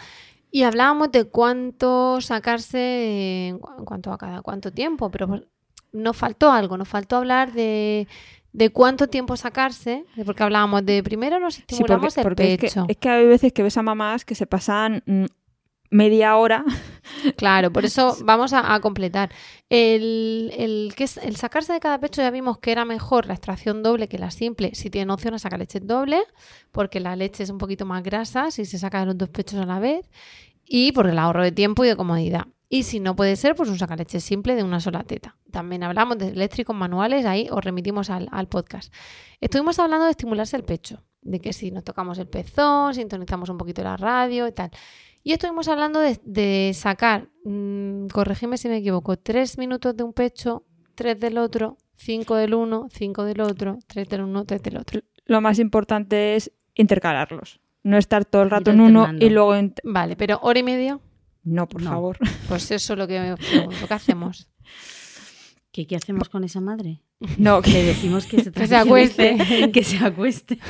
Y 0.51 0.63
hablábamos 0.63 1.13
de 1.13 1.25
cuánto 1.25 2.21
sacarse 2.21 3.49
en 3.49 3.59
cu- 3.59 3.73
en 3.79 3.85
cuanto 3.85 4.13
a 4.13 4.19
cada 4.19 4.43
cuánto 4.43 4.73
tiempo, 4.73 5.11
pero 5.11 5.29
pues, 5.29 5.43
nos 5.93 6.17
faltó 6.17 6.51
algo, 6.51 6.77
nos 6.77 6.89
faltó 6.89 7.17
hablar 7.17 7.53
de, 7.53 8.07
de 8.53 8.71
cuánto 8.71 9.09
tiempo 9.09 9.37
sacarse, 9.37 10.05
porque 10.25 10.43
hablábamos 10.43 10.85
de 10.87 11.03
primero 11.03 11.39
nos 11.41 11.55
Sí, 11.55 11.63
porque, 11.63 11.75
estimulamos 11.75 12.17
el 12.19 12.23
porque 12.23 12.53
es, 12.55 12.59
que, 12.59 12.67
pecho. 12.69 12.85
es 12.89 12.97
que 12.97 13.09
hay 13.09 13.27
veces 13.27 13.53
que 13.53 13.63
ves 13.63 13.77
a 13.77 13.83
mamás 13.83 14.25
que 14.25 14.35
se 14.35 14.47
pasan 14.47 15.03
mm, 15.07 15.25
media 15.97 16.37
hora. 16.37 16.65
Claro, 17.37 17.73
por 17.73 17.85
eso 17.85 18.17
vamos 18.25 18.53
a, 18.53 18.75
a 18.75 18.81
completar. 18.81 19.33
El, 19.69 20.53
el, 20.57 20.95
que 20.97 21.05
es, 21.05 21.17
el 21.17 21.37
sacarse 21.37 21.73
de 21.73 21.81
cada 21.81 21.99
pecho 21.99 22.23
ya 22.23 22.31
vimos 22.31 22.59
que 22.59 22.73
era 22.73 22.85
mejor 22.85 23.27
la 23.27 23.35
extracción 23.35 23.83
doble 23.83 24.09
que 24.09 24.19
la 24.19 24.31
simple 24.31 24.75
si 24.75 24.91
tienen 24.91 25.11
opción 25.11 25.35
a 25.35 25.39
sacar 25.39 25.59
leche 25.59 25.81
doble, 25.81 26.21
porque 26.71 27.01
la 27.01 27.17
leche 27.17 27.43
es 27.43 27.51
un 27.51 27.59
poquito 27.59 27.87
más 27.87 28.03
grasa 28.03 28.51
si 28.51 28.65
se 28.65 28.79
saca 28.79 29.01
de 29.01 29.07
los 29.07 29.19
dos 29.19 29.31
pechos 29.31 29.59
a 29.59 29.67
la 29.67 29.81
vez 29.81 30.09
y 30.65 30.93
por 30.93 31.07
el 31.09 31.19
ahorro 31.19 31.43
de 31.43 31.53
tiempo 31.53 31.85
y 31.85 31.89
de 31.89 31.97
comodidad. 31.97 32.47
Y 32.69 32.83
si 32.83 32.99
no 32.99 33.15
puede 33.15 33.37
ser, 33.37 33.55
pues 33.55 33.69
un 33.69 33.79
sacaleche 33.79 34.19
simple 34.21 34.57
de 34.57 34.65
una 34.65 34.81
sola 34.81 35.05
teta. 35.05 35.37
También 35.53 35.85
hablamos 35.85 36.19
de 36.19 36.29
eléctricos 36.29 36.75
manuales, 36.75 37.25
ahí 37.25 37.49
os 37.51 37.65
remitimos 37.65 38.11
al, 38.11 38.29
al 38.33 38.49
podcast. 38.49 38.93
Estuvimos 39.41 39.79
hablando 39.79 40.05
de 40.07 40.11
estimularse 40.11 40.57
el 40.57 40.65
pecho, 40.65 41.05
de 41.23 41.41
que 41.41 41.53
si 41.53 41.71
nos 41.71 41.85
tocamos 41.85 42.19
el 42.19 42.27
pezón, 42.27 42.95
sintonizamos 42.95 43.51
un 43.51 43.59
poquito 43.59 43.83
la 43.85 43.97
radio 43.97 44.49
y 44.49 44.53
tal. 44.53 44.71
Y 45.27 45.33
estuvimos 45.33 45.67
hablando 45.67 45.99
de, 45.99 46.21
de 46.25 46.71
sacar, 46.73 47.27
mm, 47.45 48.07
corregime 48.13 48.57
si 48.59 48.69
me 48.69 48.77
equivoco, 48.77 49.17
tres 49.17 49.59
minutos 49.59 49.97
de 49.97 50.05
un 50.05 50.13
pecho, 50.13 50.63
tres 50.95 51.19
del 51.19 51.37
otro, 51.39 51.79
cinco 51.97 52.37
del 52.37 52.55
uno, 52.55 52.87
cinco 52.93 53.25
del 53.25 53.41
otro, 53.41 53.81
tres 53.89 54.09
del 54.09 54.21
uno, 54.21 54.45
tres 54.45 54.63
del 54.63 54.77
otro. 54.77 55.01
Lo 55.25 55.41
más 55.41 55.59
importante 55.59 56.37
es 56.37 56.53
intercalarlos. 56.77 57.59
No 57.83 57.99
estar 57.99 58.25
todo 58.25 58.43
el 58.43 58.51
rato 58.51 58.71
en 58.71 58.81
uno 58.81 59.09
y 59.19 59.29
luego... 59.31 59.57
en- 59.57 59.75
Vale, 59.83 60.15
pero 60.15 60.39
hora 60.43 60.61
y 60.61 60.63
media, 60.63 61.01
No, 61.43 61.69
por 61.69 61.83
No. 61.83 61.91
favor. 61.91 62.19
pues 62.49 62.71
eso 62.71 62.93
es 62.93 62.99
lo 63.01 63.09
que 63.09 63.19
me 63.19 63.37
pregunto. 63.37 63.89
¿Qué 63.89 63.95
hacemos? 63.95 64.49
¿Qué, 65.73 65.89
qué 65.89 65.97
hacemos 65.97 66.29
con 66.29 66.45
esa 66.45 66.61
madre? 66.61 67.03
No, 67.37 67.57
Le 67.63 67.63
que, 67.73 67.83
decimos 67.83 68.27
que 68.27 68.45
se, 68.45 68.53
Que 68.53 68.69
se 68.69 68.77
acueste. 68.77 69.71
que 69.73 69.83
se 69.83 69.99
acueste. 70.05 70.61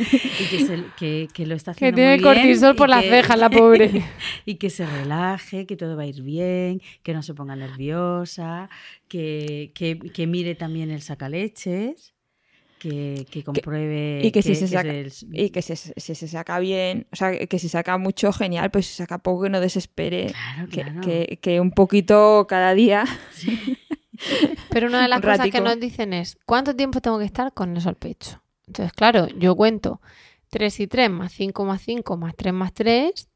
y 0.40 0.44
que, 0.50 0.66
se- 0.66 0.84
que- 0.98 1.28
que 1.32 1.46
lo 1.46 1.54
está 1.54 1.72
Que 1.72 1.86
haciendo 1.86 1.96
tiene 1.96 2.14
muy 2.16 2.22
cortisol 2.22 2.76
por 2.76 2.88
las 2.88 3.02
que- 3.02 3.10
cejas, 3.10 3.38
la 3.38 3.50
pobre. 3.50 4.04
y 4.46 4.54
que 4.56 4.70
se 4.70 4.86
relaje, 4.86 5.66
que 5.66 5.76
todo 5.76 5.96
va 5.96 6.02
a 6.02 6.06
ir 6.06 6.22
bien, 6.22 6.80
que 7.02 7.14
no 7.14 7.22
se 7.22 7.34
ponga 7.34 7.56
nerviosa, 7.56 8.68
que, 9.08 9.72
que- 9.74 9.98
que 9.98 10.26
mire 10.26 10.54
también 10.54 10.90
el 10.90 11.02
sacaleches, 11.02 12.12
que, 12.78 13.26
que 13.30 13.42
compruebe 13.42 14.20
y 14.22 14.30
que 14.30 14.42
si 14.42 14.54
se 14.54 14.68
saca- 14.68 14.90
el- 14.90 15.10
y 15.32 15.48
que 15.50 15.62
si, 15.62 15.74
si 15.76 16.14
se 16.14 16.28
saca 16.28 16.58
bien, 16.58 17.06
o 17.10 17.16
sea, 17.16 17.36
que 17.46 17.58
si 17.58 17.68
saca 17.70 17.96
mucho, 17.96 18.32
genial, 18.32 18.70
pues 18.70 18.86
si 18.86 18.94
saca 18.94 19.18
poco, 19.18 19.44
que 19.44 19.48
no 19.50 19.60
desespere. 19.60 20.26
Claro, 20.26 20.68
Que, 20.68 20.82
claro. 20.82 21.00
que- 21.00 21.38
que 21.40 21.60
un 21.60 21.70
poquito 21.70 22.46
cada 22.48 22.74
día. 22.74 23.04
Pero 24.70 24.88
una 24.88 25.02
de 25.02 25.08
las 25.08 25.18
Un 25.22 25.30
cosas 25.30 25.50
que 25.50 25.60
nos 25.60 25.78
dicen 25.80 26.12
es, 26.12 26.38
¿cuánto 26.46 26.74
tiempo 26.74 27.00
tengo 27.00 27.18
que 27.18 27.24
estar 27.26 27.52
con 27.52 27.76
eso 27.76 27.88
al 27.88 27.96
pecho? 27.96 28.42
Entonces, 28.66 28.92
claro, 28.92 29.28
yo 29.38 29.54
cuento 29.56 30.00
3 30.50 30.80
y 30.80 30.86
3 30.86 31.10
más 31.10 31.32
5 31.32 31.64
más 31.64 31.82
5 31.82 32.16
más 32.16 32.34
3 32.36 32.52
más 32.52 32.72
3 32.74 33.28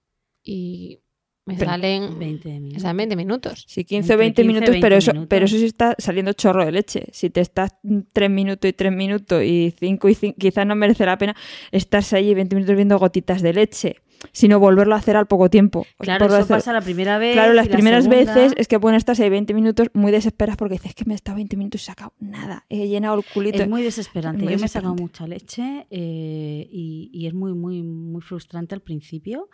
y 0.42 1.00
me 1.46 1.56
salen 1.58 2.18
20 2.18 2.48
me 2.48 2.60
minutos. 2.60 2.82
salen 2.82 2.96
20 2.98 3.16
minutos. 3.16 3.64
Sí, 3.66 3.84
15 3.84 4.12
o 4.12 4.14
Entre 4.14 4.16
20 4.16 4.42
15 4.42 4.46
minutos, 4.46 4.70
20 4.70 4.84
pero 4.86 4.96
eso, 4.96 5.12
minutos. 5.12 5.28
pero 5.28 5.44
eso 5.46 5.56
sí 5.56 5.64
está 5.64 5.94
saliendo 5.98 6.32
chorro 6.32 6.64
de 6.64 6.72
leche. 6.72 7.06
Si 7.12 7.30
te 7.30 7.40
estás 7.40 7.72
3 8.12 8.30
minutos 8.30 8.68
y 8.68 8.72
3 8.72 8.92
minutos 8.92 9.42
y 9.42 9.74
5 9.78 10.08
y 10.08 10.14
5, 10.14 10.36
quizás 10.38 10.66
no 10.66 10.76
merece 10.76 11.06
la 11.06 11.18
pena 11.18 11.34
estarse 11.72 12.16
allí 12.16 12.34
20 12.34 12.54
minutos 12.54 12.76
viendo 12.76 12.98
gotitas 12.98 13.42
de 13.42 13.52
leche, 13.52 13.96
sino 14.33 14.59
volverlo 14.61 14.94
a 14.94 14.98
hacer 14.98 15.16
al 15.16 15.26
poco 15.26 15.48
tiempo. 15.50 15.87
Claro, 15.98 16.26
eso 16.26 16.37
hacer- 16.37 16.56
pasa 16.59 16.72
la 16.72 16.80
primera 16.80 17.18
vez. 17.18 17.33
Claro, 17.35 17.52
las 17.54 17.68
la 17.68 17.72
primeras 17.72 18.09
veces 18.09 18.52
es 18.56 18.68
que 18.68 18.78
pueden 18.80 18.96
estarse 18.96 19.24
ahí 19.24 19.30
20 19.30 19.54
minutos 19.54 19.88
muy 19.94 20.12
desesperadas 20.12 20.56
porque 20.56 20.74
dices 20.74 20.90
"Es 20.90 20.94
que 20.94 21.04
me 21.06 21.14
he 21.14 21.16
estado 21.16 21.37
20 21.37 21.56
minutos 21.56 21.80
y 21.80 21.85
he 21.85 21.87
sacado 21.87 22.12
nada, 22.20 22.64
he 22.68 22.87
llenado 22.88 23.16
el 23.18 23.24
culito. 23.24 23.62
Es 23.62 23.68
muy 23.68 23.83
desesperante. 23.83 24.38
Es 24.38 24.44
muy 24.44 24.52
Yo 24.54 24.59
me 24.59 24.66
he 24.66 24.68
sacado 24.68 24.94
mucha 24.94 25.26
leche 25.26 25.87
eh, 25.90 26.68
y, 26.70 27.11
y 27.12 27.26
es 27.26 27.35
muy, 27.35 27.54
muy, 27.54 27.83
muy 27.83 28.20
frustrante 28.22 28.74
al 28.74 28.80
principio 28.83 29.48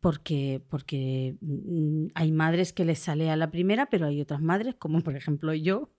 porque, 0.00 0.60
porque 0.68 1.36
mm, 1.40 2.06
hay 2.14 2.32
madres 2.32 2.72
que 2.72 2.84
les 2.84 2.98
sale 2.98 3.30
a 3.30 3.36
la 3.36 3.50
primera, 3.50 3.86
pero 3.86 4.06
hay 4.06 4.20
otras 4.20 4.40
madres, 4.40 4.74
como 4.76 5.00
por 5.02 5.16
ejemplo 5.16 5.54
yo, 5.54 5.90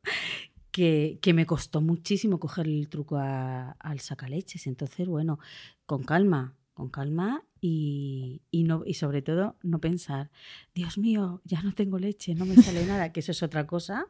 que, 0.71 1.19
que 1.21 1.33
me 1.33 1.45
costó 1.45 1.81
muchísimo 1.81 2.39
coger 2.39 2.65
el 2.67 2.89
truco 2.89 3.17
a- 3.17 3.71
al 3.79 3.99
sacaleches. 3.99 4.67
Entonces, 4.67 5.07
bueno, 5.07 5.39
con 5.85 6.03
calma, 6.03 6.53
con 6.73 6.89
calma 6.89 7.45
y, 7.61 8.41
y, 8.51 8.63
no, 8.63 8.83
y 8.85 8.95
sobre 8.95 9.21
todo 9.21 9.57
no 9.61 9.79
pensar, 9.79 10.31
Dios 10.73 10.97
mío, 10.97 11.41
ya 11.45 11.61
no 11.61 11.73
tengo 11.73 11.99
leche, 11.99 12.35
no 12.35 12.45
me 12.45 12.55
sale 12.55 12.85
nada, 12.87 13.11
que 13.11 13.19
eso 13.19 13.31
es 13.31 13.43
otra 13.43 13.67
cosa 13.67 14.07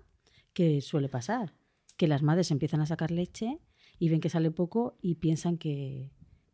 que 0.54 0.82
suele 0.82 1.10
pasar, 1.10 1.54
que 1.98 2.08
las 2.08 2.24
madres 2.24 2.52
empiezan 2.52 2.82
a 2.82 2.86
sacar 2.86 3.12
leche 3.12 3.60
y 4.00 4.10
ven 4.10 4.22
que 4.22 4.30
sale 4.30 4.52
poco 4.52 4.98
y 5.02 5.16
piensan 5.16 5.58
que, 5.58 6.12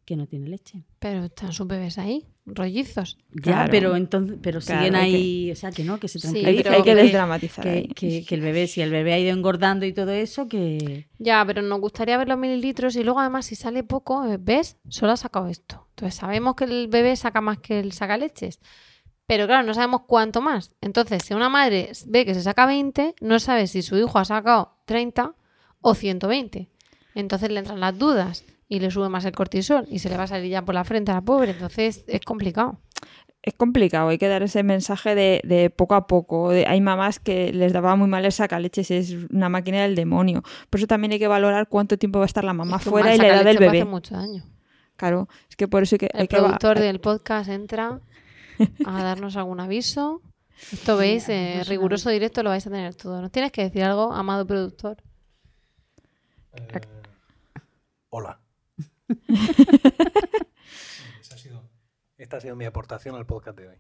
que 0.09 0.15
no 0.15 0.25
tiene 0.25 0.47
leche. 0.47 0.83
Pero 0.97 1.25
están 1.25 1.53
sus 1.53 1.67
bebés 1.67 1.99
ahí, 1.99 2.25
rollizos. 2.47 3.15
Ya, 3.31 3.41
Claro. 3.43 3.71
pero 3.71 3.95
entonces, 3.95 4.37
pero 4.41 4.59
Claro, 4.59 4.79
siguen 4.81 4.93
que- 4.93 4.99
ahí, 4.99 5.51
o 5.51 5.55
sea, 5.55 5.69
que 5.71 5.83
no, 5.83 5.99
que 5.99 6.07
se 6.07 6.17
Sí, 6.19 6.43
hay, 6.43 6.57
que 6.57 6.63
que- 6.83 6.95
desdramatizar. 6.95 7.63
que, 7.63 7.69
ahí. 7.69 7.87
que- 7.89 8.25
que 8.25 8.33
el 8.35 8.41
bebé, 8.41 8.65
si 8.65 8.81
el 8.81 8.89
bebé 8.89 9.13
ha 9.13 9.19
ido 9.19 9.31
engordando 9.31 9.85
y 9.85 9.93
todo 9.93 10.09
eso, 10.09 10.47
que... 10.47 11.07
Ya, 11.19 11.43
pero 11.45 11.61
nos 11.61 11.79
gustaría 11.79 12.17
ver 12.17 12.27
los 12.27 12.39
mililitros 12.39 12.95
y 12.95 13.03
luego 13.03 13.19
además 13.19 13.45
si 13.45 13.55
sale 13.55 13.83
poco, 13.83 14.25
eh, 14.25 14.37
¿ves? 14.41 14.77
Solo 14.89 15.11
ha 15.11 15.17
sacado 15.17 15.47
esto. 15.47 15.85
Entonces 15.91 16.15
sabemos 16.15 16.55
que 16.55 16.63
el 16.63 16.87
bebé 16.87 17.15
saca 17.15 17.39
más 17.39 17.59
que 17.59 17.79
el 17.79 17.91
sacaleches. 17.91 18.59
Pero 19.27 19.45
claro, 19.45 19.61
no 19.67 19.75
sabemos 19.75 20.01
cuánto 20.07 20.41
más. 20.41 20.71
Entonces, 20.81 21.21
si 21.23 21.35
una 21.35 21.49
madre 21.49 21.91
ve 22.07 22.25
que 22.25 22.33
se 22.33 22.41
saca 22.41 22.65
20, 22.65 23.13
no 23.21 23.39
sabe 23.39 23.67
si 23.67 23.83
su 23.83 23.95
hijo 23.95 24.17
ha 24.17 24.25
sacado 24.25 24.79
30 24.85 25.35
o 25.81 25.93
120. 25.93 26.67
Entonces 27.13 27.51
le 27.51 27.59
entran 27.59 27.79
las 27.79 27.95
dudas 27.95 28.43
y 28.69 28.79
le 28.79 28.89
sube 28.91 29.09
más 29.09 29.25
el 29.25 29.33
cortisol 29.33 29.85
y 29.89 29.99
se 29.99 30.07
le 30.09 30.15
va 30.15 30.23
a 30.23 30.27
salir 30.27 30.49
ya 30.49 30.63
por 30.63 30.73
la 30.75 30.85
frente 30.85 31.11
a 31.11 31.15
la 31.15 31.21
pobre. 31.21 31.51
Entonces 31.51 32.05
es 32.07 32.21
complicado. 32.21 32.79
Es 33.41 33.53
complicado, 33.55 34.09
hay 34.09 34.17
que 34.17 34.27
dar 34.27 34.43
ese 34.43 34.63
mensaje 34.63 35.15
de, 35.15 35.41
de 35.45 35.69
poco 35.69 35.95
a 35.95 36.07
poco. 36.07 36.51
De- 36.51 36.67
hay 36.67 36.81
mamás 36.81 37.19
que 37.19 37.51
les 37.53 37.71
daba 37.73 37.95
muy 37.95 38.07
mal 38.07 38.23
el 38.25 38.31
sacaleches, 38.33 38.91
es 38.91 39.11
una 39.31 39.47
máquina 39.49 39.81
del 39.81 39.95
demonio. 39.95 40.43
Por 40.69 40.79
eso 40.79 40.87
también 40.87 41.13
hay 41.13 41.19
que 41.19 41.27
valorar 41.29 41.67
cuánto 41.69 41.97
tiempo 41.97 42.19
va 42.19 42.25
a 42.25 42.27
estar 42.27 42.43
la 42.43 42.53
mamá 42.53 42.77
Es 42.77 42.83
que 42.83 42.89
fuera 42.89 43.15
y 43.15 43.17
la 43.17 43.27
edad 43.27 43.43
del 43.45 43.57
bebé. 43.57 43.85
mucho 43.85 44.13
daño. 44.15 44.43
Claro, 44.97 45.29
es 45.49 45.55
que 45.55 45.69
por 45.69 45.83
eso 45.83 45.95
hay 45.95 45.99
que, 45.99 46.09
El 46.13 46.21
hay 46.21 46.27
que 46.27 46.35
va- 46.35 46.43
productor 46.47 46.79
del 46.79 46.99
podcast 46.99 47.49
entra 47.49 48.01
a 48.85 49.03
darnos 49.03 49.37
algún 49.37 49.61
aviso. 49.61 50.21
Esto 50.73 50.97
veis, 50.97 51.29
eh, 51.29 51.63
riguroso 51.65 52.09
directo 52.09 52.43
lo 52.43 52.49
vais 52.49 52.67
a 52.67 52.69
tener 52.69 52.93
todo. 52.93 53.21
¿Nos 53.21 53.31
tienes 53.31 53.53
que 53.53 53.63
decir 53.63 53.81
algo, 53.85 54.11
amado 54.11 54.45
productor? 54.45 54.97
Eh, 56.53 56.81
hola. 58.09 58.37
Esa 61.21 61.35
ha 61.35 61.37
sido- 61.37 61.69
esta 62.17 62.37
ha 62.37 62.41
sido 62.41 62.55
mi 62.55 62.65
aportación 62.65 63.15
al 63.15 63.25
podcast 63.25 63.57
de 63.57 63.67
hoy. 63.69 63.75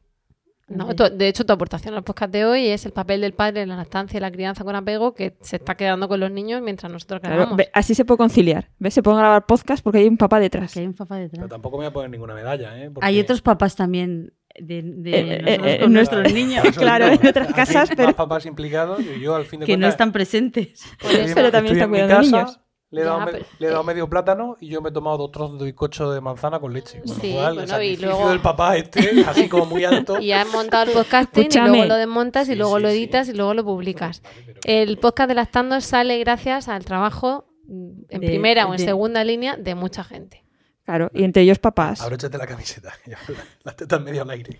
No, 0.67 0.95
tu- 0.95 1.09
de 1.09 1.27
hecho, 1.27 1.45
tu 1.47 1.51
aportación 1.53 1.95
al 1.95 2.03
podcast 2.03 2.31
de 2.31 2.45
hoy 2.45 2.67
es 2.67 2.85
el 2.85 2.91
papel 2.91 3.21
del 3.21 3.33
padre 3.33 3.63
en 3.63 3.69
la 3.69 3.75
lactancia 3.75 4.17
y 4.17 4.21
la 4.21 4.29
crianza 4.31 4.63
con 4.63 4.75
apego 4.75 5.15
que 5.15 5.35
se 5.41 5.55
está 5.55 5.73
quedando 5.75 6.07
con 6.07 6.19
los 6.19 6.29
niños 6.29 6.61
mientras 6.61 6.91
nosotros 6.91 7.21
Claro, 7.21 7.35
grabamos. 7.37 7.57
ve, 7.57 7.71
así 7.73 7.95
se 7.95 8.05
puede 8.05 8.19
conciliar. 8.19 8.69
¿Ves? 8.77 8.93
Se 8.93 9.01
pueden 9.01 9.17
grabar 9.19 9.47
podcast 9.47 9.83
porque 9.83 9.97
hay 9.97 10.07
un 10.07 10.17
papá 10.17 10.39
detrás. 10.39 10.77
Hay 10.77 10.85
un 10.85 10.93
papá 10.93 11.15
detrás. 11.17 11.39
Pero 11.39 11.49
tampoco 11.49 11.77
me 11.77 11.85
voy 11.85 11.89
a 11.89 11.93
poner 11.93 12.11
ninguna 12.11 12.35
medalla, 12.35 12.77
¿eh? 12.83 12.91
Porque- 12.91 13.07
Hay 13.07 13.19
otros 13.19 13.41
papás 13.41 13.75
también 13.75 14.31
de, 14.59 14.83
de 14.83 15.11
Eh, 15.11 15.21
eh, 15.33 15.41
nosotros 15.41 15.67
eh, 15.67 15.79
con 15.79 15.93
nuestro- 15.93 16.17
nuestros 16.19 16.33
niños 16.33 16.63
Claro, 16.77 17.09
digo, 17.09 17.21
en 17.23 17.27
otras 17.29 17.51
casas, 17.53 17.89
hay 17.89 17.95
pero- 17.95 18.09
Más 18.09 18.15
papás 18.15 18.45
implicados 18.45 18.99
y 19.01 19.19
yo 19.19 19.35
al 19.35 19.45
fin 19.45 19.61
de 19.61 19.65
que 19.65 19.75
no 19.75 19.87
están 19.87 20.11
presentes. 20.11 20.83
Por 21.01 21.09
eso- 21.09 21.19
estoy- 21.21 21.33
Pero 21.33 21.51
también 21.51 21.77
estoy 21.77 21.81
está 21.81 21.85
en 21.85 21.91
mi 21.91 21.97
cuidando 21.97 22.15
casa, 22.15 22.37
niños. 22.43 22.59
Le 22.91 23.01
he, 23.01 23.03
dado 23.03 23.19
me- 23.19 23.31
pero- 23.31 23.45
le 23.59 23.67
he 23.67 23.69
dado 23.69 23.83
medio 23.83 24.09
plátano 24.09 24.57
y 24.59 24.67
yo 24.69 24.81
me 24.81 24.89
he 24.89 24.91
tomado 24.91 25.17
dos 25.19 25.31
trozos 25.31 25.59
de 25.59 25.65
bizcocho 25.65 26.11
de 26.11 26.21
manzana 26.21 26.59
con 26.59 26.73
leche. 26.73 27.01
Lo 27.05 27.13
Sí, 27.13 27.33
bueno, 27.33 27.61
el 27.61 27.83
y 27.83 27.97
luego- 27.97 28.29
del 28.29 28.39
papá 28.41 28.77
este, 28.77 29.23
así 29.27 29.47
como 29.47 29.65
muy 29.67 29.83
alto. 29.85 30.17
Y 30.21 30.31
has 30.31 30.51
montado 30.51 30.85
el 30.89 30.97
podcasting 30.97 31.49
y 31.51 31.57
luego 31.59 31.85
lo 31.85 31.95
desmontas 31.95 32.47
y 32.49 32.53
Sí, 32.53 32.57
luego 32.57 32.77
sí, 32.77 32.81
lo 32.83 32.89
sí. 32.89 32.95
editas 32.97 33.29
y 33.29 33.33
luego 33.33 33.53
lo 33.53 33.63
publicas. 33.63 34.21
Vale, 34.23 34.35
pero- 34.45 34.59
El 34.63 34.97
podcast 34.97 35.27
de 35.27 35.35
Lactando 35.35 35.79
sale 35.81 36.17
gracias 36.19 36.67
al 36.67 36.83
trabajo 36.83 37.45
mm, 37.67 37.89
en 38.09 38.21
De- 38.21 38.27
primera 38.27 38.65
o 38.65 38.73
en 38.73 38.79
segunda 38.79 39.23
línea 39.23 39.55
de 39.55 39.75
mucha 39.75 40.03
gente. 40.03 40.43
Claro, 40.89 41.11
y 41.13 41.23
entre 41.23 41.43
ellos 41.43 41.59
papás. 41.59 42.01
Abróchate 42.01 42.35
la 42.39 42.47
camiseta. 42.47 42.91
Las 43.63 43.75
tetas 43.75 44.01
medio 44.01 44.23
al 44.23 44.31
aire. 44.31 44.59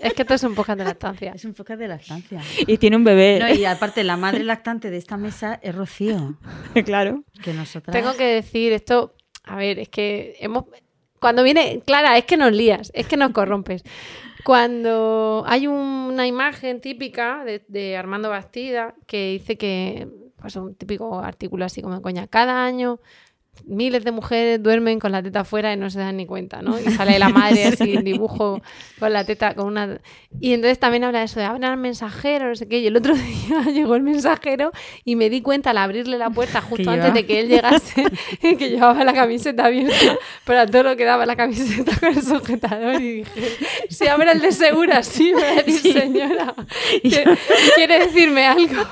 Es 0.00 0.12
que 0.12 0.22
esto 0.22 0.34
es 0.34 0.42
un 0.42 0.56
podcast 0.56 0.80
de 0.80 0.84
lactancia. 0.84 1.32
Es 1.36 1.44
un 1.44 1.54
podcast 1.54 1.78
de 1.78 1.86
lactancia. 1.86 2.42
Y 2.66 2.78
tiene 2.78 2.96
un 2.96 3.04
bebé. 3.04 3.38
No, 3.38 3.48
y 3.48 3.64
aparte, 3.64 4.02
la 4.02 4.16
madre 4.16 4.42
lactante 4.42 4.90
de 4.90 4.96
esta 4.96 5.16
mesa 5.16 5.60
es 5.62 5.72
Rocío. 5.72 6.36
claro. 6.84 7.22
Que 7.44 7.52
nosotras. 7.52 7.94
Tengo 7.94 8.16
que 8.16 8.24
decir 8.24 8.72
esto, 8.72 9.14
a 9.44 9.54
ver, 9.54 9.78
es 9.78 9.88
que 9.88 10.34
hemos 10.40 10.64
cuando 11.20 11.44
viene, 11.44 11.80
Clara, 11.86 12.18
es 12.18 12.24
que 12.24 12.36
nos 12.36 12.50
lías, 12.50 12.90
es 12.92 13.06
que 13.06 13.16
nos 13.16 13.30
corrompes. 13.30 13.84
Cuando 14.42 15.44
hay 15.46 15.68
una 15.68 16.26
imagen 16.26 16.80
típica 16.80 17.44
de, 17.44 17.64
de 17.68 17.96
Armando 17.96 18.30
Bastida 18.30 18.96
que 19.06 19.30
dice 19.34 19.56
que, 19.56 20.08
pues 20.40 20.56
un 20.56 20.74
típico 20.74 21.20
artículo 21.20 21.64
así 21.64 21.82
como 21.82 22.02
coña, 22.02 22.26
cada 22.26 22.64
año 22.64 22.98
miles 23.64 24.02
de 24.04 24.10
mujeres 24.12 24.62
duermen 24.62 24.98
con 24.98 25.12
la 25.12 25.22
teta 25.22 25.40
afuera 25.40 25.72
y 25.72 25.76
no 25.76 25.88
se 25.90 25.98
dan 25.98 26.16
ni 26.16 26.26
cuenta, 26.26 26.62
¿no? 26.62 26.80
Y 26.80 26.84
sale 26.84 27.18
la 27.18 27.28
madre 27.28 27.64
así 27.66 27.94
en 27.94 28.02
dibujo 28.04 28.60
con 28.98 29.12
la 29.12 29.24
teta, 29.24 29.54
con 29.54 29.66
una... 29.66 30.00
Y 30.40 30.52
entonces 30.54 30.78
también 30.80 31.04
habla 31.04 31.20
de 31.20 31.26
eso 31.26 31.38
de 31.38 31.46
hablar 31.46 31.72
al 31.72 31.78
mensajero, 31.78 32.48
no 32.48 32.56
sé 32.56 32.66
qué. 32.66 32.80
Y 32.80 32.86
el 32.86 32.96
otro 32.96 33.14
día 33.46 33.62
llegó 33.72 33.94
el 33.94 34.02
mensajero 34.02 34.72
y 35.04 35.16
me 35.16 35.30
di 35.30 35.42
cuenta 35.42 35.70
al 35.70 35.78
abrirle 35.78 36.18
la 36.18 36.30
puerta 36.30 36.60
justo 36.60 36.90
antes 36.90 37.14
de 37.14 37.26
que 37.26 37.40
él 37.40 37.48
llegase 37.48 38.04
que 38.40 38.70
llevaba 38.70 39.04
la 39.04 39.12
camiseta 39.12 39.66
abierta, 39.66 40.16
pero 40.44 40.60
a 40.60 40.66
todo 40.66 40.82
lo 40.82 40.96
que 40.96 41.04
daba 41.04 41.24
la 41.26 41.36
camiseta 41.36 41.92
con 42.00 42.08
el 42.08 42.22
sujetador 42.22 43.00
y 43.00 43.12
dije, 43.18 43.56
si 43.90 44.08
abre 44.08 44.32
el 44.32 44.40
de 44.40 44.52
segura, 44.52 45.02
sí, 45.02 45.32
me 45.34 45.42
va 45.42 45.50
a 45.60 45.62
decir 45.62 45.92
señora, 45.92 46.54
que- 47.02 47.36
quiere 47.76 47.98
decirme 48.06 48.46
algo. 48.46 48.82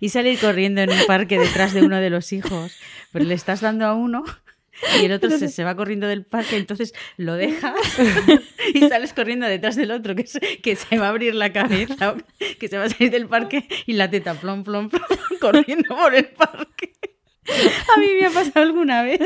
Y 0.00 0.10
salir 0.10 0.38
corriendo 0.38 0.82
en 0.82 0.90
un 0.90 1.06
parque 1.06 1.38
detrás 1.38 1.72
de 1.72 1.80
uno 1.82 1.96
de 1.98 2.10
los 2.10 2.32
hijos. 2.34 2.72
Pero 3.12 3.24
le 3.24 3.34
estás 3.34 3.60
dando 3.60 3.86
a 3.86 3.94
uno 3.94 4.24
y 5.00 5.04
el 5.04 5.12
otro 5.12 5.30
se, 5.30 5.48
se 5.48 5.64
va 5.64 5.76
corriendo 5.76 6.06
del 6.06 6.24
parque, 6.24 6.56
entonces 6.56 6.94
lo 7.16 7.34
dejas 7.36 7.74
y 8.74 8.80
sales 8.88 9.12
corriendo 9.12 9.46
detrás 9.46 9.76
del 9.76 9.90
otro 9.90 10.14
que 10.14 10.26
se, 10.26 10.40
que 10.60 10.76
se 10.76 10.98
va 10.98 11.06
a 11.06 11.10
abrir 11.10 11.34
la 11.34 11.52
cabeza, 11.52 12.14
que 12.58 12.68
se 12.68 12.78
va 12.78 12.84
a 12.84 12.88
salir 12.88 13.10
del 13.10 13.28
parque 13.28 13.68
y 13.86 13.92
la 13.92 14.10
teta 14.10 14.34
plom, 14.34 14.64
plom, 14.64 14.88
plom, 14.88 15.02
corriendo 15.40 15.94
por 15.94 16.14
el 16.14 16.26
parque. 16.26 16.92
A 17.96 18.00
mí 18.00 18.06
me 18.20 18.26
ha 18.26 18.30
pasado 18.30 18.64
alguna 18.64 19.02
vez 19.02 19.20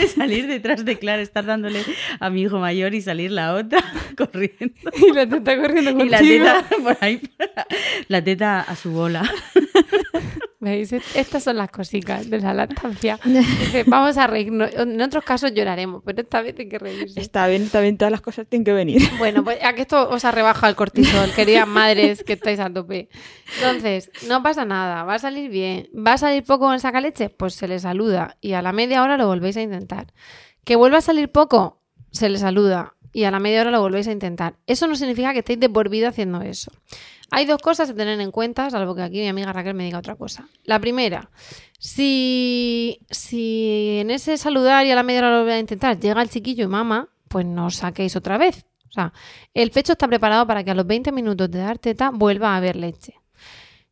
de 0.00 0.08
salir 0.08 0.46
detrás 0.46 0.84
de 0.84 0.98
Clara, 0.98 1.20
estar 1.22 1.44
dándole 1.44 1.84
a 2.18 2.30
mi 2.30 2.42
hijo 2.42 2.58
mayor 2.58 2.94
y 2.94 3.02
salir 3.02 3.30
la 3.30 3.54
otra 3.54 3.84
corriendo. 4.16 4.74
Y 4.96 5.12
la 5.12 5.28
teta 5.28 5.56
corriendo 5.60 5.90
Y 5.90 6.08
la 6.08 6.18
contigo. 6.18 6.44
teta 6.46 6.76
por 6.82 6.96
ahí, 7.02 7.20
la 8.08 8.24
teta 8.24 8.60
a 8.62 8.74
su 8.74 8.90
bola. 8.90 9.30
¿Veis? 10.60 10.92
Estas 10.92 11.44
son 11.44 11.56
las 11.56 11.70
cositas 11.70 12.28
de 12.28 12.40
la 12.40 12.52
lactancia. 12.52 13.20
Dice, 13.24 13.84
vamos 13.84 14.16
a 14.16 14.26
reírnos. 14.26 14.74
En 14.74 15.00
otros 15.00 15.22
casos 15.22 15.54
lloraremos, 15.54 16.02
pero 16.04 16.22
esta 16.22 16.42
vez 16.42 16.56
hay 16.58 16.68
que 16.68 16.80
reírse. 16.80 17.20
Está 17.20 17.46
bien, 17.46 17.62
está 17.62 17.80
bien, 17.80 17.96
todas 17.96 18.10
las 18.10 18.20
cosas 18.20 18.46
tienen 18.48 18.64
que 18.64 18.72
venir. 18.72 19.02
Bueno, 19.18 19.42
pues 19.42 19.58
a 19.62 19.72
que 19.74 19.82
esto 19.82 20.08
os 20.08 20.24
ha 20.24 20.30
rebajado 20.30 20.70
el 20.70 20.76
cortisol, 20.76 21.30
queridas 21.32 21.66
madres 21.68 22.24
que 22.24 22.34
estáis 22.34 22.60
a 22.60 22.70
tope. 22.70 23.08
Entonces, 23.56 24.10
no 24.28 24.42
pasa 24.42 24.64
nada, 24.64 25.04
va 25.04 25.14
a 25.14 25.18
salir 25.18 25.50
bien. 25.50 25.88
¿Va 25.94 26.14
a 26.14 26.18
salir 26.18 26.44
poco 26.44 26.72
en 26.72 26.80
saca 26.80 27.00
leche? 27.00 27.28
Pues 27.30 27.54
se 27.54 27.68
le 27.68 27.78
saluda 27.78 28.36
y 28.40 28.52
a 28.52 28.62
la 28.62 28.72
media 28.72 29.02
hora 29.02 29.16
lo 29.16 29.26
volvéis 29.26 29.56
a 29.56 29.62
intentar. 29.62 30.12
¿Que 30.64 30.76
vuelva 30.76 30.98
a 30.98 31.02
salir 31.02 31.30
poco? 31.30 31.82
Se 32.10 32.28
le 32.28 32.38
saluda 32.38 32.94
y 33.12 33.24
a 33.24 33.30
la 33.30 33.40
media 33.40 33.62
hora 33.62 33.70
lo 33.70 33.80
volvéis 33.80 34.08
a 34.08 34.12
intentar. 34.12 34.54
Eso 34.66 34.86
no 34.86 34.94
significa 34.96 35.32
que 35.32 35.40
estéis 35.40 35.60
de 35.60 35.68
por 35.68 35.88
vida 35.88 36.08
haciendo 36.08 36.42
eso. 36.42 36.70
Hay 37.30 37.44
dos 37.44 37.60
cosas 37.60 37.90
a 37.90 37.94
tener 37.94 38.20
en 38.20 38.30
cuenta, 38.30 38.70
salvo 38.70 38.94
que 38.94 39.02
aquí 39.02 39.18
mi 39.18 39.28
amiga 39.28 39.52
Raquel 39.52 39.74
me 39.74 39.84
diga 39.84 39.98
otra 39.98 40.16
cosa. 40.16 40.48
La 40.64 40.78
primera, 40.78 41.30
si, 41.78 43.00
si 43.10 43.98
en 44.00 44.10
ese 44.10 44.38
saludar 44.38 44.86
y 44.86 44.90
a 44.90 44.94
la 44.94 45.02
media 45.02 45.20
hora 45.20 45.38
lo 45.38 45.42
voy 45.44 45.52
a 45.52 45.58
intentar 45.58 45.98
llega 45.98 46.22
el 46.22 46.30
chiquillo 46.30 46.64
y 46.64 46.68
mama, 46.68 47.08
pues 47.28 47.44
no 47.44 47.66
os 47.66 47.76
saquéis 47.76 48.16
otra 48.16 48.38
vez. 48.38 48.64
O 48.88 48.92
sea, 48.92 49.12
el 49.52 49.70
pecho 49.70 49.92
está 49.92 50.08
preparado 50.08 50.46
para 50.46 50.64
que 50.64 50.70
a 50.70 50.74
los 50.74 50.86
20 50.86 51.12
minutos 51.12 51.50
de 51.50 51.58
dar 51.58 51.78
teta 51.78 52.10
vuelva 52.10 52.54
a 52.54 52.56
haber 52.56 52.76
leche. 52.76 53.14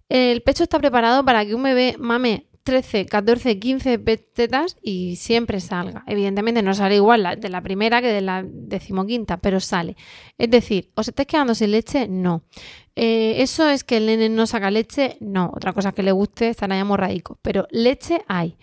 El 0.09 0.43
pecho 0.43 0.63
está 0.63 0.79
preparado 0.79 1.25
para 1.25 1.45
que 1.45 1.55
un 1.55 1.63
bebé 1.63 1.97
mame 1.99 2.46
13, 2.67 3.07
14, 3.07 3.59
15 3.61 3.99
pe- 4.01 4.17
tetas 4.17 4.77
y 4.83 5.15
siempre 5.17 5.61
salga. 5.61 6.03
Evidentemente 6.09 6.63
no 6.63 6.75
sale 6.75 6.97
igual 6.97 7.39
de 7.41 7.49
la 7.49 7.61
primera 7.63 8.01
que 8.03 8.09
de 8.09 8.21
la 8.21 8.45
decimoquinta, 8.45 9.37
pero 9.37 9.61
sale. 9.61 9.97
Es 10.37 10.51
decir, 10.51 10.91
¿os 10.97 11.07
estáis 11.07 11.29
quedando 11.29 11.55
sin 11.55 11.71
leche? 11.71 12.09
No. 12.09 12.43
Eh, 12.97 13.37
¿Eso 13.43 13.69
es 13.69 13.85
que 13.85 13.99
el 13.99 14.07
nene 14.07 14.29
no 14.29 14.47
saca 14.49 14.73
leche? 14.73 15.17
No. 15.21 15.53
Otra 15.55 15.73
cosa 15.73 15.93
que 15.93 16.03
le 16.03 16.11
guste 16.11 16.49
estará 16.49 16.75
ya 16.77 16.85
morradico. 16.85 17.39
Pero 17.41 17.69
leche 17.71 18.19
hay. 18.27 18.57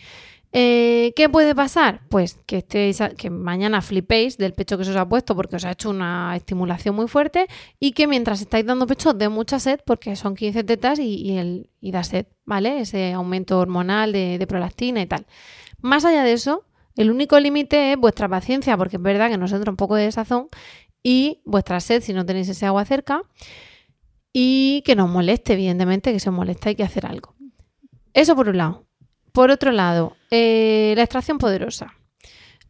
Eh, 0.55 1.13
¿Qué 1.15 1.29
puede 1.29 1.55
pasar? 1.55 2.01
Pues 2.09 2.35
que, 2.45 2.57
estéis, 2.59 3.01
a- 3.01 3.09
que 3.09 3.31
mañana 3.31 3.81
flipéis 3.81 4.37
del 4.37 4.53
pecho 4.53 4.77
que 4.77 4.85
se 4.85 4.91
os 4.91 4.97
ha 4.97 5.09
puesto 5.09 5.35
porque 5.35 5.55
os 5.55 5.65
ha 5.65 5.71
hecho 5.71 5.89
una 5.89 6.35
estimulación 6.35 6.93
muy 6.95 7.07
fuerte 7.07 7.47
y 7.79 7.93
que 7.93 8.05
mientras 8.05 8.39
estáis 8.39 8.63
dando 8.63 8.85
pecho 8.85 9.13
dé 9.13 9.29
mucha 9.29 9.59
sed 9.59 9.79
porque 9.83 10.15
son 10.15 10.35
15 10.35 10.63
tetas 10.63 10.99
y, 10.99 11.37
el, 11.37 11.71
y 11.81 11.91
da 11.91 12.03
sed, 12.03 12.27
¿vale? 12.45 12.81
Ese 12.81 13.13
aumento 13.13 13.57
hormonal 13.59 14.11
de, 14.11 14.45
prolactina 14.47 15.01
y 15.01 15.07
tal. 15.07 15.25
Más 15.81 16.05
allá 16.05 16.23
de 16.23 16.33
eso, 16.33 16.65
el 16.97 17.09
único 17.09 17.39
límite 17.39 17.93
es 17.93 17.97
vuestra 17.97 18.29
paciencia 18.29 18.77
porque 18.77 18.97
es 18.97 19.01
verdad 19.01 19.31
que 19.31 19.39
nos 19.39 19.51
entra 19.53 19.71
un 19.71 19.77
poco 19.77 19.95
de 19.95 20.11
sazón 20.11 20.49
y 21.01 21.41
vuestra 21.45 21.79
sed 21.79 22.03
si 22.03 22.13
no 22.13 22.27
tenéis 22.27 22.47
ese 22.49 22.67
agua 22.67 22.85
cerca 22.85 23.23
y 24.31 24.83
que 24.85 24.95
nos 24.95 25.09
moleste, 25.09 25.53
evidentemente, 25.53 26.13
que 26.13 26.19
se 26.19 26.29
os 26.29 26.35
molesta 26.35 26.69
hay 26.69 26.75
que 26.75 26.83
hacer 26.83 27.07
algo. 27.07 27.33
Eso 28.13 28.35
por 28.35 28.49
un 28.49 28.57
lado. 28.57 28.85
Por 29.33 29.49
otro 29.49 29.71
lado, 29.71 30.15
eh, 30.29 30.93
la 30.95 31.01
extracción 31.01 31.39
poderosa. 31.39 31.95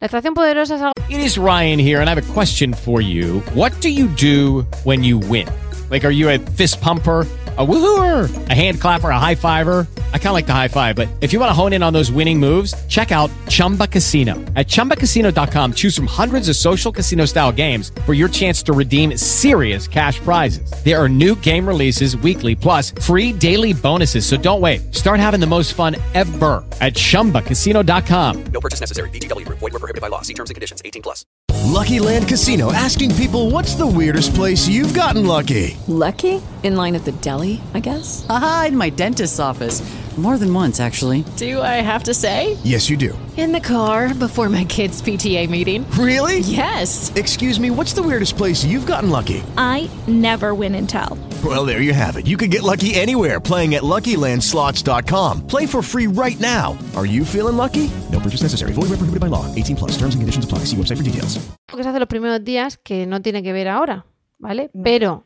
La 0.00 0.06
extracción 0.06 0.32
poderosa 0.32 0.76
es 0.76 0.80
algo 0.80 0.92
It 1.10 1.18
is 1.18 1.36
Ryan 1.36 1.78
here, 1.78 2.00
and 2.00 2.08
I 2.08 2.14
have 2.14 2.18
a 2.18 2.32
question 2.32 2.72
for 2.72 3.02
you. 3.02 3.42
What 3.54 3.72
do 3.82 3.90
you 3.90 4.08
do 4.08 4.66
when 4.82 5.04
you 5.04 5.18
win? 5.18 5.46
Like, 5.90 6.06
are 6.06 6.10
you 6.10 6.30
a 6.30 6.38
fist 6.38 6.80
pumper? 6.80 7.26
A 7.58 7.64
woohooer, 7.64 8.30
a 8.48 8.54
hand 8.54 8.80
clapper, 8.80 9.10
a 9.10 9.18
high 9.18 9.36
fiver. 9.36 9.86
I 10.14 10.18
kind 10.18 10.28
of 10.28 10.34
like 10.34 10.46
the 10.46 10.52
high 10.54 10.68
five, 10.68 10.94
but 10.96 11.08
if 11.20 11.32
you 11.32 11.40
want 11.40 11.50
to 11.50 11.54
hone 11.54 11.72
in 11.72 11.82
on 11.82 11.92
those 11.92 12.10
winning 12.10 12.38
moves, 12.38 12.72
check 12.86 13.12
out 13.12 13.30
Chumba 13.48 13.86
Casino. 13.86 14.34
At 14.56 14.66
chumbacasino.com, 14.66 15.74
choose 15.74 15.94
from 15.94 16.06
hundreds 16.06 16.48
of 16.48 16.56
social 16.56 16.90
casino 16.90 17.26
style 17.26 17.52
games 17.52 17.92
for 18.06 18.14
your 18.14 18.28
chance 18.28 18.62
to 18.64 18.72
redeem 18.72 19.16
serious 19.16 19.86
cash 19.86 20.18
prizes. 20.20 20.68
There 20.84 21.00
are 21.00 21.08
new 21.08 21.36
game 21.36 21.68
releases 21.68 22.16
weekly, 22.16 22.56
plus 22.56 22.90
free 22.90 23.32
daily 23.32 23.72
bonuses. 23.72 24.26
So 24.26 24.36
don't 24.36 24.60
wait. 24.60 24.92
Start 24.92 25.20
having 25.20 25.38
the 25.38 25.46
most 25.46 25.74
fun 25.74 25.94
ever 26.14 26.64
at 26.80 26.94
chumbacasino.com. 26.94 28.44
No 28.46 28.60
purchase 28.60 28.80
necessary. 28.80 29.10
VGW 29.10 29.46
Group. 29.46 29.58
Void 29.58 29.74
were 29.74 29.78
prohibited 29.78 30.00
by 30.00 30.08
law. 30.08 30.22
See 30.22 30.34
terms 30.34 30.50
and 30.50 30.56
conditions. 30.56 30.82
18 30.84 31.02
plus. 31.02 31.24
Lucky 31.64 31.98
Land 31.98 32.28
Casino 32.28 32.72
asking 32.72 33.14
people 33.16 33.50
what's 33.50 33.74
the 33.74 33.86
weirdest 33.86 34.34
place 34.34 34.68
you've 34.68 34.92
gotten 34.94 35.26
lucky? 35.26 35.76
Lucky? 35.88 36.40
In 36.62 36.76
line 36.76 36.94
at 36.94 37.04
the 37.04 37.12
deli, 37.12 37.60
I 37.72 37.80
guess? 37.80 38.24
Aha, 38.28 38.66
in 38.68 38.76
my 38.76 38.90
dentist's 38.90 39.40
office. 39.40 39.80
More 40.16 40.38
than 40.38 40.54
once, 40.54 40.78
actually. 40.78 41.24
Do 41.36 41.60
I 41.60 41.82
have 41.82 42.04
to 42.04 42.14
say? 42.14 42.56
Yes, 42.62 42.88
you 42.88 42.96
do. 42.96 43.18
In 43.36 43.50
the 43.50 43.58
car 43.58 44.14
before 44.14 44.48
my 44.48 44.64
kids' 44.64 45.02
PTA 45.02 45.50
meeting. 45.50 45.84
Really? 45.98 46.38
Yes. 46.38 47.12
Excuse 47.16 47.58
me, 47.58 47.72
what's 47.72 47.94
the 47.94 48.02
weirdest 48.02 48.36
place 48.36 48.64
you've 48.64 48.86
gotten 48.86 49.10
lucky? 49.10 49.42
I 49.56 49.90
never 50.06 50.54
win 50.54 50.76
and 50.76 50.88
tell. 50.88 51.18
Well, 51.44 51.66
there 51.66 51.80
you 51.80 51.92
have 51.92 52.16
it. 52.16 52.28
You 52.28 52.36
can 52.36 52.48
get 52.48 52.62
lucky 52.62 52.94
anywhere 52.94 53.40
playing 53.40 53.74
at 53.74 53.82
LuckyLandSlots.com. 53.82 55.48
Play 55.48 55.66
for 55.66 55.82
free 55.82 56.06
right 56.06 56.38
now. 56.38 56.78
Are 56.94 57.06
you 57.06 57.24
feeling 57.24 57.56
lucky? 57.56 57.90
No 58.12 58.20
purchase 58.20 58.42
necessary. 58.42 58.72
Void 58.72 58.90
where 58.90 58.98
prohibited 58.98 59.18
by 59.20 59.26
law. 59.26 59.52
18 59.56 59.74
plus. 59.74 59.92
Terms 59.98 60.14
and 60.14 60.22
conditions 60.22 60.44
apply. 60.44 60.60
See 60.60 60.76
website 60.76 60.98
for 60.98 61.02
details. 61.02 61.38
que 61.66 61.82
se 61.82 61.88
hace 61.88 61.98
los 61.98 62.08
primeros 62.08 62.44
días 62.44 62.78
que 62.78 63.04
no 63.04 63.20
tiene 63.20 63.42
que 63.42 63.52
ver 63.52 63.66
ahora, 63.66 64.06
¿vale? 64.38 64.70
Pero 64.84 65.24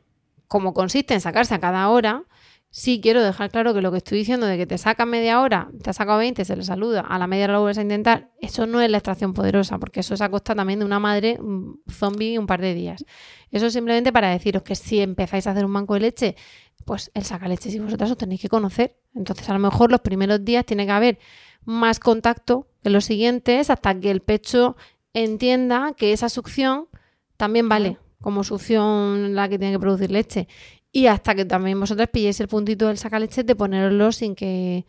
como 0.49 0.73
consiste 0.73 1.13
en 1.13 1.21
sacarse 1.21 1.55
a 1.55 1.59
cada 1.61 1.91
hora, 1.91 2.23
Sí 2.79 3.01
quiero 3.01 3.25
dejar 3.25 3.51
claro 3.51 3.75
que 3.75 3.83
lo 3.83 3.91
que 3.91 3.97
estoy 3.97 4.19
diciendo 4.19 4.47
de 4.47 4.57
que 4.57 4.65
te 4.65 4.79
saca 4.79 5.05
media 5.05 5.41
hora, 5.41 5.69
te 5.83 5.91
ha 5.91 5.93
sacado 5.93 6.19
20, 6.19 6.45
se 6.45 6.55
le 6.55 6.63
saluda, 6.63 7.01
a 7.01 7.19
la 7.19 7.27
media 7.27 7.47
hora 7.47 7.55
lo 7.55 7.63
vuelves 7.63 7.79
a 7.79 7.83
intentar, 7.83 8.31
eso 8.41 8.69
no 8.69 8.81
es 8.81 8.89
la 8.89 8.99
extracción 8.99 9.35
poderosa, 9.35 9.79
porque 9.79 9.99
eso 9.99 10.15
es 10.15 10.21
a 10.21 10.29
costa 10.29 10.55
también 10.55 10.79
de 10.79 10.85
una 10.85 11.01
madre 11.01 11.41
zombie 11.91 12.39
un 12.39 12.47
par 12.47 12.61
de 12.61 12.75
días. 12.75 13.05
Eso 13.51 13.67
es 13.67 13.73
simplemente 13.73 14.13
para 14.13 14.31
deciros 14.31 14.63
que 14.63 14.77
si 14.77 15.01
empezáis 15.01 15.49
a 15.49 15.51
hacer 15.51 15.65
un 15.65 15.73
banco 15.73 15.95
de 15.95 16.01
leche, 16.01 16.37
pues 16.85 17.11
el 17.15 17.25
saca 17.25 17.49
leche 17.49 17.69
si 17.69 17.81
vosotras 17.81 18.13
os 18.13 18.17
tenéis 18.17 18.43
que 18.43 18.49
conocer. 18.49 18.97
Entonces 19.13 19.51
a 19.51 19.55
lo 19.55 19.59
mejor 19.59 19.91
los 19.91 20.01
primeros 20.01 20.45
días 20.45 20.65
tiene 20.65 20.87
que 20.87 20.93
haber 20.93 21.19
más 21.65 21.99
contacto 21.99 22.69
que 22.85 22.91
los 22.91 23.05
siguientes 23.05 23.71
hasta 23.71 23.99
que 23.99 24.13
el 24.13 24.21
pecho 24.21 24.77
entienda 25.15 25.95
que 25.97 26.13
esa 26.13 26.29
succión 26.29 26.87
también 27.37 27.69
vale 27.69 27.99
como 28.21 28.45
succión 28.45 29.35
la 29.35 29.49
que 29.49 29.59
tiene 29.59 29.75
que 29.75 29.81
producir 29.81 30.11
leche. 30.11 30.49
Y 30.93 31.07
hasta 31.07 31.35
que 31.35 31.45
también 31.45 31.79
vosotras 31.79 32.09
pilléis 32.11 32.41
el 32.41 32.49
puntito 32.49 32.89
del 32.89 32.97
sacaleche 32.99 33.43
de 33.45 33.55
ponerlo 33.55 34.11
sin 34.11 34.35
que, 34.35 34.87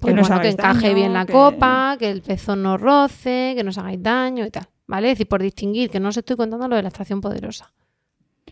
pues, 0.00 0.14
bueno, 0.14 0.40
que 0.40 0.48
encaje 0.48 0.80
daño, 0.88 0.94
bien 0.94 1.12
la 1.12 1.26
que- 1.26 1.32
copa, 1.32 1.96
que 1.98 2.10
el 2.10 2.22
pezón 2.22 2.62
no 2.62 2.78
roce, 2.78 3.52
que 3.56 3.62
no 3.62 3.70
os 3.70 3.78
hagáis 3.78 4.02
daño 4.02 4.46
y 4.46 4.50
tal. 4.50 4.66
¿Vale? 4.86 5.08
Es 5.08 5.14
decir, 5.18 5.28
por 5.28 5.42
distinguir, 5.42 5.90
que 5.90 5.98
no 6.00 6.08
os 6.10 6.16
estoy 6.16 6.36
contando 6.36 6.68
lo 6.68 6.76
de 6.76 6.82
la 6.82 6.88
extracción 6.88 7.20
poderosa. 7.20 7.72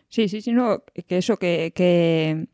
Sí, 0.08 0.28
sí, 0.28 0.42
sí, 0.42 0.52
no, 0.52 0.82
que 1.06 1.18
eso, 1.18 1.36
que, 1.38 1.72
que, 1.74 2.48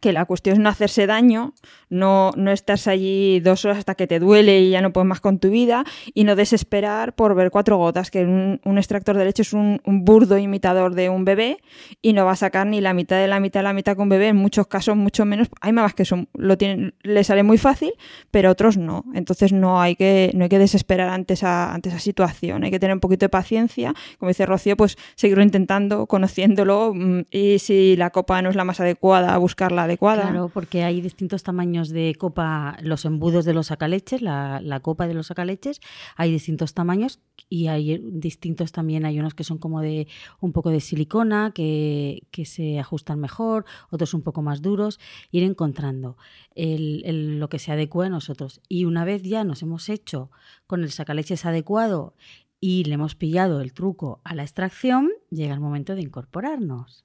que 0.00 0.12
la 0.12 0.24
cuestión 0.26 0.54
es 0.56 0.60
no 0.60 0.68
hacerse 0.68 1.06
daño, 1.06 1.54
no, 1.90 2.32
no 2.36 2.50
estarse 2.50 2.90
allí 2.90 3.40
dos 3.40 3.64
horas 3.64 3.78
hasta 3.78 3.94
que 3.94 4.06
te 4.06 4.18
duele 4.18 4.60
y 4.60 4.70
ya 4.70 4.80
no 4.80 4.92
puedes 4.92 5.08
más 5.08 5.20
con 5.20 5.38
tu 5.38 5.50
vida, 5.50 5.84
y 6.14 6.24
no 6.24 6.36
desesperar 6.36 7.14
por 7.14 7.34
ver 7.34 7.50
cuatro 7.50 7.76
gotas, 7.76 8.10
que 8.10 8.24
un, 8.24 8.78
extractor 8.78 9.16
de 9.16 9.24
leche 9.24 9.42
es 9.42 9.52
un, 9.52 9.80
burdo 9.84 10.38
imitador 10.38 10.94
de 10.94 11.08
un 11.08 11.24
bebé 11.24 11.58
y 12.02 12.12
no 12.12 12.24
va 12.24 12.32
a 12.32 12.36
sacar 12.36 12.66
ni 12.66 12.80
la 12.80 12.94
mitad 12.94 13.16
de 13.16 13.26
la 13.26 13.40
mitad 13.40 13.60
de 13.60 13.64
la 13.64 13.72
mitad 13.72 13.96
que 13.96 14.02
un 14.02 14.08
bebé, 14.08 14.28
en 14.28 14.36
muchos 14.36 14.66
casos 14.66 14.96
mucho 14.96 15.24
menos. 15.24 15.48
Hay 15.60 15.72
mamás 15.72 15.94
que 15.94 16.04
son, 16.04 16.28
lo 16.34 16.56
tienen, 16.56 16.94
le 17.02 17.24
sale 17.24 17.42
muy 17.42 17.58
fácil, 17.58 17.92
pero 18.30 18.50
otros 18.50 18.76
no. 18.76 19.04
Entonces 19.14 19.52
no 19.52 19.80
hay 19.80 19.96
que, 19.96 20.30
no 20.34 20.44
hay 20.44 20.48
que 20.48 20.58
desesperar 20.58 21.08
ante 21.08 21.34
esa, 21.34 21.72
ante 21.72 21.88
esa 21.88 21.98
situación, 21.98 22.64
hay 22.64 22.70
que 22.70 22.78
tener 22.78 22.94
un 22.94 23.00
poquito 23.00 23.24
de 23.24 23.30
paciencia, 23.30 23.94
como 24.18 24.28
dice 24.28 24.46
Rocío, 24.46 24.76
pues 24.76 24.96
seguirlo 25.16 25.42
intentando, 25.42 26.06
conociéndolo, 26.06 26.92
mm, 26.94 27.20
y 27.30 27.58
si 27.58 27.96
la 27.96 28.10
copa 28.10 28.40
no 28.42 28.50
es 28.50 28.56
la 28.56 28.64
más 28.64 28.80
adecuada, 28.80 29.36
buscar 29.38 29.72
la 29.72 29.84
adecuada. 29.84 30.22
Claro, 30.22 30.50
porque 30.52 30.84
hay 30.84 31.00
distintos 31.00 31.42
tamaños 31.42 31.77
de 31.88 32.14
copa, 32.18 32.76
los 32.82 33.04
embudos 33.04 33.44
de 33.44 33.54
los 33.54 33.68
sacaleches, 33.68 34.20
la, 34.22 34.60
la 34.60 34.80
copa 34.80 35.06
de 35.06 35.14
los 35.14 35.28
sacaleches, 35.28 35.80
hay 36.16 36.32
distintos 36.32 36.74
tamaños 36.74 37.20
y 37.48 37.68
hay 37.68 37.98
distintos 38.12 38.72
también, 38.72 39.04
hay 39.06 39.20
unos 39.20 39.34
que 39.34 39.44
son 39.44 39.58
como 39.58 39.80
de 39.80 40.08
un 40.40 40.52
poco 40.52 40.70
de 40.70 40.80
silicona, 40.80 41.52
que, 41.54 42.24
que 42.32 42.44
se 42.44 42.80
ajustan 42.80 43.20
mejor, 43.20 43.64
otros 43.90 44.12
un 44.14 44.22
poco 44.22 44.42
más 44.42 44.60
duros, 44.60 44.98
ir 45.30 45.44
encontrando 45.44 46.16
el- 46.56 47.02
el- 47.06 47.38
lo 47.38 47.48
que 47.48 47.60
se 47.60 47.70
adecua 47.70 48.06
a 48.06 48.10
nosotros. 48.10 48.60
Y 48.68 48.84
una 48.84 49.04
vez 49.04 49.22
ya 49.22 49.44
nos 49.44 49.62
hemos 49.62 49.88
hecho 49.88 50.30
con 50.66 50.82
el 50.82 50.90
sacaleches 50.90 51.46
adecuado 51.46 52.14
y 52.60 52.82
le 52.84 52.94
hemos 52.94 53.14
pillado 53.14 53.60
el 53.60 53.72
truco 53.72 54.20
a 54.24 54.34
la 54.34 54.42
extracción, 54.42 55.10
llega 55.30 55.54
el 55.54 55.60
momento 55.60 55.94
de 55.94 56.02
incorporarnos. 56.02 57.04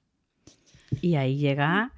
Y 1.00 1.14
ahí 1.14 1.36
llega 1.38 1.92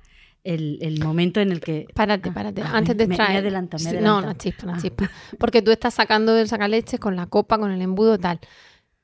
el, 0.47 0.79
el 0.81 1.03
momento 1.05 1.41
en 1.41 1.53
el 1.53 1.61
que... 1.61 1.87
Párate, 1.95 2.31
párate. 2.33 2.63
ah, 2.63 2.71
Antes 2.75 2.97
de 2.97 3.05
extraer. 3.05 3.33
Me 3.33 3.39
adelanta, 3.39 3.77
me 3.77 3.83
Sí, 3.83 3.89
adelanta. 3.89 4.11
No, 4.11 4.19
una 4.19 4.35
chispa, 4.37 4.65
una 4.67 4.77
Ah. 4.77 4.81
chispa. 4.81 5.11
Porque 5.39 5.63
tú 5.63 5.71
estás 5.71 5.95
sacando 5.95 6.33
del 6.35 6.49
sacaleches 6.49 6.99
con 7.01 7.17
la 7.17 7.27
copa, 7.27 7.59
con 7.59 7.71
el 7.71 7.83
embudo, 7.83 8.19
tal. 8.19 8.41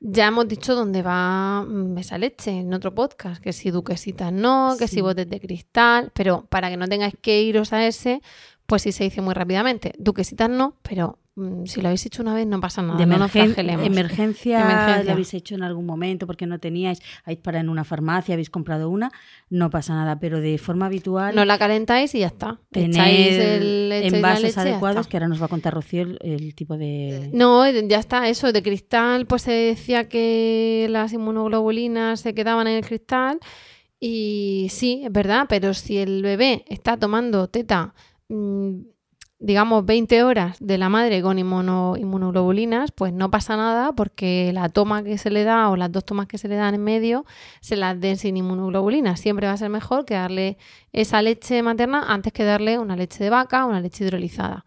Ya 0.00 0.26
hemos 0.28 0.48
dicho 0.48 0.74
dónde 0.74 1.02
va 1.02 1.62
mm, 1.62 1.96
esa 1.98 2.18
leche 2.18 2.50
en 2.50 2.74
otro 2.74 2.92
podcast, 2.94 3.40
que 3.42 3.52
si 3.52 3.70
duquesitas 3.70 4.32
no, 4.32 4.74
que 4.78 4.88
si 4.88 5.00
botes 5.00 5.28
de 5.30 5.38
cristal, 5.40 6.10
pero 6.14 6.44
para 6.48 6.70
que 6.70 6.76
no 6.76 6.88
tengáis 6.88 7.14
que 7.20 7.40
iros 7.42 7.72
a 7.72 7.86
ese, 7.86 8.20
pues 8.66 8.82
sí 8.82 8.90
se 8.92 9.04
dice 9.04 9.20
muy 9.20 9.34
rápidamente. 9.34 9.92
Duquesitas 9.98 10.50
no, 10.50 10.76
pero 10.82 11.18
si 11.64 11.80
lo 11.80 11.88
habéis 11.88 12.04
hecho 12.04 12.20
una 12.22 12.34
vez 12.34 12.46
no 12.46 12.60
pasa 12.60 12.82
nada, 12.82 12.98
De 12.98 13.06
no 13.06 13.16
emergen- 13.16 13.46
flagelemos. 13.46 13.86
emergencia, 13.86 14.60
Emergencia. 14.60 15.04
lo 15.04 15.12
habéis 15.12 15.32
hecho 15.32 15.54
en 15.54 15.62
algún 15.62 15.86
momento 15.86 16.26
porque 16.26 16.46
no 16.46 16.58
teníais, 16.58 17.00
habéis 17.24 17.40
parado 17.40 17.62
en 17.62 17.68
una 17.70 17.84
farmacia, 17.84 18.34
habéis 18.34 18.50
comprado 18.50 18.90
una, 18.90 19.10
no 19.48 19.70
pasa 19.70 19.94
nada, 19.94 20.18
pero 20.20 20.40
de 20.40 20.58
forma 20.58 20.86
habitual 20.86 21.34
No 21.34 21.44
la 21.46 21.58
calentáis 21.58 22.14
y 22.14 22.18
ya 22.18 22.26
está. 22.26 22.60
el, 22.72 23.88
la 23.88 23.98
envases 23.98 24.42
leche 24.42 24.60
adecuados, 24.60 25.06
que 25.06 25.16
ahora 25.16 25.28
nos 25.28 25.40
va 25.40 25.46
a 25.46 25.48
contar 25.48 25.72
Rocío 25.72 26.02
el, 26.02 26.18
el 26.20 26.54
tipo 26.54 26.76
de... 26.76 27.30
No, 27.32 27.66
ya 27.70 27.98
está, 27.98 28.28
eso, 28.28 28.52
de 28.52 28.62
cristal, 28.62 29.24
pues 29.26 29.42
se 29.42 29.52
decía 29.52 30.08
que 30.08 30.86
las 30.90 31.12
inmunoglobulinas 31.14 32.20
se 32.20 32.34
quedaban 32.34 32.66
en 32.66 32.76
el 32.76 32.84
cristal 32.86 33.38
y 33.98 34.66
sí, 34.70 35.02
es 35.04 35.12
verdad, 35.12 35.46
pero 35.48 35.74
si 35.74 35.96
el 35.98 36.22
bebé 36.22 36.64
está 36.68 36.96
tomando 36.98 37.48
teta, 37.48 37.94
mm, 38.28 38.80
digamos, 39.42 39.84
20 39.84 40.22
horas 40.22 40.56
de 40.60 40.78
la 40.78 40.88
madre 40.88 41.20
con 41.20 41.36
inmuno- 41.36 41.96
inmunoglobulinas, 41.98 42.92
pues 42.92 43.12
no 43.12 43.28
pasa 43.30 43.56
nada 43.56 43.92
porque 43.92 44.52
la 44.54 44.68
toma 44.68 45.02
que 45.02 45.18
se 45.18 45.30
le 45.30 45.42
da 45.42 45.68
o 45.68 45.76
las 45.76 45.90
dos 45.90 46.04
tomas 46.04 46.28
que 46.28 46.38
se 46.38 46.46
le 46.48 46.54
dan 46.54 46.74
en 46.74 46.84
medio 46.84 47.24
se 47.60 47.74
las 47.76 48.00
den 48.00 48.16
sin 48.16 48.36
inmunoglobulinas. 48.36 49.18
Siempre 49.18 49.48
va 49.48 49.54
a 49.54 49.56
ser 49.56 49.68
mejor 49.68 50.04
que 50.04 50.14
darle 50.14 50.58
esa 50.92 51.20
leche 51.22 51.60
materna 51.62 52.04
antes 52.06 52.32
que 52.32 52.44
darle 52.44 52.78
una 52.78 52.94
leche 52.94 53.24
de 53.24 53.30
vaca 53.30 53.66
o 53.66 53.68
una 53.68 53.80
leche 53.80 54.04
hidrolizada. 54.04 54.64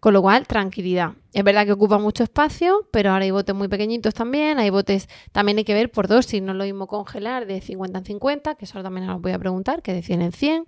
Con 0.00 0.14
lo 0.14 0.22
cual, 0.22 0.46
tranquilidad. 0.46 1.14
Es 1.32 1.42
verdad 1.42 1.66
que 1.66 1.72
ocupa 1.72 1.98
mucho 1.98 2.22
espacio, 2.22 2.86
pero 2.92 3.10
ahora 3.10 3.24
hay 3.24 3.32
botes 3.32 3.54
muy 3.54 3.66
pequeñitos 3.66 4.14
también. 4.14 4.58
Hay 4.60 4.70
botes, 4.70 5.08
también 5.32 5.58
hay 5.58 5.64
que 5.64 5.74
ver 5.74 5.90
por 5.90 6.06
dosis. 6.06 6.40
No 6.40 6.54
lo 6.54 6.62
mismo 6.64 6.86
congelar 6.86 7.46
de 7.46 7.60
50 7.60 7.98
en 7.98 8.04
50, 8.04 8.54
que 8.54 8.64
eso 8.64 8.80
también 8.82 9.08
os 9.10 9.20
voy 9.20 9.32
a 9.32 9.38
preguntar, 9.40 9.82
que 9.82 9.92
de 9.92 10.02
100 10.02 10.22
en 10.22 10.32
100. 10.32 10.64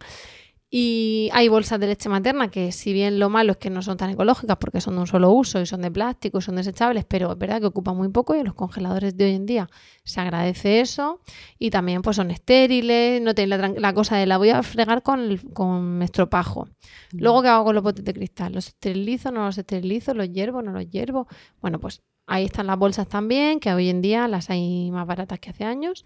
Y 0.73 1.31
hay 1.33 1.49
bolsas 1.49 1.81
de 1.81 1.89
leche 1.89 2.09
materna 2.09 2.49
que, 2.49 2.71
si 2.71 2.93
bien 2.93 3.19
lo 3.19 3.29
malo 3.29 3.53
es 3.53 3.59
que 3.59 3.71
no 3.71 3.83
son 3.83 3.97
tan 3.97 4.11
ecológicas 4.11 4.57
porque 4.59 4.81
son 4.81 4.95
de 4.95 5.01
un 5.01 5.07
solo 5.09 5.33
uso 5.33 5.61
y 5.61 5.67
son 5.67 5.83
de 5.83 5.91
plástico 5.91 6.39
y 6.39 6.43
son 6.43 6.55
desechables, 6.55 7.05
pero 7.05 7.33
es 7.33 7.39
verdad 7.39 7.61
que 7.61 7.67
ocupan 7.67 7.97
muy 7.97 8.09
poco 8.11 8.37
y 8.37 8.39
en 8.39 8.45
los 8.45 8.55
congeladores 8.55 9.17
de 9.17 9.25
hoy 9.25 9.33
en 9.33 9.47
día 9.47 9.69
se 10.05 10.21
agradece 10.21 10.81
eso. 10.81 11.23
Y 11.59 11.71
también 11.71 12.03
pues 12.03 12.15
son 12.15 12.31
estériles, 12.31 13.21
no 13.21 13.35
tenéis 13.35 13.81
la, 13.81 13.93
cosa 13.95 14.17
de 14.17 14.27
la 14.27 14.39
voy 14.39 14.51
a 14.51 14.63
fregar 14.63 15.03
con, 15.03 15.39
con 15.53 16.03
estropajo. 16.03 16.69
Luego, 17.11 17.43
¿qué 17.43 17.49
hago 17.49 17.65
con 17.65 17.75
los 17.75 17.83
botes 17.83 18.05
de 18.05 18.15
cristal? 18.15 18.53
¿Los 18.53 18.69
esterilizo, 18.69 19.33
no 19.33 19.47
los 19.47 19.59
esterilizo? 19.59 20.15
¿Los 20.15 20.31
hiervo, 20.31 20.63
no 20.63 20.71
los 20.71 20.89
hiervo? 20.89 21.27
Bueno, 21.61 21.81
pues 21.81 22.03
ahí 22.29 22.45
están 22.45 22.69
las 22.69 22.79
bolsas 22.79 23.09
también, 23.09 23.59
que 23.59 23.73
hoy 23.73 23.89
en 23.89 24.03
día 24.03 24.29
las 24.29 24.51
hay 24.51 24.93
más 24.93 25.05
baratas 25.05 25.41
que 25.41 25.51
hace 25.51 25.65
años. 25.65 26.05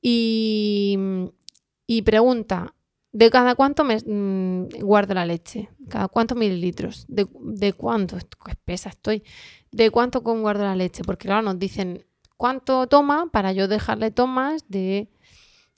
Y, 0.00 0.98
y 1.86 2.00
pregunta, 2.02 2.74
¿de 3.12 3.30
cada 3.30 3.54
cuánto 3.54 3.84
me 3.84 3.96
mm, 3.98 4.80
guardo 4.82 5.14
la 5.14 5.26
leche? 5.26 5.68
¿Cada 5.88 6.08
cuántos 6.08 6.36
mililitros? 6.38 7.04
¿De, 7.08 7.26
de 7.40 7.72
cuánto? 7.72 8.16
Qué 8.44 8.50
espesa 8.52 8.88
estoy. 8.88 9.22
¿De 9.70 9.90
cuánto 9.90 10.22
con 10.22 10.42
guardo 10.42 10.64
la 10.64 10.76
leche? 10.76 11.02
Porque 11.04 11.28
claro, 11.28 11.42
nos 11.42 11.58
dicen 11.58 12.04
cuánto 12.36 12.86
toma 12.86 13.26
para 13.30 13.52
yo 13.52 13.68
dejarle 13.68 14.10
tomas 14.10 14.64
de... 14.68 15.08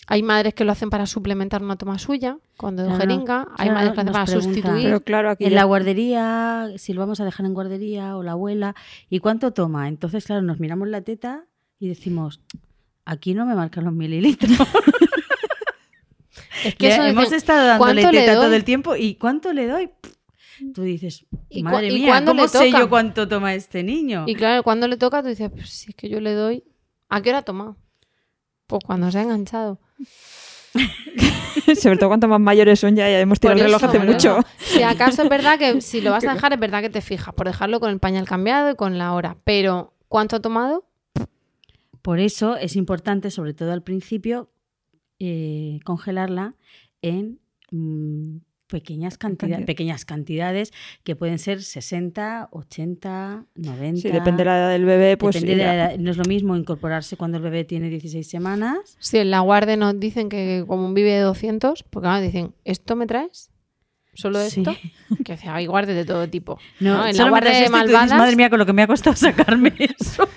Hay 0.06 0.22
madres 0.22 0.52
que 0.52 0.64
lo 0.64 0.72
hacen 0.72 0.90
para 0.90 1.06
suplementar 1.06 1.62
una 1.62 1.76
toma 1.76 1.98
suya, 1.98 2.36
cuando 2.58 2.82
de 2.82 2.88
Claro, 2.88 3.00
jeringa. 3.00 3.48
Hay 3.56 3.68
claro, 3.68 3.72
madres 3.74 3.90
que 3.92 3.96
lo 3.96 4.00
hacen 4.02 4.06
nos 4.06 4.12
para 4.12 4.24
pregunta, 4.26 4.44
sustituir. 4.60 4.84
Pero 4.84 5.00
claro, 5.00 5.30
aquí 5.30 5.44
en 5.44 5.50
ya- 5.52 5.56
la 5.56 5.64
guardería, 5.64 6.66
si 6.76 6.92
lo 6.92 7.00
vamos 7.00 7.20
a 7.20 7.24
dejar 7.24 7.46
en 7.46 7.54
guardería 7.54 8.14
o 8.16 8.22
la 8.22 8.32
abuela, 8.32 8.74
¿y 9.08 9.20
cuánto 9.20 9.52
toma? 9.52 9.88
Entonces, 9.88 10.26
claro, 10.26 10.42
nos 10.42 10.60
miramos 10.60 10.88
la 10.88 11.00
teta 11.00 11.46
y 11.78 11.88
decimos, 11.88 12.42
aquí 13.06 13.32
no 13.32 13.46
me 13.46 13.54
marcan 13.54 13.84
los 13.84 13.94
mililitros. 13.94 14.50
Es 16.64 16.74
que 16.76 16.86
Le- 16.88 16.94
eso 16.94 17.02
dicen, 17.04 17.18
hemos 17.18 17.32
estado 17.32 17.66
dándole 17.66 18.02
¿cuánto 18.02 18.12
le 18.12 18.20
teta 18.26 18.34
todo 18.40 18.52
el 18.54 18.64
tiempo 18.64 18.96
y 18.96 19.14
¿cuánto 19.16 19.52
le 19.52 19.66
doy? 19.68 19.90
Tú 20.74 20.82
dices, 20.82 21.26
¿Y 21.48 21.62
cua- 21.62 21.72
madre 21.72 21.88
y 21.88 22.00
mía, 22.00 22.22
¿cómo 22.24 22.46
sé 22.48 22.66
toca? 22.70 22.78
yo 22.80 22.88
cuánto 22.88 23.26
toma 23.28 23.54
este 23.54 23.82
niño? 23.82 24.24
Y 24.26 24.34
claro, 24.34 24.62
cuando 24.62 24.86
le 24.88 24.96
toca, 24.96 25.22
tú 25.22 25.28
dices, 25.28 25.50
pues 25.50 25.68
si 25.70 25.90
es 25.90 25.96
que 25.96 26.08
yo 26.08 26.20
le 26.20 26.32
doy. 26.32 26.64
¿A 27.08 27.20
qué 27.22 27.30
hora 27.30 27.38
ha 27.38 27.42
tomado? 27.42 27.76
Pues 28.66 28.82
cuando 28.84 29.10
se 29.10 29.18
ha 29.18 29.22
enganchado. 29.22 29.80
Sobre 31.80 31.96
todo 31.96 32.08
cuanto 32.10 32.28
más 32.28 32.40
mayores 32.40 32.80
son, 32.80 32.96
ya, 32.96 33.08
ya 33.08 33.20
hemos 33.20 33.38
tirado 33.40 33.58
el 33.58 33.64
reloj 33.66 33.84
hace 33.84 33.98
mucho. 34.00 34.38
Si 34.58 34.82
acaso 34.82 35.22
es 35.22 35.28
verdad 35.28 35.58
que 35.58 35.80
si 35.80 36.00
lo 36.00 36.10
vas 36.10 36.24
a 36.24 36.32
dejar, 36.34 36.52
es 36.52 36.58
verdad 36.58 36.82
que 36.82 36.90
te 36.90 37.00
fijas 37.00 37.34
por 37.34 37.46
dejarlo 37.46 37.80
con 37.80 37.90
el 37.90 37.98
pañal 38.00 38.26
cambiado 38.26 38.70
y 38.70 38.74
con 38.74 38.98
la 38.98 39.12
hora. 39.14 39.36
Pero, 39.44 39.94
¿cuánto 40.08 40.36
ha 40.36 40.40
tomado? 40.40 40.84
Por 42.02 42.18
eso 42.20 42.56
es 42.56 42.76
importante, 42.76 43.30
sobre 43.30 43.54
todo 43.54 43.72
al 43.72 43.82
principio, 43.82 44.50
eh, 45.26 45.80
congelarla 45.84 46.54
en 47.02 47.40
mm, 47.70 48.38
pequeñas, 48.66 49.18
cantidades, 49.18 49.56
cantidad. 49.56 49.66
pequeñas 49.66 50.04
cantidades 50.04 50.72
que 51.04 51.14
pueden 51.16 51.38
ser 51.38 51.62
60, 51.62 52.48
80, 52.50 53.46
90. 53.54 54.00
Sí, 54.00 54.08
depende 54.10 54.38
de 54.42 54.44
la 54.46 54.58
edad 54.58 54.70
del 54.70 54.84
bebé, 54.84 55.16
pues 55.16 55.34
Depende 55.34 55.56
de 55.56 55.64
la 55.64 55.74
edad. 55.74 55.98
No 55.98 56.10
es 56.10 56.16
lo 56.16 56.24
mismo 56.24 56.56
incorporarse 56.56 57.16
cuando 57.16 57.36
el 57.36 57.42
bebé 57.44 57.64
tiene 57.64 57.88
16 57.90 58.26
semanas. 58.28 58.96
Si 58.98 59.18
en 59.18 59.30
la 59.30 59.40
guardia 59.40 59.76
nos 59.76 59.98
dicen 60.00 60.28
que 60.28 60.64
como 60.66 60.86
un 60.86 60.94
vive 60.94 61.12
de 61.12 61.20
200, 61.20 61.82
porque 61.84 62.08
ahora 62.08 62.20
dicen, 62.20 62.54
¿esto 62.64 62.96
me 62.96 63.06
traes? 63.06 63.50
¿Solo 64.14 64.38
Sí. 64.48 64.60
esto? 64.60 64.76
Que 65.24 65.36
sea, 65.36 65.56
hay 65.56 65.66
guardias 65.66 65.96
de 65.96 66.04
todo 66.04 66.28
tipo. 66.28 66.58
No, 66.80 66.98
¿no? 66.98 67.06
En 67.06 67.16
la 67.16 67.28
guardia 67.28 67.50
de 67.50 67.56
dices, 67.58 67.70
malvadas... 67.70 68.10
madre 68.10 68.36
mía, 68.36 68.48
con 68.48 68.58
lo 68.60 68.66
que 68.66 68.72
me 68.72 68.82
ha 68.82 68.86
costado 68.86 69.16
sacarme 69.16 69.72
eso. 69.78 70.28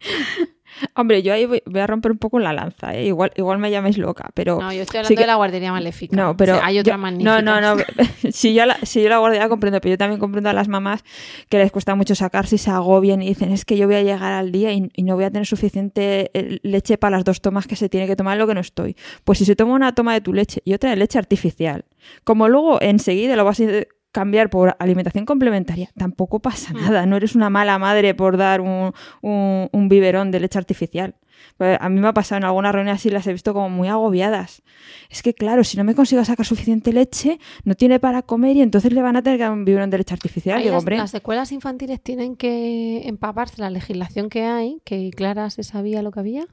Hombre, 0.94 1.22
yo 1.22 1.32
ahí 1.32 1.46
voy, 1.46 1.62
voy 1.66 1.80
a 1.80 1.86
romper 1.86 2.12
un 2.12 2.18
poco 2.18 2.38
la 2.38 2.52
lanza, 2.52 2.94
¿eh? 2.94 3.04
igual, 3.06 3.32
igual 3.36 3.58
me 3.58 3.70
llaméis 3.70 3.98
loca, 3.98 4.30
pero... 4.34 4.60
No, 4.60 4.72
yo 4.72 4.82
estoy 4.82 4.92
sí 4.92 4.98
hablando 4.98 5.14
que- 5.16 5.20
de 5.22 5.26
la 5.26 5.34
guardería 5.36 5.72
maléfica. 5.72 6.16
No, 6.16 6.36
pero 6.36 6.54
O 6.54 6.56
sea, 6.56 6.66
hay 6.66 6.74
yo- 6.76 6.80
otras 6.82 6.98
magníficas. 6.98 7.42
No, 7.44 7.60
no, 7.60 7.76
no. 7.76 7.82
si, 8.32 8.54
yo 8.54 8.66
la, 8.66 8.76
si 8.82 9.02
yo 9.02 9.08
la 9.08 9.18
guardería 9.18 9.48
comprendo, 9.48 9.80
pero 9.80 9.90
yo 9.94 9.98
también 9.98 10.18
comprendo 10.20 10.50
a 10.50 10.52
las 10.52 10.68
mamás 10.68 11.04
que 11.48 11.58
les 11.58 11.70
cuesta 11.72 11.94
mucho 11.94 12.14
sacarse 12.14 12.56
y 12.56 12.58
se 12.58 12.70
agobian 12.70 13.22
y 13.22 13.28
dicen, 13.28 13.52
es 13.52 13.64
que 13.64 13.76
yo 13.76 13.86
voy 13.86 13.96
a 13.96 14.02
llegar 14.02 14.32
al 14.32 14.52
día 14.52 14.72
y, 14.72 14.88
y 14.94 15.02
no 15.02 15.14
voy 15.14 15.24
a 15.24 15.30
tener 15.30 15.46
suficiente 15.46 16.30
eh, 16.34 16.58
leche 16.62 16.98
para 16.98 17.16
las 17.16 17.24
dos 17.24 17.40
tomas 17.40 17.66
que 17.66 17.76
se 17.76 17.88
tiene 17.88 18.06
que 18.06 18.16
tomar 18.16 18.36
lo 18.38 18.46
que 18.46 18.54
no 18.54 18.60
estoy. 18.60 18.96
Pues 19.24 19.38
si 19.38 19.44
se 19.44 19.56
toma 19.56 19.74
una 19.74 19.94
toma 19.94 20.14
de 20.14 20.20
tu 20.20 20.32
leche 20.32 20.60
y 20.64 20.74
otra 20.74 20.90
de 20.90 20.96
leche 20.96 21.18
artificial, 21.18 21.84
como 22.24 22.48
luego 22.48 22.80
enseguida 22.80 23.36
lo 23.36 23.44
vas 23.44 23.60
a 23.60 23.64
cambiar 24.12 24.50
por 24.50 24.76
alimentación 24.78 25.24
complementaria, 25.24 25.90
tampoco 25.96 26.38
pasa 26.40 26.72
nada. 26.74 27.06
No 27.06 27.16
eres 27.16 27.34
una 27.34 27.50
mala 27.50 27.78
madre 27.78 28.14
por 28.14 28.36
dar 28.36 28.60
un, 28.60 28.92
un- 29.22 29.68
un 29.72 29.88
biberón 29.88 30.30
de 30.30 30.40
leche 30.40 30.58
artificial. 30.58 31.14
Pues 31.56 31.76
a 31.80 31.88
mí 31.88 31.98
me 32.00 32.06
ha 32.08 32.12
pasado 32.14 32.38
en 32.38 32.44
algunas 32.44 32.72
reuniones 32.72 33.00
así, 33.00 33.10
las 33.10 33.26
he 33.26 33.32
visto 33.32 33.52
como 33.52 33.68
muy 33.68 33.88
agobiadas. 33.88 34.62
Es 35.10 35.22
que, 35.22 35.34
claro, 35.34 35.64
si 35.64 35.76
no 35.76 35.82
me 35.84 35.94
consigo 35.94 36.24
sacar 36.24 36.46
suficiente 36.46 36.92
leche, 36.92 37.38
no 37.64 37.74
tiene 37.74 37.98
para 37.98 38.22
comer 38.22 38.56
y 38.56 38.62
entonces 38.62 38.92
le 38.92 39.02
van 39.02 39.16
a 39.16 39.22
tener 39.22 39.38
que 39.38 39.44
dar 39.44 39.52
un 39.52 39.64
biberón 39.64 39.90
de 39.90 39.98
leche 39.98 40.14
artificial. 40.14 40.58
Digo, 40.60 40.72
las, 40.72 40.78
hombre, 40.80 40.98
las 40.98 41.12
escuelas 41.14 41.50
infantiles 41.50 42.00
tienen 42.00 42.36
que 42.36 43.08
empaparse 43.08 43.60
la 43.60 43.70
legislación 43.70 44.28
que 44.28 44.44
hay, 44.44 44.80
que 44.84 45.10
Clara 45.10 45.50
se 45.50 45.62
sabía 45.64 46.02
lo 46.02 46.12
que 46.12 46.20
había. 46.20 46.46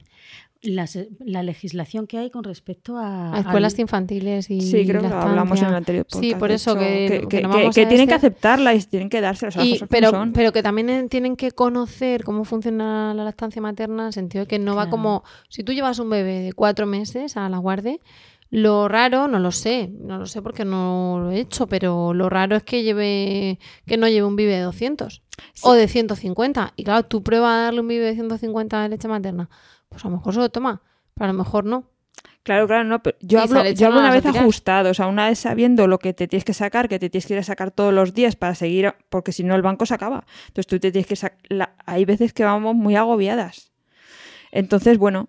Las- 0.62 0.98
la 1.20 1.42
legislación 1.42 2.06
que 2.06 2.18
hay 2.18 2.28
con 2.28 2.44
respecto 2.44 2.98
a, 2.98 3.34
A 3.34 3.40
escuelas 3.40 3.72
al- 3.74 3.80
infantiles 3.80 4.50
y 4.50 4.60
sí, 4.60 4.86
creo 4.86 5.00
que 5.00 5.06
hablamos 5.06 5.58
en 5.62 5.68
el 5.68 5.74
anterior 5.74 6.04
podcast. 6.04 6.22
Sí, 6.22 6.34
por 6.34 6.50
eso 6.50 6.72
hecho, 6.72 6.80
que, 6.80 7.08
que, 7.08 7.20
que 7.20 7.28
que- 7.28 7.42
no 7.42 7.50
que- 7.50 7.56
vamos 7.56 7.74
que 7.74 7.82
a 7.82 7.88
tienen 7.88 8.06
que 8.08 8.14
este. 8.14 8.26
aceptarla 8.26 8.74
y 8.74 8.80
tienen 8.82 9.08
que 9.08 9.20
sea, 9.20 9.30
las 9.30 9.42
Y- 9.42 9.42
cosas 9.46 9.78
como 9.78 9.88
pero, 9.88 10.10
son. 10.10 10.32
pero 10.34 10.52
que 10.52 10.62
también 10.62 10.90
eh, 10.90 11.06
tienen 11.08 11.36
que 11.36 11.52
conocer 11.52 12.24
cómo 12.24 12.44
funciona 12.44 13.14
la 13.14 13.24
lactancia 13.24 13.62
materna, 13.62 14.02
en 14.02 14.06
el 14.08 14.12
sentido 14.12 14.44
de 14.44 14.48
que 14.48 14.58
no 14.58 14.76
va 14.76 14.90
como. 14.90 15.24
Si 15.48 15.64
tú 15.64 15.72
llevas 15.72 15.98
un 15.98 16.10
bebé 16.10 16.40
de 16.40 16.52
cuatro 16.52 16.84
meses 16.84 17.38
a 17.38 17.48
la 17.48 17.56
guardia, 17.56 17.96
lo 18.50 18.86
raro, 18.86 19.28
no 19.28 19.38
lo 19.38 19.52
sé, 19.52 19.90
no 19.98 20.18
lo 20.18 20.26
sé 20.26 20.42
porque 20.42 20.66
no 20.66 21.20
lo 21.22 21.30
he 21.30 21.40
hecho, 21.40 21.68
pero 21.68 22.12
lo 22.12 22.28
raro 22.28 22.56
es 22.56 22.64
que 22.64 22.82
lleve 22.82 23.58
que 23.86 23.96
no 23.96 24.08
lleve 24.08 24.26
un 24.26 24.36
bibe 24.36 24.52
de 24.56 24.60
200 24.60 25.22
o 25.62 25.72
de 25.72 25.88
150. 25.88 26.74
Y 26.76 26.84
claro, 26.84 27.04
tú 27.06 27.22
pruebas 27.22 27.50
a 27.52 27.62
darle 27.62 27.80
un 27.80 27.88
bibe 27.88 28.04
de 28.04 28.12
150 28.14 28.82
de 28.82 28.88
leche 28.90 29.08
materna, 29.08 29.48
pues 29.90 30.02
a 30.04 30.08
lo 30.08 30.16
mejor 30.16 30.32
se 30.32 30.40
lo 30.40 30.48
toma, 30.48 30.80
pero 31.12 31.26
a 31.28 31.32
lo 31.32 31.38
mejor 31.38 31.66
no. 31.66 31.84
Claro, 32.42 32.66
claro, 32.66 32.84
no, 32.84 33.02
pero 33.02 33.18
yo 33.20 33.40
hablo, 33.40 33.68
yo 33.70 33.88
hablo 33.88 34.00
una 34.00 34.10
vez 34.10 34.24
ajustado, 34.24 34.90
o 34.90 34.94
sea, 34.94 35.08
una 35.08 35.28
vez 35.28 35.38
sabiendo 35.38 35.86
lo 35.86 35.98
que 35.98 36.14
te 36.14 36.26
tienes 36.26 36.44
que 36.44 36.54
sacar, 36.54 36.88
que 36.88 36.98
te 36.98 37.10
tienes 37.10 37.26
que 37.26 37.34
ir 37.34 37.38
a 37.38 37.44
sacar 37.44 37.70
todos 37.70 37.92
los 37.92 38.14
días 38.14 38.34
para 38.34 38.54
seguir, 38.54 38.94
porque 39.10 39.32
si 39.32 39.44
no 39.44 39.54
el 39.54 39.62
banco 39.62 39.84
se 39.84 39.92
acaba. 39.94 40.24
Entonces 40.48 40.66
tú 40.66 40.80
te 40.80 40.90
tienes 40.90 41.06
que 41.06 41.16
sacar, 41.16 41.38
hay 41.84 42.06
veces 42.06 42.32
que 42.32 42.44
vamos 42.44 42.74
muy 42.74 42.96
agobiadas. 42.96 43.72
Entonces, 44.52 44.96
bueno, 44.96 45.28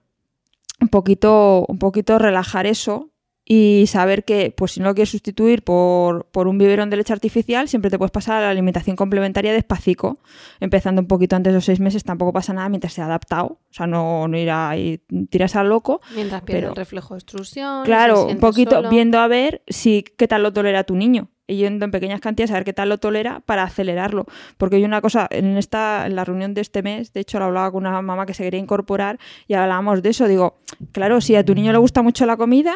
un 0.80 0.88
poquito, 0.88 1.66
un 1.68 1.80
poquito 1.80 2.18
relajar 2.18 2.66
eso 2.66 3.11
y 3.53 3.85
saber 3.87 4.23
que, 4.23 4.53
pues 4.55 4.71
si 4.71 4.79
no 4.79 4.85
lo 4.85 4.95
quieres 4.95 5.09
sustituir 5.09 5.61
por, 5.61 6.25
por 6.27 6.47
un 6.47 6.57
biberón 6.57 6.89
de 6.89 6.95
leche 6.95 7.11
artificial, 7.11 7.67
siempre 7.67 7.91
te 7.91 7.97
puedes 7.97 8.11
pasar 8.11 8.37
a 8.37 8.45
la 8.45 8.49
alimentación 8.49 8.95
complementaria 8.95 9.51
despacito, 9.51 10.19
empezando 10.61 11.01
un 11.01 11.07
poquito 11.09 11.35
antes 11.35 11.51
de 11.51 11.57
los 11.57 11.65
seis 11.65 11.81
meses, 11.81 12.05
tampoco 12.05 12.31
pasa 12.31 12.53
nada 12.53 12.69
mientras 12.69 12.93
se 12.93 13.01
ha 13.01 13.07
adaptado, 13.07 13.47
o 13.47 13.73
sea, 13.73 13.87
no, 13.87 14.25
no 14.29 14.37
ir 14.37 14.49
ahí, 14.49 15.01
tiras 15.29 15.57
al 15.57 15.67
loco, 15.67 15.99
Mientras 16.15 16.43
pierde 16.43 16.67
el 16.67 16.75
reflejo 16.77 17.13
de 17.13 17.17
extrusión. 17.17 17.83
Claro, 17.83 18.27
un 18.27 18.37
poquito 18.37 18.77
solo. 18.77 18.89
viendo 18.89 19.19
a 19.19 19.27
ver 19.27 19.63
si 19.67 20.05
qué 20.15 20.29
tal 20.29 20.43
lo 20.43 20.53
tolera 20.53 20.85
tu 20.85 20.95
niño. 20.95 21.27
Y 21.47 21.57
yendo 21.57 21.83
en 21.83 21.91
pequeñas 21.91 22.21
cantidades 22.21 22.51
a 22.51 22.53
ver 22.53 22.63
qué 22.63 22.71
tal 22.71 22.87
lo 22.87 22.99
tolera 22.99 23.41
para 23.41 23.63
acelerarlo. 23.63 24.25
Porque 24.57 24.77
hay 24.77 24.85
una 24.85 25.01
cosa, 25.01 25.27
en 25.29 25.57
esta, 25.57 26.05
en 26.07 26.15
la 26.15 26.23
reunión 26.23 26.53
de 26.53 26.61
este 26.61 26.81
mes, 26.81 27.11
de 27.11 27.19
hecho 27.19 27.39
lo 27.39 27.45
hablaba 27.45 27.69
con 27.71 27.85
una 27.85 28.01
mamá 28.01 28.25
que 28.25 28.33
se 28.33 28.43
quería 28.43 28.61
incorporar 28.61 29.19
y 29.47 29.55
hablábamos 29.55 30.01
de 30.01 30.11
eso. 30.11 30.29
Digo, 30.29 30.59
claro, 30.93 31.19
si 31.19 31.35
a 31.35 31.43
tu 31.43 31.53
niño 31.53 31.73
le 31.73 31.77
gusta 31.79 32.01
mucho 32.01 32.25
la 32.25 32.37
comida, 32.37 32.73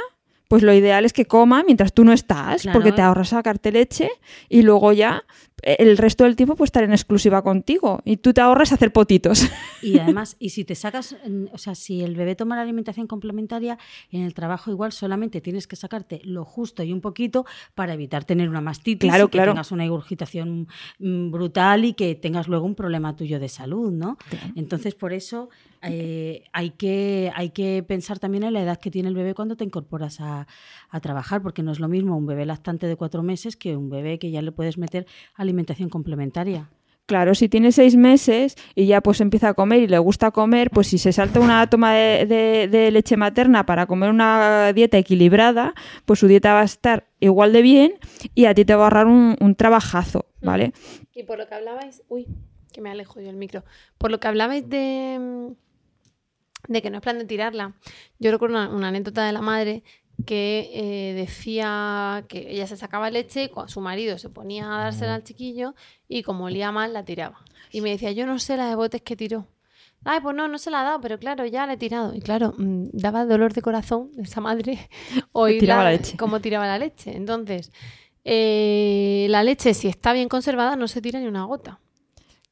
pues 0.47 0.63
lo 0.63 0.73
ideal 0.73 1.05
es 1.05 1.13
que 1.13 1.25
coma 1.25 1.63
mientras 1.65 1.93
tú 1.93 2.03
no 2.03 2.13
estás, 2.13 2.61
Claro. 2.63 2.77
porque 2.77 2.91
te 2.91 3.01
ahorras 3.01 3.29
sacarte 3.29 3.71
leche 3.71 4.09
y 4.49 4.61
luego 4.61 4.93
ya 4.93 5.23
el 5.61 5.97
resto 5.97 6.25
del 6.25 6.35
tiempo 6.35 6.55
pues 6.55 6.67
estar 6.67 6.83
en 6.83 6.91
exclusiva 6.91 7.41
contigo. 7.41 8.01
Y 8.05 8.17
tú 8.17 8.33
te 8.33 8.41
ahorras 8.41 8.71
hacer 8.71 8.91
potitos. 8.91 9.49
Y 9.81 9.99
además, 9.99 10.35
y 10.39 10.49
si 10.49 10.65
te 10.65 10.73
sacas, 10.73 11.15
o 11.51 11.57
sea, 11.57 11.75
si 11.75 12.01
el 12.01 12.15
bebé 12.15 12.35
toma 12.35 12.55
la 12.55 12.63
alimentación 12.63 13.07
complementaria, 13.07 13.77
en 14.11 14.23
el 14.23 14.33
trabajo 14.33 14.71
igual 14.71 14.91
solamente 14.91 15.41
tienes 15.41 15.67
que 15.67 15.75
sacarte 15.75 16.21
lo 16.23 16.43
justo 16.43 16.81
y 16.83 16.91
un 16.91 17.01
poquito 17.01 17.45
para 17.75 17.93
evitar 17.93 18.23
tener 18.23 18.49
una 18.49 18.61
mastitis 18.61 19.09
Claro, 19.09 19.25
y 19.25 19.27
que 19.27 19.37
claro. 19.37 19.51
tengas 19.51 19.71
una 19.71 19.85
ingurgitación 19.85 20.67
mm, 20.99 21.31
brutal 21.31 21.85
y 21.85 21.93
que 21.93 22.15
tengas 22.15 22.47
luego 22.47 22.65
un 22.65 22.75
problema 22.75 23.15
tuyo 23.15 23.39
de 23.39 23.49
salud, 23.49 23.91
¿no? 23.91 24.17
Entonces, 24.55 24.95
por 24.95 25.13
eso 25.13 25.49
eh, 25.83 26.43
hay, 26.51 26.71
que, 26.71 27.31
hay 27.35 27.51
que 27.51 27.83
pensar 27.83 28.19
también 28.19 28.43
en 28.43 28.53
la 28.53 28.61
edad 28.61 28.79
que 28.79 28.89
tiene 28.91 29.09
el 29.09 29.15
bebé 29.15 29.33
cuando 29.33 29.55
te 29.55 29.63
incorporas 29.63 30.19
a, 30.19 30.47
a 30.89 30.99
trabajar, 30.99 31.41
porque 31.41 31.63
no 31.63 31.71
es 31.71 31.79
lo 31.79 31.87
mismo 31.87 32.17
un 32.17 32.25
bebé 32.25 32.45
lactante 32.45 32.87
de 32.87 32.95
cuatro 32.95 33.23
meses 33.23 33.55
que 33.55 33.75
un 33.75 33.89
bebé 33.89 34.19
que 34.19 34.31
ya 34.31 34.41
le 34.41 34.51
puedes 34.51 34.77
meter 34.77 35.05
alimentación 35.45 35.89
complementaria. 35.89 36.69
Claro, 37.07 37.35
si 37.35 37.47
tiene 37.49 37.71
seis 37.71 37.95
meses 37.95 38.55
y 38.73 38.87
ya 38.87 38.99
pues 38.99 39.21
empieza 39.21 39.49
a 39.49 39.53
comer 39.53 39.81
y 39.83 39.87
le 39.87 39.99
gusta 39.99 40.31
comer, 40.31 40.71
pues 40.71 40.87
si 40.87 40.97
se 40.97 41.13
salta 41.13 41.39
una 41.39 41.69
toma 41.69 41.93
de, 41.93 42.25
de- 42.25 42.67
de 42.67 42.89
leche 42.89 43.15
materna 43.15 43.63
para 43.63 43.85
comer 43.85 44.09
una 44.09 44.73
dieta 44.73 44.97
equilibrada, 44.97 45.75
pues 46.05 46.19
su 46.19 46.27
dieta 46.27 46.55
va 46.55 46.61
a 46.61 46.65
estar 46.65 47.07
igual 47.19 47.53
de 47.53 47.61
bien 47.61 47.93
y 48.33 48.45
a 48.45 48.55
ti 48.55 48.65
te 48.65 48.73
va 48.73 48.81
a 48.81 48.85
ahorrar 48.85 49.05
un, 49.05 49.35
un 49.39 49.53
trabajazo, 49.53 50.25
¿vale? 50.41 50.73
Y 51.13 51.21
por 51.23 51.37
lo 51.37 51.47
que 51.47 51.53
hablabais, 51.53 52.01
uy, 52.09 52.25
que 52.73 52.81
me 52.81 52.89
alejo 52.89 53.21
yo 53.21 53.29
el 53.29 53.35
micro. 53.37 53.63
Por 53.99 54.09
lo 54.09 54.19
que 54.19 54.27
hablabais 54.27 54.67
de, 54.67 55.53
de 56.67 56.81
que 56.81 56.89
no 56.89 56.97
es 56.97 57.03
plan 57.03 57.19
de 57.19 57.25
tirarla, 57.25 57.73
yo 58.17 58.31
recuerdo 58.31 58.55
una, 58.55 58.69
una 58.69 58.87
anécdota 58.87 59.23
de 59.25 59.31
la 59.31 59.41
madre 59.41 59.83
que 60.25 60.71
eh, 60.73 61.13
decía 61.13 62.23
que 62.27 62.51
ella 62.51 62.67
se 62.67 62.77
sacaba 62.77 63.09
leche 63.09 63.51
su 63.67 63.81
marido 63.81 64.17
se 64.17 64.29
ponía 64.29 64.65
a 64.65 64.83
dársela 64.85 65.15
al 65.15 65.23
chiquillo 65.23 65.75
y 66.07 66.23
como 66.23 66.45
olía 66.45 66.71
mal 66.71 66.93
la 66.93 67.03
tiraba. 67.03 67.43
Y 67.71 67.81
me 67.81 67.89
decía, 67.89 68.11
yo 68.11 68.25
no 68.25 68.39
sé 68.39 68.55
la 68.57 68.69
de 68.69 68.75
botes 68.75 69.01
que 69.01 69.15
tiró. 69.15 69.47
Ay, 70.03 70.19
pues 70.21 70.35
no, 70.35 70.47
no 70.47 70.57
se 70.59 70.69
la 70.69 70.81
ha 70.81 70.83
dado, 70.83 71.01
pero 71.01 71.17
claro, 71.17 71.45
ya 71.45 71.65
la 71.65 71.73
he 71.73 71.77
tirado. 71.77 72.13
Y 72.13 72.21
claro, 72.21 72.53
mm, 72.57 72.89
daba 72.93 73.25
dolor 73.25 73.53
de 73.53 73.61
corazón 73.61 74.11
esa 74.17 74.39
madre 74.39 74.87
oírla 75.31 75.59
tiraba 75.59 75.83
la 75.83 75.91
leche. 75.91 76.15
cómo 76.15 76.39
tiraba 76.39 76.67
la 76.67 76.77
leche. 76.77 77.15
Entonces, 77.15 77.71
eh, 78.23 79.25
la 79.29 79.43
leche, 79.43 79.73
si 79.73 79.87
está 79.87 80.13
bien 80.13 80.29
conservada, 80.29 80.75
no 80.75 80.87
se 80.87 81.01
tira 81.01 81.19
ni 81.19 81.27
una 81.27 81.45
gota. 81.45 81.79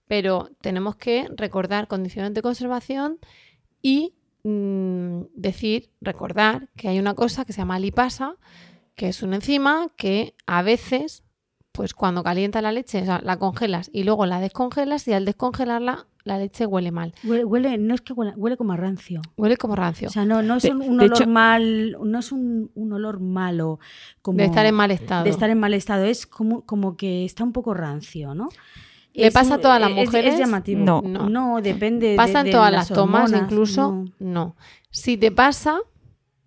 Pero 0.07 0.49
tenemos 0.61 0.95
que 0.95 1.27
recordar 1.35 1.87
condiciones 1.87 2.33
de 2.33 2.41
conservación 2.41 3.19
y 3.81 4.13
mm, 4.43 5.21
decir, 5.35 5.89
recordar 6.01 6.69
que 6.75 6.89
hay 6.89 6.99
una 6.99 7.13
cosa 7.13 7.45
que 7.45 7.53
se 7.53 7.59
llama 7.61 7.79
lipasa, 7.79 8.35
que 8.95 9.07
es 9.09 9.23
una 9.23 9.35
enzima 9.37 9.87
que 9.97 10.35
a 10.45 10.61
veces, 10.61 11.23
pues 11.71 11.93
cuando 11.93 12.23
calienta 12.23 12.61
la 12.61 12.71
leche, 12.71 13.01
o 13.01 13.05
sea, 13.05 13.19
la 13.23 13.37
congelas 13.39 13.89
y 13.93 14.03
luego 14.03 14.25
la 14.25 14.39
descongelas 14.39 15.07
y 15.07 15.13
al 15.13 15.25
descongelarla 15.25 16.07
la 16.25 16.37
leche 16.37 16.65
huele 16.65 16.91
mal. 16.91 17.13
Huele, 17.25 17.43
huele- 17.43 17.77
no 17.79 17.95
es 17.95 18.01
que 18.01 18.13
huele, 18.13 18.31
huele 18.37 18.55
como 18.55 18.71
a 18.73 18.77
rancio. 18.77 19.21
Huele 19.35 19.57
como 19.57 19.75
rancio. 19.75 20.07
O 20.07 20.11
sea, 20.11 20.23
no, 20.23 20.41
no 20.41 20.55
es 20.55 20.63
un, 20.65 20.81
olor 21.01 21.03
hecho- 21.17 21.27
mal, 21.27 21.97
no 22.01 22.19
es 22.19 22.31
un, 22.31 22.71
un 22.75 22.93
olor 22.93 23.19
malo 23.19 23.79
como 24.21 24.37
de 24.37 24.45
estar 24.45 24.65
en 24.65 24.75
mal 24.75 24.91
estado. 24.91 25.25
de 25.25 25.31
estar 25.31 25.49
en 25.49 25.59
mal 25.59 25.73
estado, 25.73 26.05
es 26.05 26.25
como, 26.25 26.61
como 26.65 26.95
que 26.95 27.25
está 27.25 27.43
un 27.43 27.51
poco 27.51 27.73
rancio, 27.73 28.35
¿no? 28.35 28.47
¿Le 29.13 29.27
Es 29.27 29.33
pasa 29.33 29.55
a 29.55 29.57
todas 29.59 29.79
las 29.79 29.91
es- 29.91 29.97
es 29.97 30.05
mujeres? 30.07 30.39
llamativo. 30.39 30.83
No. 30.83 31.01
no, 31.01 31.61
depende. 31.61 32.09
de- 32.09 32.15
¿Pasa 32.15 32.39
en 32.39 32.45
de 32.47 32.51
todas 32.51 32.71
las, 32.71 32.87
tomas 32.89 33.25
hormonas, 33.31 33.41
incluso? 33.51 33.91
no. 33.91 34.05
No. 34.19 34.55
Si 34.89 35.17
te 35.17 35.31
pasa, 35.31 35.79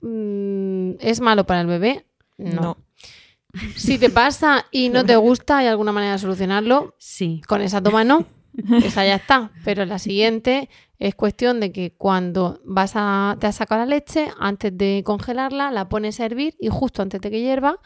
mm, 0.01 0.93
¿es 1.01 1.21
malo 1.21 1.45
para 1.47 1.61
el 1.63 1.67
bebé? 1.67 2.07
No. 2.39 2.61
No. 2.61 2.77
Si 3.75 3.97
te 3.99 4.11
pasa 4.11 4.67
y 4.71 4.91
no 4.91 5.05
te 5.05 5.17
gusta, 5.17 5.59
¿hay 5.59 5.67
alguna 5.67 5.91
manera 5.93 6.13
de 6.13 6.19
solucionarlo? 6.19 6.95
Sí. 6.99 7.41
Con 7.49 7.63
esa 7.63 7.83
toma 7.83 8.05
no. 8.05 8.27
Esa 8.85 9.05
ya 9.07 9.15
está. 9.17 9.51
Pero 9.65 9.85
la 9.87 9.99
siguiente 9.99 10.69
es 10.99 11.15
cuestión 11.15 11.61
de 11.61 11.73
que 11.73 11.93
cuando 11.93 12.61
vas 12.65 12.93
a, 12.95 13.37
te 13.41 13.47
has 13.47 13.57
sacado 13.57 13.81
la 13.81 13.87
leche, 13.87 14.29
antes 14.39 14.77
de 14.77 15.03
congelarla, 15.07 15.71
la 15.71 15.89
pones 15.89 16.21
a 16.21 16.27
hervir 16.27 16.55
y 16.61 16.69
justo 16.69 17.01
antes 17.03 17.21
de 17.21 17.31
que 17.31 17.41
hierva, 17.41 17.81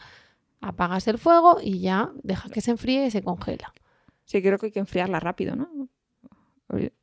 apagas 0.61 1.07
el 1.07 1.17
fuego 1.17 1.57
y 1.61 1.79
ya 1.79 2.09
dejas 2.23 2.51
que 2.51 2.61
se 2.61 2.71
enfríe 2.71 3.05
y 3.05 3.11
se 3.11 3.21
congela. 3.23 3.73
Sí, 4.31 4.41
creo 4.41 4.57
que 4.57 4.67
hay 4.67 4.71
que 4.71 4.79
enfriarla 4.79 5.19
rápido, 5.19 5.55
¿no? 5.55 5.67
Oye, 6.69 6.93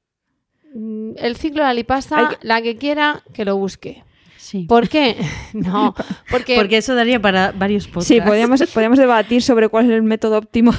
Mm, 0.74 1.12
El 1.16 1.36
ciclo 1.36 1.62
de 1.62 1.68
la 1.68 1.74
lipasa, 1.74 2.28
que- 2.28 2.46
la 2.46 2.60
que 2.60 2.76
quiera, 2.76 3.22
que 3.32 3.44
lo 3.46 3.56
busque. 3.56 4.04
Sí. 4.36 4.64
¿Por 4.68 4.88
qué? 4.88 5.16
No, 5.54 5.94
porque, 6.30 6.56
Porque 6.56 6.76
eso 6.78 6.94
daría 6.94 7.20
para 7.20 7.52
varios 7.52 7.86
podcasts. 7.86 8.08
Sí, 8.08 8.20
podríamos, 8.20 8.62
podríamos 8.72 8.98
debatir 8.98 9.42
sobre 9.42 9.68
cuál 9.68 9.86
es 9.86 9.92
el 9.92 10.02
método 10.02 10.38
óptimo 10.38 10.72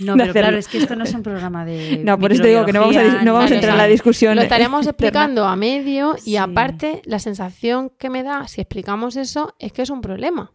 No, 0.00 0.14
de 0.16 0.20
pero 0.22 0.32
claro, 0.32 0.56
es 0.58 0.66
que 0.68 0.78
esto 0.78 0.94
no 0.96 1.04
es 1.04 1.14
un 1.14 1.22
programa 1.22 1.64
de. 1.64 1.98
No, 2.04 2.18
por 2.18 2.32
eso 2.32 2.42
te 2.42 2.48
digo 2.48 2.64
que 2.66 2.72
no 2.72 2.80
vamos 2.80 2.96
a, 2.96 3.02
dis- 3.04 3.22
no 3.22 3.32
vamos 3.34 3.42
a 3.42 3.44
Vale, 3.46 3.54
entrar 3.56 3.72
en 3.74 3.78
la 3.78 3.86
discusión. 3.86 4.34
lo 4.36 4.42
estaremos 4.42 4.86
explicando 4.86 5.44
a 5.46 5.54
medio 5.56 6.16
y 6.18 6.30
Sí. 6.32 6.36
aparte 6.36 7.02
la 7.04 7.18
sensación 7.20 7.90
que 7.98 8.10
me 8.10 8.22
da 8.24 8.46
si 8.48 8.60
explicamos 8.60 9.16
eso 9.16 9.54
es 9.60 9.72
que 9.72 9.82
es 9.82 9.90
un 9.90 10.00
problema. 10.00 10.52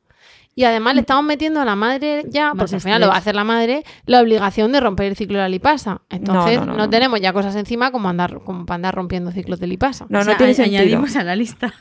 Y 0.53 0.65
además 0.65 0.95
le 0.95 1.01
estamos 1.01 1.23
metiendo 1.23 1.61
a 1.61 1.65
la 1.65 1.77
madre 1.77 2.25
ya, 2.27 2.47
Más 2.53 2.57
porque 2.57 2.75
al 2.75 2.81
final 2.81 2.99
lo 2.99 3.07
va 3.07 3.13
a 3.15 3.17
hacer 3.19 3.35
la 3.35 3.45
madre, 3.45 3.85
la 4.05 4.19
obligación 4.19 4.73
de 4.73 4.81
romper 4.81 5.05
el 5.07 5.15
ciclo 5.15 5.37
de 5.37 5.43
la 5.43 5.49
lipasa. 5.49 6.01
Entonces 6.09 6.59
no, 6.59 6.65
no, 6.65 6.71
no, 6.73 6.77
no. 6.79 6.89
tenemos 6.89 7.21
ya 7.21 7.31
cosas 7.31 7.55
encima 7.55 7.91
como 7.91 8.09
andar 8.09 8.41
como 8.43 8.65
para 8.65 8.75
andar 8.75 8.93
rompiendo 8.95 9.31
ciclos 9.31 9.61
de 9.61 9.67
lipasa. 9.67 10.05
No, 10.09 10.19
O 10.19 10.23
sea, 10.23 10.33
no 10.33 10.37
tiene 10.37 10.53
sentido. 10.53 10.81
añadimos 10.81 11.15
a 11.15 11.23
la 11.23 11.37
lista 11.37 11.73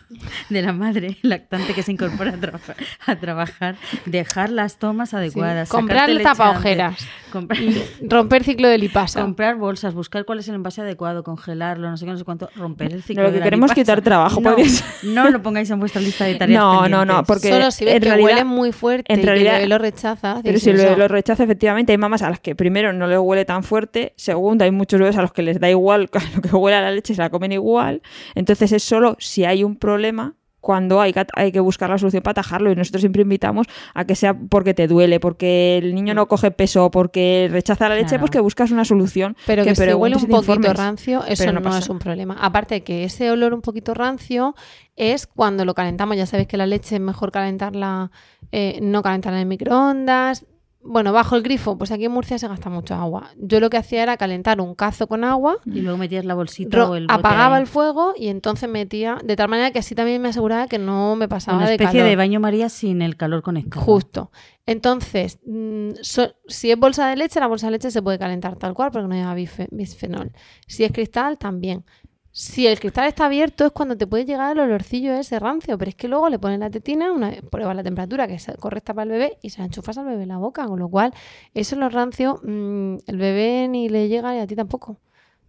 de 0.51 0.63
la 0.63 0.73
madre 0.73 1.17
lactante 1.23 1.75
que 1.75 1.83
se 1.83 1.91
incorpora 1.93 2.31
a, 2.31 2.37
trabajar- 2.37 2.77
a 3.07 3.17
trabajar, 3.17 3.77
dejar 4.07 4.51
las 4.51 4.79
tomas 4.79 5.15
adecuadas, 5.15 5.69
Sí. 5.69 5.73
Comprar 5.73 6.09
tapaojeras. 6.23 6.93
antes, 6.93 7.09
comprar, 7.33 7.59
Romper 8.03 8.45
ciclo 8.45 8.69
de 8.69 8.79
lipasa. 8.79 9.21
comprar 9.21 9.57
bolsas, 9.57 9.95
buscar 9.95 10.25
cuál 10.25 10.39
es 10.39 10.49
el 10.49 10.55
envase 10.55 10.81
adecuado, 10.81 11.25
congelarlo, 11.25 11.91
no 11.91 11.97
sé 11.97 12.05
qué, 12.05 12.13
no 12.13 12.19
sé 12.19 12.25
cuánto, 12.25 12.49
romper 12.55 12.93
el 12.93 13.03
ciclo 13.03 13.25
lo 13.25 13.29
que 13.31 13.33
de 13.35 13.39
la 13.41 13.45
queremos 13.45 13.71
es 13.73 13.77
lipasa. 13.77 13.95
quitar 13.97 14.03
trabajo, 14.03 14.41
No, 14.41 14.55
no 15.03 15.31
lo 15.31 15.43
pongáis 15.43 15.69
en 15.71 15.81
vuestra 15.81 16.01
lista 16.01 16.25
de 16.25 16.35
tareas 16.37 16.61
No, 16.63 16.89
no, 16.89 17.05
no, 17.05 17.25
porque 17.25 17.49
Solo 17.51 17.71
si 17.73 17.89
en 17.89 17.95
que 18.01 18.09
realidad- 18.09 18.25
huele 18.25 18.45
muy 18.61 18.73
fuerte 18.73 19.13
en 19.13 19.19
y 19.19 19.23
que 19.23 19.29
el 19.29 19.33
realidad- 19.35 19.55
bebé 19.57 19.69
lo 19.69 19.79
rechaza. 19.79 20.41
Pero 20.45 20.59
si 20.59 20.71
el 20.71 20.77
bebé 20.77 20.91
"Eso". 20.91 20.99
lo 20.99 21.09
rechaza, 21.09 21.43
efectivamente, 21.45 21.93
hay 21.93 21.99
mamás 21.99 22.23
a 22.23 22.31
las 22.31 22.41
que 22.41 22.55
primero 22.55 22.93
no 22.93 23.07
les 23.07 23.19
huele 23.19 23.45
tan 23.45 23.63
fuerte, 23.63 24.13
segundo, 24.17 24.65
hay 24.65 24.71
muchos 24.71 25.01
bebés 25.01 25.17
a 25.17 25.23
los 25.23 25.33
que 25.33 25.43
les 25.43 25.59
da 25.61 25.69
igual 25.71 26.09
lo 26.37 26.43
que 26.43 26.57
huele 26.57 26.77
a 26.77 26.81
la 26.83 26.91
leche, 26.91 27.15
se 27.15 27.21
la 27.23 27.31
comen 27.31 27.53
igual. 27.53 28.03
Entonces 28.35 28.73
es 28.73 28.83
solo 28.83 29.17
si 29.19 29.45
hay 29.45 29.65
un 29.65 29.77
problema 29.77 30.35
cuando 30.61 31.01
hay 31.01 31.13
que, 31.13 31.27
hay 31.35 31.53
que 31.53 31.61
buscar 31.61 31.91
la 31.91 31.99
solución 31.99 32.23
para 32.23 32.33
atajarlo 32.33 32.71
y 32.71 32.77
nosotros 32.77 33.01
siempre 33.01 33.23
invitamos 33.23 33.67
a 33.95 34.05
que 34.05 34.15
sea 34.15 34.35
porque 34.35 34.75
te 34.75 34.87
duele, 34.87 35.21
porque 35.21 35.79
el 35.79 35.95
niño 35.95 36.15
no 36.15 36.29
coge 36.29 36.51
peso, 36.51 36.91
porque 36.91 37.49
rechaza 37.51 37.89
la 37.89 37.95
leche, 37.95 38.09
Claro. 38.11 38.21
pues 38.21 38.31
que 38.31 38.41
buscas 38.41 38.71
una 38.71 38.85
solución. 38.85 39.37
Pero 39.47 39.65
que, 39.65 39.75
si 39.75 39.83
huele 39.93 40.17
un 40.17 40.23
poquito 40.23 40.39
informes. 40.39 40.77
rancio, 40.77 41.25
eso 41.27 41.53
no, 41.53 41.77
es 41.77 41.89
un 41.89 41.99
problema. 41.99 42.37
Aparte 42.41 42.77
de 42.77 42.83
que 42.83 43.05
ese 43.05 43.31
olor 43.31 43.55
un 43.55 43.63
poquito 43.63 43.95
rancio 43.95 44.55
es 44.97 45.27
cuando 45.27 45.65
lo 45.65 45.75
calentamos. 45.75 46.17
Ya 46.17 46.27
sabéis 46.27 46.49
que 46.49 46.57
la 46.57 46.67
leche 46.67 46.97
es 46.97 47.01
mejor 47.01 47.33
calentarla, 47.33 48.11
eh, 48.53 48.79
no 48.83 49.03
calentarla 49.03 49.41
en 49.41 49.49
microondas. 49.49 50.45
Bueno, 50.83 51.13
bajo 51.13 51.37
el 51.37 51.43
grifo, 51.43 51.77
pues 51.77 51.91
aquí 51.93 52.07
en 52.07 52.13
Murcia 52.13 52.39
se 52.39 52.49
gasta 52.49 52.71
mucho 52.71 52.95
agua. 52.95 53.29
Yo 53.37 53.61
lo 53.61 53.69
que 53.69 53.77
hacía 53.77 54.03
era 54.03 54.17
calentar 54.17 54.63
un 54.63 54.75
cazo 54.75 55.07
con 55.07 55.25
agua, 55.25 55.59
Y 55.67 55.83
luego 55.83 55.99
metías 55.99 56.25
la 56.25 56.35
bolsita 56.35 56.89
o 56.89 56.95
el 56.97 57.05
bote 57.07 57.15
apagaba 57.21 57.57
ahí. 57.57 57.61
el 57.63 57.67
fuego 57.67 58.15
y 58.17 58.29
entonces 58.29 58.67
metía, 58.69 59.19
de 59.23 59.37
tal 59.37 59.49
manera 59.51 59.73
que 59.73 59.79
así 59.81 59.95
también 59.95 60.23
me 60.23 60.31
aseguraba 60.31 60.69
que 60.69 60.79
no 60.79 61.17
me 61.17 61.29
pasaba 61.29 61.59
Una 61.59 61.67
de 61.67 61.75
especie 61.75 61.99
calor. 62.01 62.09
de 62.09 62.17
baño 62.17 62.41
María 62.41 62.71
sin 62.71 63.03
el 63.03 63.17
calor 63.17 63.43
conectado. 63.43 63.85
Justo. 63.85 64.31
Entonces, 64.65 65.39
mm, 65.47 65.91
so- 66.01 66.33
si 66.47 66.71
es 66.71 66.79
bolsa 66.79 67.09
de 67.09 67.17
leche, 67.17 67.41
la 67.41 67.47
bolsa 67.47 67.67
de 67.67 67.73
leche 67.73 67.91
se 67.91 68.01
puede 68.01 68.19
calentar 68.19 68.57
tal 68.57 68.73
cual 68.73 68.91
porque 68.91 69.07
no 69.09 69.15
lleva 69.15 69.35
bisfenol. 69.35 70.33
Si 70.67 70.85
es 70.85 70.93
cristal, 70.93 71.37
también. 71.37 71.85
Si 72.33 72.67
el 72.67 72.79
cristal 72.79 73.09
está 73.09 73.27
abierto 73.27 73.67
es 73.67 73.73
cuando 73.73 73.97
te 73.97 74.07
puede 74.07 74.25
llegar 74.25 74.53
el 74.53 74.61
olorcillo 74.61 75.13
ese 75.15 75.41
rancio, 75.41 75.77
pero 75.77 75.89
es 75.89 75.97
que 75.97 76.07
luego 76.07 76.29
le 76.29 76.39
ponen 76.39 76.61
la 76.61 76.71
tetina, 76.71 77.13
una 77.13 77.33
prueba 77.51 77.75
la 77.75 77.83
temperatura 77.83 78.29
que 78.29 78.35
es 78.35 78.47
correcta 78.61 78.95
para 78.95 79.05
el 79.05 79.11
bebé 79.11 79.39
y 79.43 79.51
se 79.51 79.59
la 79.59 79.65
enchufas 79.65 79.99
al 79.99 80.07
bebé 80.07 80.23
en 80.23 80.29
la 80.29 80.39
boca, 80.39 80.67
con 80.67 80.79
lo 80.79 80.89
cual 80.89 81.13
eso 81.55 81.75
es 81.75 81.81
lo 81.81 81.89
rancio, 81.89 82.41
mm, 82.45 82.99
el 83.09 83.17
bebé 83.19 83.67
ni 83.69 83.89
le 83.89 84.09
llega 84.09 84.37
y 84.37 84.39
a 84.39 84.47
ti 84.47 84.55
tampoco. 84.55 84.99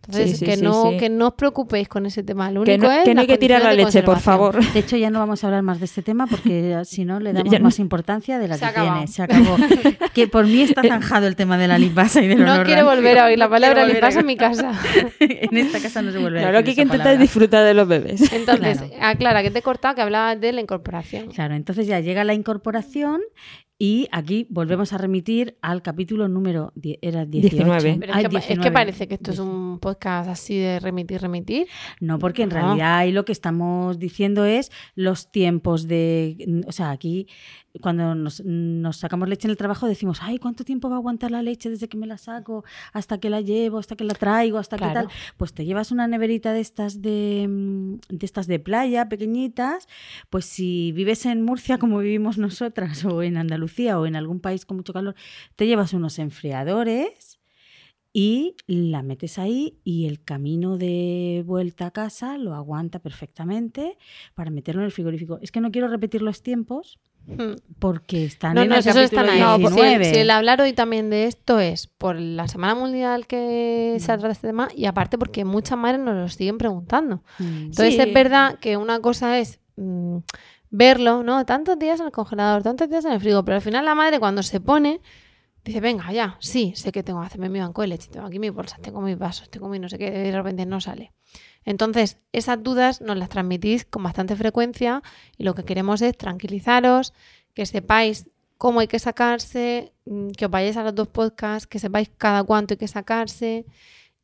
Entonces, 0.03 0.31
Sí, 0.31 0.37
sí, 0.37 0.45
que, 0.45 0.55
sí, 0.57 0.63
no, 0.63 0.89
sí. 0.89 0.97
que 0.97 1.09
no 1.09 1.27
os 1.27 1.33
preocupéis 1.35 1.87
con 1.87 2.07
ese 2.07 2.23
tema. 2.23 2.49
Lo 2.49 2.63
Que 2.63 2.73
único 2.73 2.87
no, 2.87 2.91
es 2.91 3.03
que 3.03 3.13
no 3.13 3.21
hay 3.21 3.27
que 3.27 3.37
tirar 3.37 3.61
la 3.61 3.71
leche, 3.73 3.99
de 3.99 4.03
por 4.03 4.19
favor. 4.19 4.59
De 4.73 4.79
hecho, 4.79 4.97
ya 4.97 5.11
no 5.11 5.19
vamos 5.19 5.43
a 5.43 5.47
hablar 5.47 5.61
más 5.61 5.77
de 5.79 5.85
este 5.85 6.01
tema 6.01 6.25
porque 6.25 6.81
si 6.85 7.05
no 7.05 7.19
le 7.19 7.33
damos 7.33 7.51
Ya 7.51 7.59
no. 7.59 7.65
más 7.65 7.77
importancia 7.77 8.39
de 8.39 8.47
la 8.47 8.55
Se 8.55 8.61
que 8.61 8.65
acabado. 8.65 8.93
tiene. 8.95 9.07
Se 9.07 9.21
acabó. 9.21 9.57
que 10.15 10.27
por 10.27 10.45
mí 10.45 10.61
está 10.61 10.81
zanjado 10.81 11.27
el 11.27 11.35
tema 11.35 11.57
de 11.59 11.67
la 11.67 11.77
lipasa 11.77 12.19
y 12.21 12.27
del 12.27 12.39
No 12.39 12.63
quiero 12.63 12.81
rancio. 12.81 12.85
volver 12.85 13.19
a 13.19 13.25
oír 13.25 13.37
la 13.37 13.45
No 13.45 13.51
palabra 13.51 13.81
volver 13.83 13.95
lipasa 13.97 14.17
a- 14.17 14.21
en 14.21 14.25
mi 14.27 14.37
casa. 14.37 14.71
en 15.19 15.57
esta 15.57 15.79
casa 15.79 16.01
no 16.01 16.11
se 16.11 16.17
vuelve 16.17 16.39
a 16.39 16.45
No, 16.45 16.51
lo 16.51 16.57
decir 16.57 16.63
que 16.65 16.69
hay 16.71 16.75
que 16.75 16.81
intentar 16.93 17.13
es 17.13 17.19
disfrutar 17.19 17.63
de 17.63 17.73
los 17.75 17.87
bebés. 17.87 18.33
Entonces, 18.33 18.79
Claro. 18.81 18.93
aclara 19.01 19.43
que 19.43 19.51
te 19.51 19.59
he 19.59 19.61
cortado 19.61 19.93
que 19.93 20.01
hablabas 20.01 20.41
de 20.41 20.51
la 20.51 20.61
incorporación. 20.61 21.27
Claro, 21.27 21.53
entonces 21.53 21.85
ya 21.85 21.99
llega 21.99 22.23
la 22.23 22.33
incorporación 22.33 23.21
y 23.83 24.07
aquí 24.11 24.45
volvemos 24.51 24.93
a 24.93 24.99
remitir 24.99 25.57
al 25.63 25.81
capítulo 25.81 26.27
número 26.27 26.71
die- 26.75 26.99
era 27.01 27.25
18. 27.25 27.55
19. 27.65 27.97
Pero 27.99 28.11
es, 28.11 28.15
Ay, 28.17 28.23
que, 28.25 28.29
pa- 28.29 28.37
es 28.39 28.45
que 28.45 28.53
19. 28.53 28.71
parece 28.71 29.07
que 29.07 29.15
esto 29.15 29.31
es 29.31 29.39
un 29.39 29.79
podcast 29.79 30.29
así 30.29 30.55
de 30.55 30.79
remitir, 30.79 31.19
remitir. 31.19 31.65
No, 31.99 32.19
porque 32.19 32.43
en 32.43 32.49
No. 32.49 32.55
realidad 32.57 32.97
ahí 32.99 33.11
lo 33.11 33.25
que 33.25 33.31
estamos 33.31 33.97
diciendo 33.97 34.45
es 34.45 34.71
los 34.93 35.31
tiempos 35.31 35.87
de... 35.87 36.63
O 36.67 36.71
sea, 36.71 36.91
aquí 36.91 37.25
cuando 37.79 38.15
nos, 38.15 38.43
nos 38.43 38.97
sacamos 38.97 39.29
leche 39.29 39.47
en 39.47 39.51
el 39.51 39.57
trabajo 39.57 39.87
decimos, 39.87 40.19
ay, 40.21 40.39
¿cuánto 40.39 40.63
tiempo 40.65 40.89
va 40.89 40.95
a 40.95 40.99
aguantar 40.99 41.31
la 41.31 41.41
leche 41.41 41.69
desde 41.69 41.87
que 41.87 41.97
me 41.97 42.05
la 42.07 42.17
saco 42.17 42.65
hasta 42.91 43.19
que 43.19 43.29
la 43.29 43.39
llevo, 43.41 43.77
hasta 43.77 43.95
que 43.95 44.03
la 44.03 44.13
traigo, 44.13 44.57
hasta 44.57 44.75
que 44.75 44.83
Claro. 44.83 45.07
tal? 45.07 45.17
Pues 45.37 45.53
te 45.53 45.63
llevas 45.63 45.91
una 45.91 46.07
neverita 46.07 46.51
de 46.51 46.59
estas 46.59 47.01
de, 47.01 47.47
mm, 47.49 47.93
de 48.09 48.25
estas 48.25 48.47
de 48.47 48.59
playa, 48.59 49.07
pequeñitas, 49.07 49.87
pues 50.29 50.45
si 50.45 50.91
vives 50.91 51.25
en 51.25 51.41
Murcia 51.43 51.77
como 51.77 51.99
vivimos 51.99 52.37
nosotras 52.37 53.05
o 53.05 53.23
en 53.23 53.37
Andalucía 53.37 53.99
o 53.99 54.05
en 54.05 54.15
algún 54.15 54.39
país 54.41 54.65
con 54.65 54.77
mucho 54.77 54.91
calor, 54.93 55.15
te 55.55 55.67
llevas 55.67 55.93
unos 55.93 56.19
enfriadores 56.19 57.39
y 58.13 58.55
la 58.67 59.03
metes 59.03 59.39
ahí 59.39 59.79
y 59.85 60.05
el 60.07 60.21
camino 60.21 60.77
de 60.77 61.43
vuelta 61.45 61.85
a 61.85 61.91
casa 61.91 62.37
lo 62.37 62.53
aguanta 62.53 62.99
perfectamente 62.99 63.97
para 64.35 64.51
meterlo 64.51 64.81
en 64.81 64.87
el 64.87 64.91
frigorífico. 64.91 65.39
Es 65.41 65.51
que 65.51 65.61
no 65.61 65.71
quiero 65.71 65.87
repetir 65.87 66.21
los 66.21 66.43
tiempos. 66.43 66.99
Porque 67.79 68.25
están 68.25 68.55
No, 68.55 68.61
en 68.63 68.69
no, 68.69 68.75
el 68.75 68.83
capítulo 68.83 69.05
están 69.05 69.29
ahí. 69.29 69.39
No, 69.39 69.59
pues 69.59 69.73
si, 69.73 69.79
19. 69.81 70.07
el, 70.09 70.13
si 70.15 70.19
el 70.21 70.29
hablar 70.29 70.61
hoy 70.61 70.73
también 70.73 71.09
de 71.09 71.25
esto 71.25 71.59
es 71.59 71.87
por 71.87 72.15
la 72.19 72.47
Semana 72.47 72.75
Mundial 72.75 73.27
que 73.27 73.95
se 73.99 74.05
trata 74.07 74.27
de 74.27 74.33
este 74.33 74.47
tema 74.47 74.69
y 74.75 74.85
aparte 74.85 75.17
porque 75.17 75.45
muchas 75.45 75.77
madres 75.77 75.99
nos 76.01 76.15
lo 76.15 76.27
siguen 76.29 76.57
preguntando. 76.57 77.23
Mm. 77.39 77.43
Entonces 77.69 77.95
Sí. 77.95 77.99
es 78.01 78.13
verdad 78.13 78.59
que 78.59 78.77
una 78.77 78.99
cosa 78.99 79.37
es 79.39 79.59
mm, 79.77 80.17
verlo, 80.69 81.23
¿no? 81.23 81.45
Tantos 81.45 81.77
días 81.79 81.99
en 81.99 82.07
el 82.07 82.11
congelador, 82.11 82.63
tantos 82.63 82.89
días 82.89 83.05
en 83.05 83.13
el 83.13 83.19
frigo, 83.19 83.43
pero 83.45 83.55
al 83.55 83.61
final 83.61 83.85
la 83.85 83.95
madre 83.95 84.19
cuando 84.19 84.43
se 84.43 84.59
pone 84.59 85.01
dice, 85.63 85.79
venga, 85.79 86.11
ya, 86.11 86.37
sí, 86.39 86.73
sé 86.75 86.91
que 86.91 87.03
tengo 87.03 87.19
que 87.21 87.27
hacerme 87.27 87.47
mi 87.49 87.59
banco 87.59 87.81
de 87.83 87.87
leche, 87.89 88.09
tengo 88.09 88.25
aquí 88.25 88.39
mis 88.39 88.51
bolsas, 88.51 88.81
tengo 88.81 88.99
mis 88.99 89.17
vasos, 89.17 89.47
tengo 89.49 89.69
mi 89.69 89.77
no 89.79 89.89
sé 89.89 89.97
qué, 89.99 90.07
y 90.07 90.09
de 90.09 90.31
repente 90.31 90.65
no 90.65 90.81
sale. 90.81 91.11
Entonces, 91.65 92.17
esas 92.31 92.61
dudas 92.63 93.01
nos 93.01 93.17
las 93.17 93.29
transmitís 93.29 93.85
con 93.85 94.03
bastante 94.03 94.35
frecuencia 94.35 95.03
y 95.37 95.43
lo 95.43 95.55
que 95.55 95.63
queremos 95.63 96.01
es 96.01 96.17
tranquilizaros, 96.17 97.13
que 97.53 97.65
sepáis 97.65 98.29
cómo 98.57 98.79
hay 98.79 98.87
que 98.87 98.99
sacarse, 98.99 99.93
mm, 100.05 100.31
que 100.31 100.45
os 100.45 100.51
vayáis 100.51 100.77
a 100.77 100.83
los 100.83 100.95
dos 100.95 101.07
podcasts, 101.07 101.67
que 101.67 101.79
sepáis 101.79 102.11
cada 102.17 102.43
cuánto 102.43 102.73
hay 102.73 102.77
que 102.77 102.87
sacarse 102.87 103.65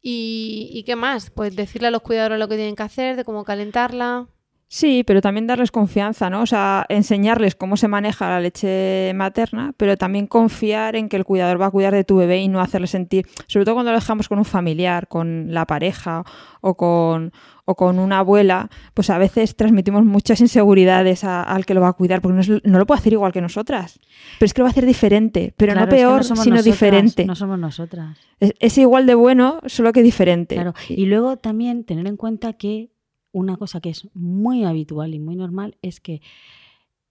y, 0.01 0.69
y 0.73 0.83
qué 0.83 0.95
más, 0.95 1.29
pues 1.29 1.55
decirle 1.55 1.87
a 1.89 1.91
los 1.91 2.01
cuidadores 2.01 2.39
lo 2.39 2.47
que 2.47 2.55
tienen 2.55 2.75
que 2.75 2.83
hacer, 2.83 3.15
de 3.15 3.23
cómo 3.23 3.43
calentarla. 3.43 4.27
Sí, 4.69 5.03
pero 5.05 5.21
también 5.21 5.47
darles 5.47 5.71
confianza, 5.71 6.29
¿no? 6.29 6.41
O 6.41 6.45
sea, 6.45 6.85
enseñarles 6.89 7.55
cómo 7.55 7.77
se 7.77 7.87
maneja 7.87 8.29
la 8.29 8.41
leche 8.41 9.13
materna, 9.15 9.73
pero 9.77 9.95
también 9.95 10.27
confiar 10.27 10.97
en 10.97 11.07
que 11.07 11.15
el 11.15 11.23
cuidador 11.23 11.61
va 11.61 11.67
a 11.67 11.71
cuidar 11.71 11.93
de 11.93 12.03
tu 12.03 12.17
bebé 12.17 12.41
y 12.41 12.49
no 12.49 12.59
hacerle 12.59 12.87
sentir, 12.87 13.25
sobre 13.47 13.63
todo 13.65 13.75
cuando 13.75 13.93
lo 13.93 13.97
dejamos 13.97 14.27
con 14.27 14.39
un 14.39 14.45
familiar, 14.45 15.07
con 15.07 15.53
la 15.53 15.65
pareja 15.65 16.25
o 16.59 16.75
con, 16.75 17.31
o 17.63 17.75
con 17.75 17.97
una 17.97 18.19
abuela, 18.19 18.69
pues 18.93 19.09
a 19.09 19.17
veces 19.17 19.55
transmitimos 19.55 20.03
muchas 20.03 20.41
inseguridades 20.41 21.23
a- 21.23 21.43
al 21.43 21.65
que 21.65 21.73
lo 21.73 21.79
va 21.79 21.87
a 21.89 21.93
cuidar, 21.93 22.21
porque 22.21 22.35
no, 22.35 22.41
es- 22.41 22.63
no 22.65 22.77
lo 22.77 22.85
puede 22.85 22.99
hacer 22.99 23.13
igual 23.13 23.31
que 23.31 23.39
nosotras. 23.41 24.01
Pero 24.37 24.47
es 24.47 24.53
que 24.53 24.59
lo 24.61 24.65
va 24.65 24.69
a 24.69 24.71
hacer 24.71 24.85
diferente, 24.85 25.53
pero 25.55 25.71
Claro, 25.73 25.87
no 25.89 25.95
es 25.95 26.01
que 26.01 26.05
peor, 26.05 26.23
sino 26.25 26.35
nosotras, 26.35 26.65
diferente. 26.65 27.25
No 27.25 27.35
somos 27.35 27.57
nosotras. 27.57 28.17
Es, 28.41 28.53
es 28.59 28.77
igual 28.77 29.05
de 29.05 29.15
bueno, 29.15 29.61
solo 29.65 29.93
que 29.93 30.03
diferente. 30.03 30.55
Claro. 30.55 30.73
Y 30.89 31.05
luego 31.05 31.37
también 31.37 31.85
tener 31.85 32.05
en 32.07 32.17
cuenta 32.17 32.51
que 32.51 32.89
una 33.31 33.57
cosa 33.57 33.81
que 33.81 33.89
es 33.89 34.07
muy 34.13 34.63
habitual 34.63 35.13
y 35.13 35.19
muy 35.19 35.35
normal 35.35 35.77
es 35.81 35.99
que 35.99 36.21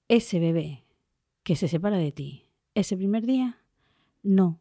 ese 0.08 0.40
bebé 0.40 0.84
que 1.42 1.56
se 1.56 1.68
separa 1.68 1.98
de 1.98 2.12
ti 2.12 2.46
ese 2.76 2.96
primer 2.96 3.24
día 3.26 3.58
no 4.22 4.60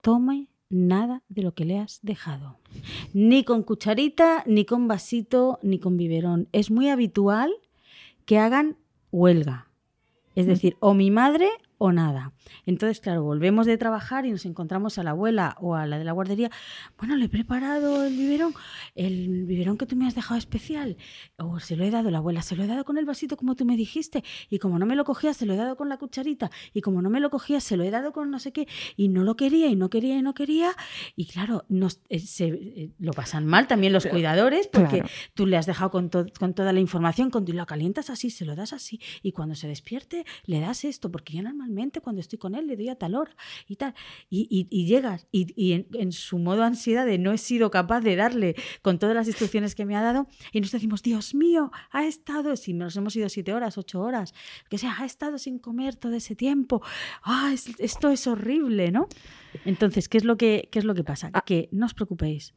tome 0.00 0.48
nada 0.70 1.22
de 1.28 1.42
lo 1.42 1.54
que 1.54 1.64
le 1.64 1.78
has 1.78 2.00
dejado. 2.02 2.58
Ni 3.12 3.44
con 3.44 3.62
cucharita, 3.62 4.42
ni 4.46 4.64
con 4.64 4.88
vasito, 4.88 5.58
ni 5.62 5.78
con 5.78 5.96
biberón. 5.96 6.48
Es 6.52 6.70
muy 6.70 6.88
habitual 6.88 7.52
que 8.24 8.38
hagan 8.38 8.78
huelga. 9.12 9.70
Es 10.34 10.46
decir, 10.46 10.76
o 10.80 10.94
mi 10.94 11.10
madre 11.10 11.48
o 11.78 11.92
nada. 11.92 12.32
Entonces, 12.64 13.00
claro, 13.00 13.22
volvemos 13.22 13.66
de 13.66 13.76
trabajar 13.78 14.24
y 14.26 14.30
nos 14.30 14.46
encontramos 14.46 14.98
a 14.98 15.02
la 15.02 15.10
abuela 15.10 15.56
o 15.60 15.74
a 15.74 15.86
la 15.86 15.98
de 15.98 16.04
la 16.04 16.12
guardería. 16.12 16.50
Bueno, 16.98 17.16
le 17.16 17.26
he 17.26 17.28
preparado 17.28 18.04
el 18.04 18.16
biberón, 18.16 18.54
el 18.94 19.44
biberón 19.44 19.76
que 19.76 19.86
tú 19.86 19.96
me 19.96 20.06
has 20.06 20.14
dejado 20.14 20.38
especial. 20.38 20.96
O 21.38 21.60
se 21.60 21.76
lo 21.76 21.84
he 21.84 21.90
dado, 21.90 22.10
la 22.10 22.18
abuela, 22.18 22.42
se 22.42 22.56
lo 22.56 22.64
he 22.64 22.66
dado 22.66 22.84
con 22.84 22.98
el 22.98 23.04
vasito 23.04 23.36
como 23.36 23.56
tú 23.56 23.64
me 23.64 23.76
dijiste. 23.76 24.24
Y 24.48 24.58
como 24.58 24.78
no 24.78 24.86
me 24.86 24.96
lo 24.96 25.04
cogías, 25.04 25.36
se 25.36 25.44
lo 25.46 25.52
he 25.52 25.56
dado 25.56 25.76
con 25.76 25.88
la 25.88 25.98
cucharita. 25.98 26.50
Y 26.72 26.80
como 26.80 27.02
no 27.02 27.10
me 27.10 27.20
lo 27.20 27.30
cogías, 27.30 27.62
se 27.64 27.76
lo 27.76 27.84
he 27.84 27.90
dado 27.90 28.12
con 28.12 28.30
no 28.30 28.38
sé 28.38 28.52
qué. 28.52 28.66
Y 28.96 29.08
no 29.08 29.22
lo 29.24 29.36
quería, 29.36 29.66
y 29.68 29.76
no 29.76 29.90
quería, 29.90 30.16
y 30.16 30.22
no 30.22 30.32
quería. 30.34 30.70
Y 31.14 31.26
claro, 31.26 31.64
nos, 31.68 32.00
eh, 32.08 32.20
se, 32.20 32.46
eh, 32.46 32.90
lo 32.98 33.12
pasan 33.12 33.44
mal 33.46 33.66
también 33.66 33.92
los 33.92 34.06
cuidadores 34.06 34.66
porque 34.68 34.98
claro. 35.00 35.08
tú 35.34 35.46
le 35.46 35.56
has 35.56 35.66
dejado 35.66 35.90
con, 35.90 36.08
to- 36.10 36.26
con 36.38 36.54
toda 36.54 36.72
la 36.72 36.80
información, 36.80 37.30
con, 37.30 37.44
lo 37.46 37.66
calientas 37.66 38.08
así, 38.10 38.30
se 38.30 38.44
lo 38.46 38.56
das 38.56 38.72
así. 38.72 39.00
Y 39.22 39.32
cuando 39.32 39.54
se 39.54 39.68
despierte, 39.68 40.24
le 40.46 40.60
das 40.60 40.84
esto, 40.84 41.10
porque 41.10 41.34
ya 41.34 41.42
normalmente 41.42 41.65
normalmente 41.66 42.00
cuando 42.00 42.20
estoy 42.20 42.38
con 42.38 42.54
él 42.54 42.66
le 42.66 42.76
doy 42.76 42.88
a 42.88 42.96
tal 42.96 43.14
hora 43.14 43.34
y 43.68 43.76
tal. 43.76 43.94
Y, 44.30 44.46
y- 44.50 44.66
y 44.70 44.86
llegas 44.86 45.26
y, 45.32 45.52
y 45.56 45.72
en, 45.72 45.86
en 45.94 46.12
su 46.12 46.38
modo 46.38 46.62
ansiedad 46.62 47.04
de 47.06 47.18
no 47.18 47.32
he 47.32 47.38
sido 47.38 47.70
capaz 47.70 48.00
de 48.00 48.16
darle 48.16 48.54
con 48.82 48.98
todas 48.98 49.14
las 49.14 49.26
instrucciones 49.26 49.74
que 49.74 49.84
me 49.84 49.96
ha 49.96 50.02
dado 50.02 50.26
y 50.52 50.60
nos 50.60 50.70
decimos, 50.72 51.02
Dios 51.02 51.34
mío, 51.34 51.70
ha 51.90 52.04
estado, 52.06 52.56
si 52.56 52.72
nos 52.72 52.96
hemos 52.96 53.14
ido 53.16 53.28
siete 53.28 53.52
horas, 53.52 53.78
ocho 53.78 54.00
horas, 54.00 54.32
que 54.70 54.78
sea, 54.78 54.96
ha 54.98 55.04
estado 55.04 55.38
sin 55.38 55.58
comer 55.58 55.96
todo 55.96 56.14
ese 56.14 56.36
tiempo. 56.36 56.82
Ah, 57.22 57.50
es- 57.52 57.74
esto 57.78 58.10
es 58.10 58.26
horrible, 58.26 58.90
¿no? 58.90 59.08
Entonces, 59.64 60.08
¿qué 60.08 60.18
es 60.18 60.24
lo 60.24 60.36
que, 60.36 60.68
qué 60.70 60.78
es 60.78 60.84
lo 60.84 60.94
que 60.94 61.04
pasa? 61.04 61.30
Que 61.44 61.68
no 61.72 61.86
os 61.86 61.94
preocupéis, 61.94 62.54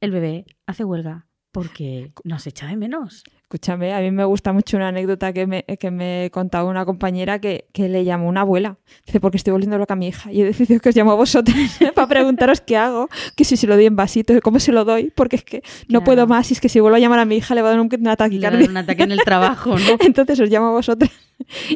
el 0.00 0.10
bebé 0.10 0.44
hace 0.66 0.84
huelga 0.84 1.26
porque 1.52 2.12
nos 2.24 2.46
echa 2.46 2.66
de 2.66 2.76
menos. 2.76 3.22
Escúchame, 3.54 3.94
a 3.94 4.00
mí 4.00 4.10
me 4.10 4.24
gusta 4.24 4.52
mucho 4.52 4.76
una 4.76 4.88
anécdota 4.88 5.32
que 5.32 5.46
me, 5.46 5.62
que 5.62 5.92
me 5.92 6.28
contaba 6.32 6.68
una 6.68 6.84
compañera 6.84 7.38
que, 7.38 7.66
que 7.72 7.88
le 7.88 8.04
llamó 8.04 8.28
una 8.28 8.40
abuela. 8.40 8.78
Dice, 9.06 9.20
porque 9.20 9.36
estoy 9.36 9.52
volviendo 9.52 9.78
loca 9.78 9.94
a 9.94 9.96
mi 9.96 10.08
hija. 10.08 10.32
Y 10.32 10.40
he 10.42 10.44
decidido 10.44 10.80
que 10.80 10.88
os 10.88 10.96
llamo 10.96 11.12
a 11.12 11.14
vosotros 11.14 11.56
para 11.94 12.08
preguntaros 12.08 12.60
qué 12.60 12.76
hago, 12.76 13.08
que 13.36 13.44
si 13.44 13.56
se 13.56 13.68
lo 13.68 13.76
doy 13.76 13.86
en 13.86 13.94
vasito, 13.94 14.34
cómo 14.42 14.58
se 14.58 14.72
lo 14.72 14.84
doy, 14.84 15.12
porque 15.14 15.36
es 15.36 15.44
que 15.44 15.58
no 15.82 16.00
Claro. 16.00 16.04
puedo 16.04 16.26
más. 16.26 16.50
Y 16.50 16.54
es 16.54 16.60
que 16.60 16.68
si 16.68 16.80
vuelvo 16.80 16.96
a 16.96 16.98
llamar 16.98 17.20
a 17.20 17.24
mi 17.26 17.36
hija 17.36 17.54
le 17.54 17.62
va 17.62 17.68
a 17.68 17.70
dar 17.70 17.80
un, 17.80 17.88
un 17.96 18.08
ataque 18.08 18.34
Le 18.34 18.40
va 18.40 18.48
a 18.56 18.58
dar 18.58 18.68
un 18.70 18.76
ataque 18.76 19.04
en 19.04 19.12
el 19.12 19.20
trabajo, 19.20 19.78
¿no? 19.78 19.98
Entonces 20.00 20.40
os 20.40 20.50
llamo 20.50 20.66
a 20.66 20.72
vosotros. 20.72 21.08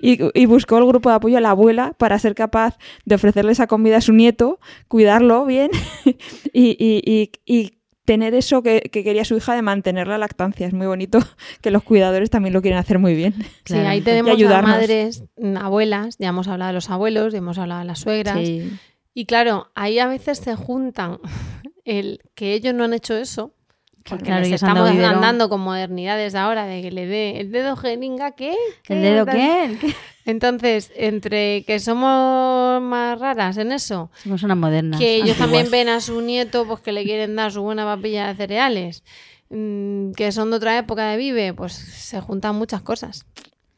Y, 0.02 0.18
y 0.34 0.46
buscó 0.46 0.78
el 0.78 0.84
grupo 0.86 1.10
de 1.10 1.14
apoyo 1.16 1.38
a 1.38 1.40
la 1.40 1.50
abuela 1.50 1.92
para 1.96 2.18
ser 2.18 2.34
capaz 2.34 2.76
de 3.04 3.14
ofrecerle 3.14 3.52
esa 3.52 3.68
comida 3.68 3.98
a 3.98 4.00
su 4.00 4.12
nieto, 4.12 4.58
cuidarlo 4.88 5.44
bien 5.46 5.70
y, 6.52 6.76
y- 6.76 7.02
y- 7.06 7.30
y 7.46 7.77
tener 8.08 8.32
eso 8.34 8.62
que, 8.62 8.80
que 8.90 9.04
quería 9.04 9.22
su 9.26 9.36
hija 9.36 9.54
de 9.54 9.60
mantener 9.60 10.08
la 10.08 10.16
lactancia. 10.16 10.66
Es 10.66 10.72
muy 10.72 10.86
bonito 10.86 11.18
que 11.60 11.70
los 11.70 11.82
cuidadores 11.82 12.30
también 12.30 12.54
lo 12.54 12.62
quieren 12.62 12.78
hacer 12.78 12.98
muy 12.98 13.14
bien. 13.14 13.34
Sí, 13.66 13.74
ahí 13.74 14.00
tenemos 14.00 14.42
a 14.42 14.62
madres, 14.62 15.24
mm, 15.36 15.58
abuelas, 15.58 16.16
ya 16.18 16.28
hemos 16.28 16.48
hablado 16.48 16.68
de 16.68 16.72
los 16.72 16.88
abuelos, 16.88 17.34
ya 17.34 17.38
hemos 17.40 17.58
hablado 17.58 17.80
de 17.80 17.86
las 17.86 17.98
suegras. 17.98 18.38
Sí. 18.38 18.72
Y 19.12 19.26
claro, 19.26 19.70
ahí 19.74 19.98
a 19.98 20.06
veces 20.06 20.38
se 20.38 20.56
juntan 20.56 21.18
el 21.84 22.20
que 22.34 22.54
ellos 22.54 22.72
no 22.72 22.84
han 22.84 22.94
hecho 22.94 23.14
eso, 23.14 23.52
porque 24.08 24.24
Claro, 24.26 24.42
les 24.42 24.52
estamos 24.52 24.88
andando 24.90 25.48
con 25.48 25.60
modernidades 25.60 26.34
ahora 26.34 26.66
de 26.66 26.82
que 26.82 26.90
le 26.90 27.06
dé 27.06 27.40
el 27.40 27.50
dedo 27.52 27.76
jeringa, 27.76 28.32
¿qué? 28.32 28.54
¿El 28.88 29.02
dedo 29.02 29.26
qué? 29.26 29.76
Entonces, 30.24 30.92
entre 30.94 31.64
que 31.64 31.80
somos 31.80 32.82
más 32.82 33.18
raras 33.18 33.56
en 33.56 33.72
eso, 33.72 34.10
Somos 34.22 34.42
una 34.42 34.54
moderna. 34.54 34.98
que 34.98 35.16
ellos 35.16 35.36
también 35.38 35.70
ven 35.70 35.88
a 35.88 36.00
su 36.00 36.20
nieto 36.20 36.66
pues 36.66 36.80
que 36.80 36.92
le 36.92 37.04
quieren 37.04 37.34
dar 37.36 37.50
su 37.52 37.62
buena 37.62 37.84
papilla 37.84 38.28
de 38.28 38.34
cereales, 38.34 39.04
mm, 39.50 40.12
que 40.12 40.30
son 40.32 40.50
de 40.50 40.56
otra 40.56 40.76
época 40.78 41.08
de 41.10 41.16
vive, 41.16 41.54
pues 41.54 41.72
se 41.72 42.20
juntan 42.20 42.56
muchas 42.56 42.82
cosas. 42.82 43.24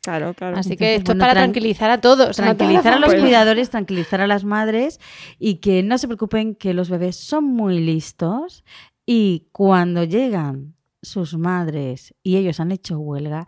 Claro, 0.03 0.33
claro. 0.33 0.57
Así 0.57 0.79
que 0.79 0.95
Entonces, 0.95 0.99
esto 1.01 1.13
bueno, 1.13 1.25
es 1.25 1.29
para 1.29 1.33
tran- 1.41 1.45
tranquilizar 1.45 1.91
a 1.91 2.01
todos. 2.01 2.35
Tranquilizar 2.37 2.95
a 2.95 2.99
los 2.99 3.15
cuidadores, 3.15 3.69
tranquilizar 3.69 4.23
a 4.23 4.27
las 4.27 4.45
madres 4.45 4.99
y 5.39 5.57
que 5.57 5.83
no 5.83 5.99
se 5.99 6.07
preocupen 6.09 6.55
que 6.55 6.73
los 6.73 6.89
bebés 6.89 7.17
son 7.17 7.45
muy 7.45 7.81
listos 7.81 8.65
y 9.13 9.49
cuando 9.51 10.05
llegan 10.05 10.77
sus 11.03 11.37
madres 11.37 12.15
y 12.23 12.37
ellos 12.37 12.61
han 12.61 12.71
hecho 12.71 13.01
huelga, 13.01 13.45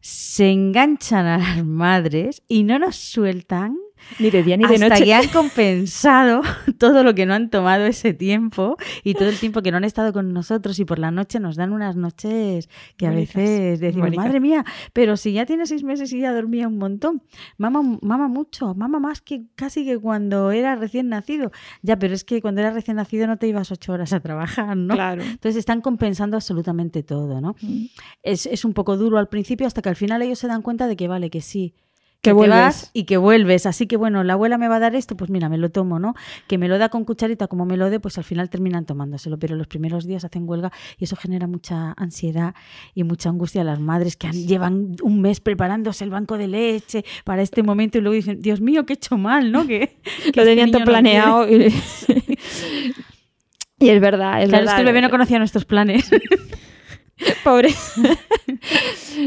se 0.00 0.50
enganchan 0.50 1.26
a 1.26 1.36
las 1.36 1.66
madres 1.66 2.42
y 2.48 2.62
no 2.62 2.78
nos 2.78 2.96
sueltan 2.96 3.76
Ni 4.18 4.30
de 4.30 4.42
día 4.42 4.56
ni 4.56 4.66
de 4.66 4.74
hasta 4.74 4.88
noche. 4.88 5.04
que 5.04 5.14
han 5.14 5.28
compensado 5.28 6.42
todo 6.78 7.02
lo 7.02 7.14
que 7.14 7.26
no 7.26 7.34
han 7.34 7.50
tomado 7.50 7.86
ese 7.86 8.14
tiempo 8.14 8.76
y 9.04 9.14
todo 9.14 9.28
el 9.28 9.38
tiempo 9.38 9.62
que 9.62 9.70
no 9.70 9.78
han 9.78 9.84
estado 9.84 10.12
con 10.12 10.32
nosotros 10.32 10.78
y 10.78 10.84
por 10.84 10.98
la 10.98 11.10
noche 11.10 11.40
nos 11.40 11.56
dan 11.56 11.72
unas 11.72 11.96
noches 11.96 12.68
que 12.96 13.06
a 13.06 13.10
veces 13.10 13.80
decimos, 13.80 14.06
bonitas. 14.06 14.24
madre 14.24 14.40
mía, 14.40 14.64
pero 14.92 15.16
si 15.16 15.32
ya 15.32 15.46
tiene 15.46 15.66
seis 15.66 15.84
meses 15.84 16.12
y 16.12 16.20
ya 16.20 16.32
dormía 16.32 16.68
un 16.68 16.78
montón, 16.78 17.22
mama, 17.58 17.98
mama 18.02 18.28
mucho, 18.28 18.74
mama 18.74 18.98
más 18.98 19.20
que 19.20 19.44
casi 19.54 19.84
que 19.84 19.98
cuando 19.98 20.50
era 20.50 20.76
recién 20.76 21.08
nacido. 21.08 21.50
Ya, 21.82 21.98
pero 21.98 22.14
es 22.14 22.24
que 22.24 22.40
cuando 22.42 22.60
era 22.60 22.70
recién 22.70 22.96
nacido 22.96 23.26
no 23.26 23.38
te 23.38 23.46
ibas 23.46 23.70
ocho 23.70 23.92
horas 23.92 24.12
a 24.12 24.20
trabajar, 24.20 24.76
¿no? 24.76 24.94
Claro. 24.94 25.22
Entonces 25.22 25.56
están 25.56 25.80
compensando 25.80 26.36
absolutamente 26.36 27.02
todo, 27.02 27.40
¿no? 27.40 27.56
Mm. 27.60 27.86
Es, 28.22 28.46
es 28.46 28.64
un 28.64 28.74
poco 28.74 28.96
duro 28.96 29.18
al 29.18 29.28
principio 29.28 29.66
hasta 29.66 29.82
que 29.82 29.88
al 29.88 29.96
final 29.96 30.22
ellos 30.22 30.38
se 30.38 30.48
dan 30.48 30.62
cuenta 30.62 30.86
de 30.86 30.96
que 30.96 31.08
vale, 31.08 31.30
que 31.30 31.40
sí. 31.40 31.74
Que 32.22 32.30
te 32.30 32.34
vuelves. 32.34 32.56
vas 32.56 32.90
y 32.92 33.02
que 33.04 33.16
vuelves. 33.16 33.66
Así 33.66 33.88
que 33.88 33.96
bueno, 33.96 34.22
la 34.22 34.34
abuela 34.34 34.56
me 34.56 34.68
va 34.68 34.76
a 34.76 34.78
dar 34.78 34.94
esto, 34.94 35.16
pues 35.16 35.28
mira, 35.28 35.48
me 35.48 35.58
lo 35.58 35.70
tomo, 35.70 35.98
¿no? 35.98 36.14
Que 36.46 36.56
me 36.56 36.68
lo 36.68 36.78
da 36.78 36.88
con 36.88 37.04
cucharita, 37.04 37.48
como 37.48 37.66
me 37.66 37.76
lo 37.76 37.90
dé, 37.90 37.98
pues 37.98 38.16
al 38.16 38.22
final 38.22 38.48
terminan 38.48 38.86
tomándoselo. 38.86 39.38
Pero 39.40 39.56
los 39.56 39.66
primeros 39.66 40.06
días 40.06 40.24
hacen 40.24 40.48
huelga 40.48 40.70
y 40.98 41.04
eso 41.04 41.16
genera 41.16 41.48
mucha 41.48 41.92
ansiedad 41.96 42.54
y 42.94 43.02
mucha 43.02 43.28
angustia 43.28 43.62
a 43.62 43.64
las 43.64 43.80
madres 43.80 44.16
que 44.16 44.28
han- 44.28 44.46
llevan 44.46 44.94
un 45.02 45.20
mes 45.20 45.40
preparándose 45.40 46.04
el 46.04 46.10
banco 46.10 46.38
de 46.38 46.46
leche 46.46 47.04
para 47.24 47.42
este 47.42 47.64
momento 47.64 47.98
y 47.98 48.02
luego 48.02 48.14
dicen, 48.14 48.40
Dios 48.40 48.60
mío, 48.60 48.86
que 48.86 48.92
he 48.92 48.96
hecho 48.96 49.18
mal, 49.18 49.50
¿no? 49.50 49.66
Que, 49.66 49.98
que 50.32 50.32
Lo 50.36 50.42
este 50.42 50.44
tenían 50.44 50.70
todo 50.70 50.80
no 50.80 50.86
planeado. 50.86 51.46
quiere". 51.48 51.68
Y... 51.68 52.94
y 53.86 53.88
es 53.88 54.00
verdad, 54.00 54.42
es 54.42 54.48
Claro, 54.48 54.62
verdad. 54.62 54.64
es 54.66 54.74
que 54.76 54.80
el 54.82 54.86
bebé 54.86 55.00
no 55.02 55.10
conocía 55.10 55.38
nuestros 55.38 55.64
planes. 55.64 56.08
Pobre. 57.44 57.74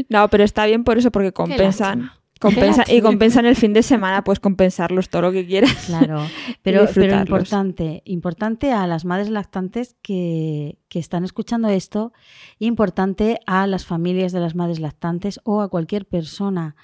no, 0.08 0.28
pero 0.28 0.44
está 0.44 0.64
bien 0.64 0.82
por 0.84 0.96
eso, 0.96 1.10
porque 1.10 1.32
compensan. 1.32 2.10
Qué 2.38 2.94
y 2.94 3.00
compensan 3.00 3.46
el 3.46 3.56
fin 3.56 3.72
de 3.72 3.82
semana, 3.82 4.22
pues 4.22 4.40
compensarlos 4.40 5.08
todo 5.08 5.22
lo 5.22 5.32
que 5.32 5.46
quieras. 5.46 5.86
Claro, 5.86 6.22
pero, 6.62 6.86
pero 6.94 7.18
importante, 7.18 8.02
importante 8.04 8.72
a 8.72 8.86
las 8.86 9.04
madres 9.04 9.30
lactantes 9.30 9.96
que, 10.02 10.78
que 10.88 10.98
están 10.98 11.24
escuchando 11.24 11.68
esto, 11.68 12.12
importante 12.58 13.40
a 13.46 13.66
las 13.66 13.86
familias 13.86 14.32
de 14.32 14.40
las 14.40 14.54
madres 14.54 14.80
lactantes 14.80 15.40
o 15.44 15.62
a 15.62 15.68
cualquier 15.68 16.06
persona 16.06 16.76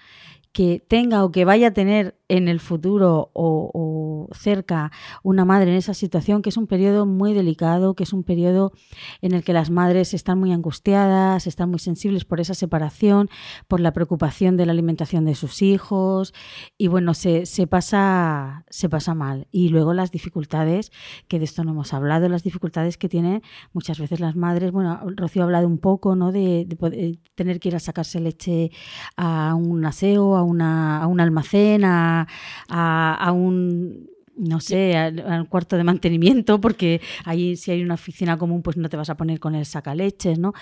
que 0.52 0.84
tenga 0.86 1.24
o 1.24 1.30
que 1.32 1.44
vaya 1.44 1.68
a 1.68 1.72
tener 1.72 2.18
en 2.28 2.48
el 2.48 2.60
futuro 2.60 3.30
o, 3.34 4.28
cerca 4.34 4.90
una 5.22 5.44
madre 5.44 5.70
en 5.72 5.76
esa 5.76 5.92
situación, 5.94 6.40
que 6.40 6.48
es 6.48 6.56
un 6.56 6.66
periodo 6.66 7.04
muy 7.04 7.34
delicado, 7.34 7.94
que 7.94 8.04
es 8.04 8.12
un 8.14 8.22
periodo 8.22 8.72
en 9.20 9.32
el 9.32 9.44
que 9.44 9.52
las 9.52 9.68
madres 9.70 10.14
están 10.14 10.38
muy 10.38 10.52
angustiadas, 10.52 11.46
están 11.46 11.70
muy 11.70 11.80
sensibles 11.80 12.24
por 12.24 12.40
esa 12.40 12.54
separación, 12.54 13.28
por 13.68 13.80
la 13.80 13.92
preocupación 13.92 14.56
de 14.56 14.64
la 14.64 14.72
alimentación 14.72 15.24
de 15.26 15.34
sus 15.34 15.60
hijos 15.60 16.32
y 16.78 16.86
bueno, 16.86 17.12
se, 17.14 17.44
se 17.44 17.66
pasa, 17.66 18.64
se 18.70 18.88
pasa 18.88 19.14
mal. 19.14 19.48
Y 19.50 19.68
luego 19.68 19.92
las 19.92 20.12
dificultades, 20.12 20.92
que 21.28 21.38
de 21.38 21.44
esto 21.44 21.64
no 21.64 21.72
hemos 21.72 21.92
hablado, 21.92 22.28
las 22.28 22.42
dificultades 22.42 22.96
que 22.96 23.08
tienen 23.08 23.42
muchas 23.72 23.98
veces 23.98 24.20
las 24.20 24.36
madres, 24.36 24.72
bueno, 24.72 24.98
Rocío 25.16 25.42
ha 25.42 25.44
hablado 25.44 25.66
un 25.66 25.78
poco, 25.78 26.16
¿no? 26.16 26.32
De, 26.32 26.66
poder- 26.78 27.18
tener 27.34 27.60
que 27.60 27.68
ir 27.68 27.76
a 27.76 27.80
sacarse 27.80 28.20
leche 28.20 28.70
a 29.16 29.54
un 29.54 29.84
aseo, 29.84 30.36
una, 30.44 31.02
a 31.02 31.06
un 31.06 31.20
almacén, 31.20 31.84
a, 31.84 32.26
a, 32.68 33.14
a 33.14 33.32
un 33.32 34.10
no 34.36 34.60
sé, 34.60 34.96
al, 34.96 35.20
al 35.20 35.48
cuarto 35.48 35.76
de 35.76 35.84
mantenimiento, 35.84 36.60
porque 36.60 37.00
ahí 37.24 37.56
si 37.56 37.70
hay 37.70 37.82
una 37.82 37.94
oficina 37.94 38.38
común, 38.38 38.62
pues 38.62 38.76
no 38.76 38.88
te 38.88 38.96
vas 38.96 39.10
a 39.10 39.16
poner 39.16 39.38
con 39.40 39.54
el 39.54 39.66
sacaleches, 39.66 40.38
¿no? 40.38 40.52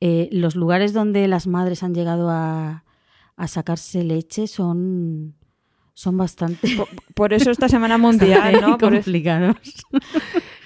Eh, 0.00 0.28
los 0.32 0.56
lugares 0.56 0.92
donde 0.92 1.28
las 1.28 1.46
madres 1.46 1.82
han 1.82 1.94
llegado 1.94 2.28
a, 2.28 2.84
a 3.36 3.48
sacarse 3.48 4.04
leche 4.04 4.46
son, 4.46 5.34
son 5.94 6.16
bastante 6.16 6.76
Por, 6.76 6.88
por 7.14 7.32
eso 7.32 7.50
esta 7.50 7.68
semana 7.68 7.98
mundial, 7.98 8.60
¿no? 8.60 8.78
Complicados. 8.78 9.56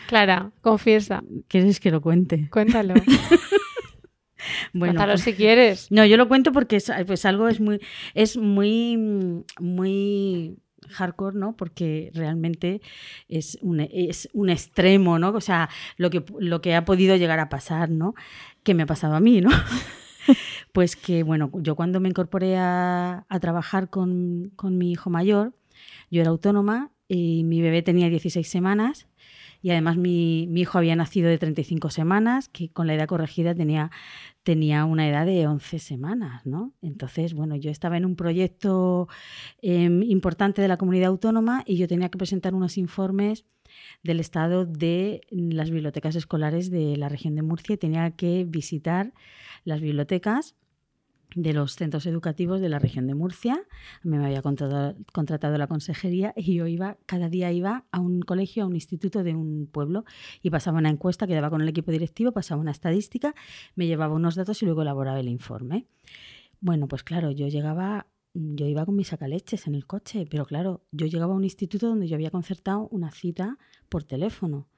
Clara, 0.09 0.51
confiesa. 0.61 1.23
¿Quieres 1.49 1.81
que 1.81 1.91
lo 1.91 2.01
cuente? 2.01 2.49
Cuéntalo. 2.51 2.95
Bueno, 4.75 4.93
Cuéntalo 4.95 5.13
pues- 5.13 5.23
si 5.23 5.35
quieres. 5.35 5.91
No, 5.91 6.05
yo 6.05 6.17
lo 6.17 6.27
cuento 6.29 6.53
porque 6.53 6.77
es, 6.77 6.93
pues 7.07 7.25
algo 7.25 7.49
es 7.49 7.61
muy, 7.61 7.81
es 8.13 8.37
muy, 8.37 8.99
muy 9.61 10.59
hardcore, 10.91 11.39
¿no? 11.39 11.57
Porque 11.57 12.11
realmente 12.13 12.83
es 13.29 13.57
un, 13.63 13.81
es 13.81 14.29
un 14.33 14.51
extremo, 14.51 15.19
¿no? 15.19 15.31
O 15.31 15.41
sea, 15.41 15.71
lo 15.97 16.11
que, 16.11 16.25
lo 16.41 16.61
que 16.61 16.75
ha 16.75 16.85
podido 16.85 17.15
llegar 17.17 17.39
a 17.39 17.49
pasar, 17.49 17.89
¿no? 17.89 18.15
Que 18.65 18.75
me 18.75 18.83
ha 18.83 18.87
pasado 18.87 19.15
a 19.15 19.21
mí, 19.21 19.41
¿no? 19.41 19.51
pues 20.73 20.97
que, 20.97 21.23
bueno, 21.23 21.51
yo 21.55 21.77
cuando 21.77 22.01
me 22.01 22.09
incorporé 22.09 22.57
a, 22.57 23.27
a 23.29 23.41
trabajar 23.41 23.89
con, 23.91 24.51
con 24.57 24.77
mi 24.77 24.91
hijo 24.91 25.09
mayor, 25.09 25.55
yo 26.11 26.21
era 26.21 26.31
autónoma 26.31 26.91
y 27.07 27.45
mi 27.45 27.63
bebé 27.63 27.83
tenía 27.83 28.09
16 28.09 28.49
semanas 28.49 29.07
y 29.65 29.71
además 29.71 29.97
mi, 29.97 30.47
mi 30.51 30.61
hijo 30.61 30.77
había 30.77 30.95
nacido 30.95 31.31
de 31.31 31.39
35 31.39 31.89
semanas, 31.89 32.51
que 32.51 32.69
con 32.69 32.87
la 32.87 32.95
edad 32.95 33.07
corregida 33.07 33.55
tenía, 33.55 33.91
tenía 34.45 34.85
una 34.85 35.09
edad 35.09 35.27
de 35.27 35.47
11 35.47 35.79
semanas, 35.79 36.47
¿no? 36.47 36.75
Entonces, 36.83 37.35
bueno, 37.35 37.57
yo 37.57 37.71
estaba 37.71 37.97
en 37.97 38.05
un 38.05 38.15
proyecto 38.15 39.09
eh, 39.63 39.85
importante 39.85 40.63
de 40.63 40.69
la 40.69 40.77
comunidad 40.77 41.09
autónoma 41.09 41.65
y 41.67 41.77
yo 41.77 41.89
tenía 41.89 42.11
que 42.11 42.19
presentar 42.19 42.55
unos 42.55 42.79
informes 42.79 43.45
del 44.03 44.21
estado 44.21 44.67
de 44.67 45.23
las 45.31 45.71
bibliotecas 45.71 46.15
escolares 46.15 46.71
de 46.71 46.97
la 46.97 47.09
región 47.09 47.35
de 47.35 47.43
Murcia 47.43 47.75
y 47.75 47.79
tenía 47.79 48.11
que 48.13 48.45
visitar 48.47 49.13
las 49.65 49.81
bibliotecas 49.81 50.55
de 51.35 51.53
los 51.53 51.77
centros 51.77 52.07
educativos 52.07 52.61
de 52.61 52.69
la 52.69 52.79
región 52.79 53.07
de 53.07 53.15
Murcia. 53.15 53.63
Me 54.03 54.25
había 54.25 54.43
contratado, 54.43 55.59
la 55.59 55.67
consejería 55.67 56.33
y 56.37 56.55
yo 56.55 56.67
iba, 56.67 56.97
cada 57.07 57.29
día 57.29 57.53
iba 57.53 57.85
a 57.91 58.01
un 58.01 58.21
colegio, 58.23 58.65
a 58.65 58.67
un 58.67 58.75
instituto 58.75 59.23
de 59.23 59.35
un 59.35 59.67
pueblo 59.71 60.05
y 60.43 60.51
pasaba 60.51 60.79
una 60.79 60.91
encuesta, 60.91 61.27
quedaba 61.27 61.51
con 61.51 61.61
el 61.61 61.69
equipo 61.69 61.91
directivo, 61.91 62.33
pasaba 62.33 62.61
una 62.61 62.71
estadística, 62.71 63.35
me 63.75 63.87
llevaba 63.87 64.15
unos 64.15 64.35
datos 64.35 64.63
y 64.63 64.67
luego 64.67 64.83
elaboraba 64.83 65.21
el 65.21 65.29
informe. 65.29 65.87
Bueno, 66.61 66.89
pues 66.89 67.03
claro, 67.03 67.31
yo 67.31 67.49
llegaba 67.49 68.07
yo 68.35 68.67
iba 68.67 68.85
con 68.85 68.97
mis 68.97 69.09
sacaleches 69.09 69.69
en 69.69 69.77
el 69.77 69.87
coche, 69.87 70.27
pero 70.29 70.45
claro, 70.45 70.85
yo 70.91 71.07
llegaba 71.07 71.35
a 71.35 71.37
un 71.37 71.45
instituto 71.45 71.87
donde 71.89 72.09
yo 72.09 72.17
había 72.17 72.33
concertado 72.33 72.89
una 72.91 73.13
cita 73.13 73.59
por 73.89 74.03
teléfono 74.03 74.69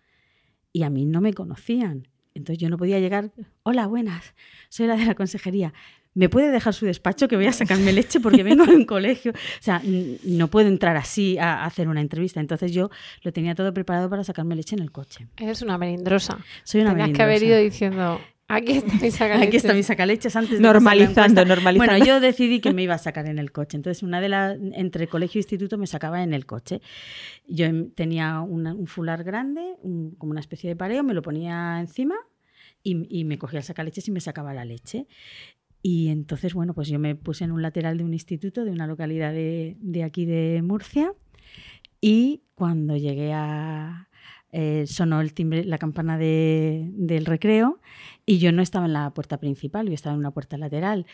y 0.72 0.82
a 0.82 0.90
mí 0.90 1.06
no 1.06 1.22
me 1.22 1.32
conocían. 1.32 2.08
Entonces 2.34 2.58
yo 2.58 2.68
no 2.68 2.76
podía 2.76 3.00
llegar, 3.00 3.32
hola, 3.62 3.86
buenas, 3.86 4.34
soy 4.68 4.86
la 4.86 4.96
de 4.96 5.06
la 5.06 5.14
consejería. 5.14 5.72
¿Me 6.16 6.28
puede 6.28 6.50
dejar 6.50 6.74
su 6.74 6.86
despacho 6.86 7.28
que 7.28 7.36
voy 7.36 7.46
a 7.46 7.52
sacarme 7.52 7.92
leche 7.92 8.18
porque 8.20 8.42
vengo 8.42 8.64
de 8.66 8.74
un 8.74 8.84
colegio? 8.96 9.32
O 9.32 9.62
sea, 9.62 9.80
no 10.24 10.48
puedo 10.48 10.66
entrar 10.66 10.96
así 10.96 11.38
a 11.38 11.62
a 11.62 11.66
hacer 11.66 11.86
una 11.88 12.00
entrevista. 12.00 12.40
Entonces 12.40 12.72
yo 12.72 12.90
lo 13.22 13.32
tenía 13.32 13.54
todo 13.54 13.72
preparado 13.72 14.10
para 14.10 14.24
sacarme 14.24 14.56
leche 14.56 14.74
en 14.74 14.82
el 14.82 14.90
coche. 14.90 15.28
Eres 15.36 15.62
una 15.62 15.78
melindrosa. 15.78 16.38
Soy 16.64 16.80
una 16.80 16.90
Tenías 16.90 17.10
que 17.16 17.22
haber 17.22 17.34
melindrosa. 17.40 17.60
ido 17.60 17.70
diciendo, 17.70 18.20
aquí 18.48 18.72
está 18.72 18.94
mi 18.94 19.10
sacaleches. 19.10 19.42
Aquí 19.48 19.56
está 19.58 19.74
mi 19.74 19.82
sacaleches 19.82 20.36
antes 20.36 20.52
de 20.52 20.60
Normalizando, 20.60 21.44
normalizando. 21.44 21.92
Bueno, 21.92 22.04
yo 22.06 22.20
decidí 22.20 22.60
que 22.60 22.72
me 22.72 22.82
iba 22.82 22.94
a 22.94 22.98
sacar 22.98 23.26
en 23.26 23.38
el 23.38 23.52
coche. 23.52 23.76
Entonces, 23.76 24.02
una 24.02 24.20
de 24.20 24.28
las, 24.30 24.56
entre 24.72 25.08
colegio 25.08 25.38
e 25.38 25.42
instituto 25.42 25.76
me 25.78 25.86
sacaba 25.86 26.22
en 26.22 26.32
el 26.32 26.46
coche. 26.46 26.80
Yo 27.46 27.66
em- 27.66 27.90
tenía 27.90 28.40
una- 28.40 28.74
un 28.74 28.86
fular 28.86 29.22
grande, 29.24 29.62
un- 29.82 30.14
como 30.16 30.30
una 30.30 30.40
especie 30.40 30.70
de 30.70 30.76
pareo, 30.76 31.02
me 31.04 31.12
lo 31.14 31.20
ponía 31.22 31.78
encima 31.80 32.14
y, 32.82 33.06
y 33.20 33.24
me 33.24 33.36
cogía 33.38 33.58
el 33.58 33.64
sacaleches 33.64 34.08
y 34.08 34.10
me 34.12 34.20
sacaba 34.20 34.54
la 34.54 34.64
leche. 34.64 35.06
Y 35.88 36.08
entonces, 36.08 36.52
bueno, 36.52 36.74
pues 36.74 36.88
yo 36.88 36.98
me 36.98 37.14
puse 37.14 37.44
en 37.44 37.52
un 37.52 37.62
lateral 37.62 37.96
de 37.98 38.02
un 38.02 38.12
instituto, 38.12 38.64
de 38.64 38.72
una 38.72 38.88
localidad 38.88 39.32
de, 39.32 39.76
de 39.80 40.02
aquí 40.02 40.24
de 40.24 40.60
Murcia. 40.64 41.12
Y 42.00 42.42
cuando 42.56 42.96
llegué 42.96 43.32
a. 43.32 44.08
eh, 44.52 44.84
sonó 44.86 45.20
el 45.20 45.32
timbre, 45.34 45.64
la 45.64 45.76
campana 45.78 46.16
de- 46.18 46.88
del 46.94 47.26
recreo 47.26 47.78
y 48.24 48.38
yo 48.38 48.52
no 48.52 48.62
estaba 48.62 48.86
en 48.86 48.94
la 48.94 49.10
puerta 49.12 49.38
principal, 49.38 49.86
yo 49.86 49.92
estaba 49.94 50.14
en 50.14 50.20
una 50.20 50.30
puerta 50.30 50.56
lateral 50.56 51.04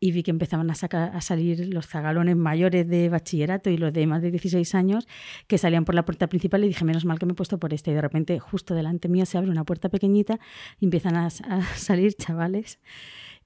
y 0.00 0.12
vi 0.12 0.22
que 0.22 0.30
empezaban 0.30 0.70
a, 0.70 0.74
sacar, 0.74 1.16
a 1.16 1.20
salir 1.22 1.72
los 1.72 1.86
zagalones 1.86 2.36
mayores 2.36 2.86
de 2.88 3.08
bachillerato 3.08 3.70
y 3.70 3.78
los 3.78 3.92
de 3.92 4.06
más 4.06 4.20
de 4.22 4.30
16 4.30 4.74
años 4.74 5.08
que 5.46 5.56
salían 5.56 5.84
por 5.86 5.94
la 5.94 6.04
puerta 6.04 6.26
principal 6.28 6.62
y 6.64 6.68
dije, 6.68 6.84
menos 6.84 7.04
mal 7.04 7.18
que 7.18 7.26
me 7.26 7.32
he 7.32 7.36
puesto 7.36 7.58
por 7.58 7.72
esta 7.72 7.90
y 7.90 7.94
de 7.94 8.02
repente 8.02 8.38
justo 8.38 8.74
delante 8.74 9.08
mío 9.08 9.24
se 9.24 9.38
abre 9.38 9.50
una 9.50 9.64
puerta 9.64 9.88
pequeñita 9.88 10.38
y 10.78 10.84
empiezan 10.84 11.16
a 11.16 11.30
salir 11.30 12.12
chavales 12.14 12.80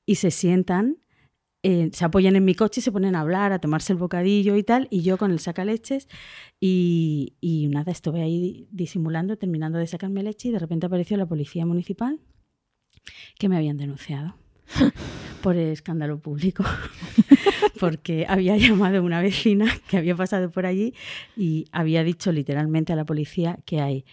y 0.07 0.17
se 0.17 0.31
sientan 0.31 0.99
eh, 1.67 1.89
se 1.95 2.05
apoyan 2.05 2.37
en 2.37 2.45
mi 2.45 2.55
coche 2.55 2.81
y 2.81 2.83
se 2.83 2.93
ponen 2.93 3.15
a 3.15 3.21
hablar, 3.21 3.55
a 3.55 3.59
tomarse 3.59 3.95
el 3.95 3.99
bocadillo 3.99 4.55
y 4.55 4.63
tal, 4.63 4.87
y 4.91 5.01
yo 5.01 5.17
con 5.17 5.31
el 5.31 5.39
sacaleches 5.39 6.09
y, 6.61 7.37
y 7.41 7.69
nada, 7.69 7.91
estuve 7.91 8.21
ahí 8.21 8.69
disimulando, 8.71 9.39
terminando 9.39 9.79
de 9.79 9.87
sacarme 9.87 10.23
leche 10.23 10.49
y 10.49 10.53
de 10.53 10.59
repente 10.59 10.85
apareció 10.85 11.17
la 11.17 11.25
policía 11.25 11.65
municipal 11.65 12.21
que 13.39 13.49
me 13.49 13.57
habían 13.57 13.79
denunciado 13.79 14.37
por 15.43 15.57
escándalo 15.57 16.21
público, 16.21 16.65
porque 17.81 18.27
había 18.29 18.59
llamado 18.59 19.03
una 19.03 19.23
vecina 19.23 19.65
que 19.89 19.97
había 19.97 20.15
pasado 20.15 20.51
por 20.51 20.67
allí 20.67 20.93
y 21.35 21.65
había 21.73 22.05
dicho 22.05 22.31
literalmente 22.31 22.93
a 22.93 22.97
la 22.97 23.07
policía 23.07 23.59
que 23.65 23.81
hay 23.81 24.05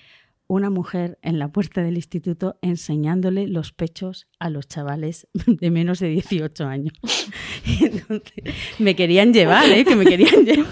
una 0.51 0.69
mujer 0.69 1.17
en 1.21 1.39
la 1.39 1.47
puerta 1.47 1.81
del 1.81 1.95
instituto 1.95 2.57
enseñándole 2.61 3.47
los 3.47 3.71
pechos 3.71 4.27
a 4.37 4.49
los 4.49 4.67
chavales 4.67 5.29
de 5.47 5.71
menos 5.71 5.99
de 5.99 6.09
18 6.09 6.65
años. 6.65 6.93
Me 8.79 8.93
querían 8.95 9.33
llevar, 9.33 9.69
¿eh? 9.71 9.85
que 9.85 9.95
me 9.95 10.05
querían 10.05 10.43
llevar. 10.45 10.67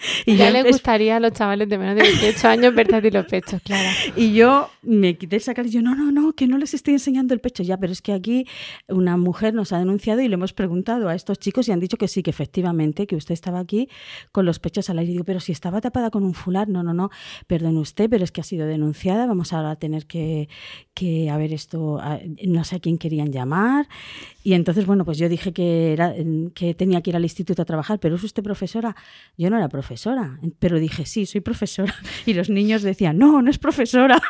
Y 0.26 0.36
ya 0.36 0.50
le 0.50 0.62
gustaría 0.62 1.16
a 1.16 1.20
los 1.20 1.32
chavales 1.32 1.68
de 1.68 1.78
menos 1.78 1.96
de 1.96 2.02
18 2.02 2.48
años 2.48 2.74
verte 2.74 3.10
los 3.10 3.26
pechos, 3.26 3.60
Clara. 3.64 3.90
Y 4.16 4.32
yo 4.32 4.70
me 4.82 5.16
quité 5.16 5.36
el 5.36 5.42
sacar 5.42 5.66
y 5.66 5.70
yo, 5.70 5.82
no, 5.82 5.94
no, 5.94 6.10
no, 6.12 6.32
que 6.32 6.46
no 6.46 6.58
les 6.58 6.74
estoy 6.74 6.94
enseñando 6.94 7.34
el 7.34 7.40
pecho 7.40 7.62
ya, 7.62 7.76
pero 7.76 7.92
es 7.92 8.02
que 8.02 8.12
aquí 8.12 8.46
una 8.88 9.16
mujer 9.16 9.54
nos 9.54 9.72
ha 9.72 9.78
denunciado 9.78 10.20
y 10.20 10.28
le 10.28 10.34
hemos 10.34 10.52
preguntado 10.52 11.08
a 11.08 11.14
estos 11.14 11.38
chicos 11.38 11.68
y 11.68 11.72
han 11.72 11.80
dicho 11.80 11.96
que 11.96 12.08
sí, 12.08 12.22
que 12.22 12.30
efectivamente, 12.30 13.06
que 13.06 13.16
usted 13.16 13.34
estaba 13.34 13.58
aquí 13.60 13.88
con 14.32 14.46
los 14.46 14.58
pechos 14.58 14.88
al 14.90 14.98
aire. 14.98 15.10
Y 15.10 15.12
digo, 15.14 15.24
pero 15.24 15.40
si 15.40 15.52
estaba 15.52 15.80
tapada 15.80 16.10
con 16.10 16.24
un 16.24 16.34
fular, 16.34 16.68
no, 16.68 16.82
no, 16.82 16.94
no, 16.94 17.10
perdone 17.46 17.78
usted, 17.78 18.08
pero 18.08 18.24
es 18.24 18.32
que 18.32 18.40
ha 18.40 18.44
sido 18.44 18.66
denunciada, 18.66 19.26
vamos 19.26 19.52
ahora 19.52 19.72
a 19.72 19.76
tener 19.76 20.06
que, 20.06 20.48
que 20.94 21.30
a 21.30 21.36
ver 21.36 21.52
esto, 21.52 21.98
a- 21.98 22.20
no 22.46 22.64
sé 22.64 22.76
a 22.76 22.80
quién 22.80 22.98
querían 22.98 23.32
llamar. 23.32 23.88
Y 24.42 24.54
entonces, 24.54 24.86
bueno, 24.86 25.04
pues 25.04 25.18
yo 25.18 25.28
dije 25.28 25.52
que, 25.52 25.92
era, 25.92 26.14
que 26.54 26.72
tenía 26.74 27.02
que 27.02 27.10
ir 27.10 27.16
al 27.16 27.22
instituto 27.24 27.60
a 27.60 27.64
trabajar, 27.66 27.98
pero 28.00 28.16
¿es 28.16 28.24
usted 28.24 28.42
profesora? 28.42 28.96
Yo 29.36 29.50
no 29.50 29.56
era 29.58 29.68
profesora, 29.68 30.38
pero 30.58 30.78
dije, 30.78 31.04
sí, 31.04 31.26
soy 31.26 31.40
profesora. 31.42 31.94
Y 32.26 32.32
los 32.34 32.48
niños 32.48 32.82
decían, 32.82 33.18
no, 33.18 33.42
no 33.42 33.50
es 33.50 33.58
profesora. 33.58 34.20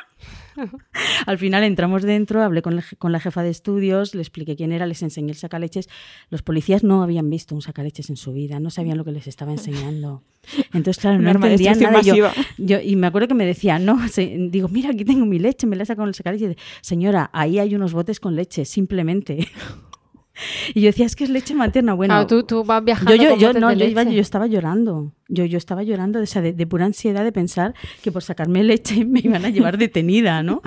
Al 1.27 1.39
final 1.39 1.63
entramos 1.65 2.03
dentro, 2.03 2.43
hablé 2.43 2.61
con, 2.61 2.75
el 2.79 2.85
con 2.99 3.13
la 3.13 3.21
jefa 3.21 3.43
de 3.43 3.51
estudios, 3.51 4.15
le 4.15 4.21
expliqué 4.23 4.57
quién 4.57 4.73
era, 4.73 4.85
les 4.87 5.03
enseñé 5.03 5.31
el 5.31 5.37
sacaleches. 5.37 5.89
Los 6.29 6.43
policías 6.43 6.83
no 6.83 7.03
habían 7.03 7.31
visto 7.31 7.55
un 7.55 7.63
sacaleches 7.63 8.11
en 8.11 8.17
su 8.17 8.33
vida, 8.33 8.59
no 8.61 8.71
sabían 8.71 8.99
lo 8.99 9.05
que 9.05 9.13
les 9.13 9.27
estaba 9.29 9.53
enseñando. 9.53 10.23
Entonces, 10.75 10.99
claro, 11.01 11.19
no 11.19 11.25
entendían 11.47 11.75
nada. 11.93 12.03
Yo, 12.03 12.15
yo- 12.59 12.81
y 12.83 12.97
me 12.97 13.07
acuerdo 13.07 13.29
que 13.29 13.35
me 13.35 13.47
decía, 13.47 13.79
no, 13.79 14.09
se- 14.09 14.37
digo, 14.51 14.69
mira, 14.69 14.91
aquí 14.91 15.05
tengo 15.05 15.25
mi 15.25 15.39
leche, 15.39 15.67
me 15.67 15.77
la 15.77 15.85
he 15.85 15.87
sacado 15.87 16.05
en 16.05 16.09
el 16.09 16.15
sacaleches. 16.15 16.57
Señora, 16.81 17.31
ahí 17.33 17.59
hay 17.59 17.75
unos 17.75 17.93
botes 17.93 18.19
con 18.21 18.35
leche, 18.35 18.65
simplemente. 18.65 19.47
Y 20.75 20.81
yo 20.81 20.87
decía, 20.87 21.07
es 21.07 21.17
que 21.17 21.25
es 21.25 21.31
leche 21.31 21.55
materna. 21.55 21.95
Bueno, 21.95 22.15
Claro, 22.15 22.27
tú, 22.27 22.43
tú 22.45 22.65
vas 22.65 22.85
viajando 22.85 23.15
yo, 23.15 23.31
yo, 23.31 23.37
yo, 23.53 23.53
no, 23.61 23.73
yo, 23.73 23.85
iba- 23.91 24.03
yo 24.15 24.21
estaba 24.21 24.47
llorando. 24.47 25.13
Yo, 25.29 25.45
yo 25.45 25.59
estaba 25.59 25.83
llorando 25.83 26.21
esa- 26.21 26.41
de, 26.41 26.53
de 26.53 26.67
pura 26.67 26.85
ansiedad 26.87 27.25
de 27.25 27.33
pensar 27.33 27.75
que 28.03 28.11
por 28.13 28.23
sacarme 28.23 28.63
leche 28.65 29.05
me 29.05 29.21
iban 29.21 29.45
a 29.45 29.51
llevar 29.51 29.79
detenida, 29.79 30.43
¿no? 30.43 30.63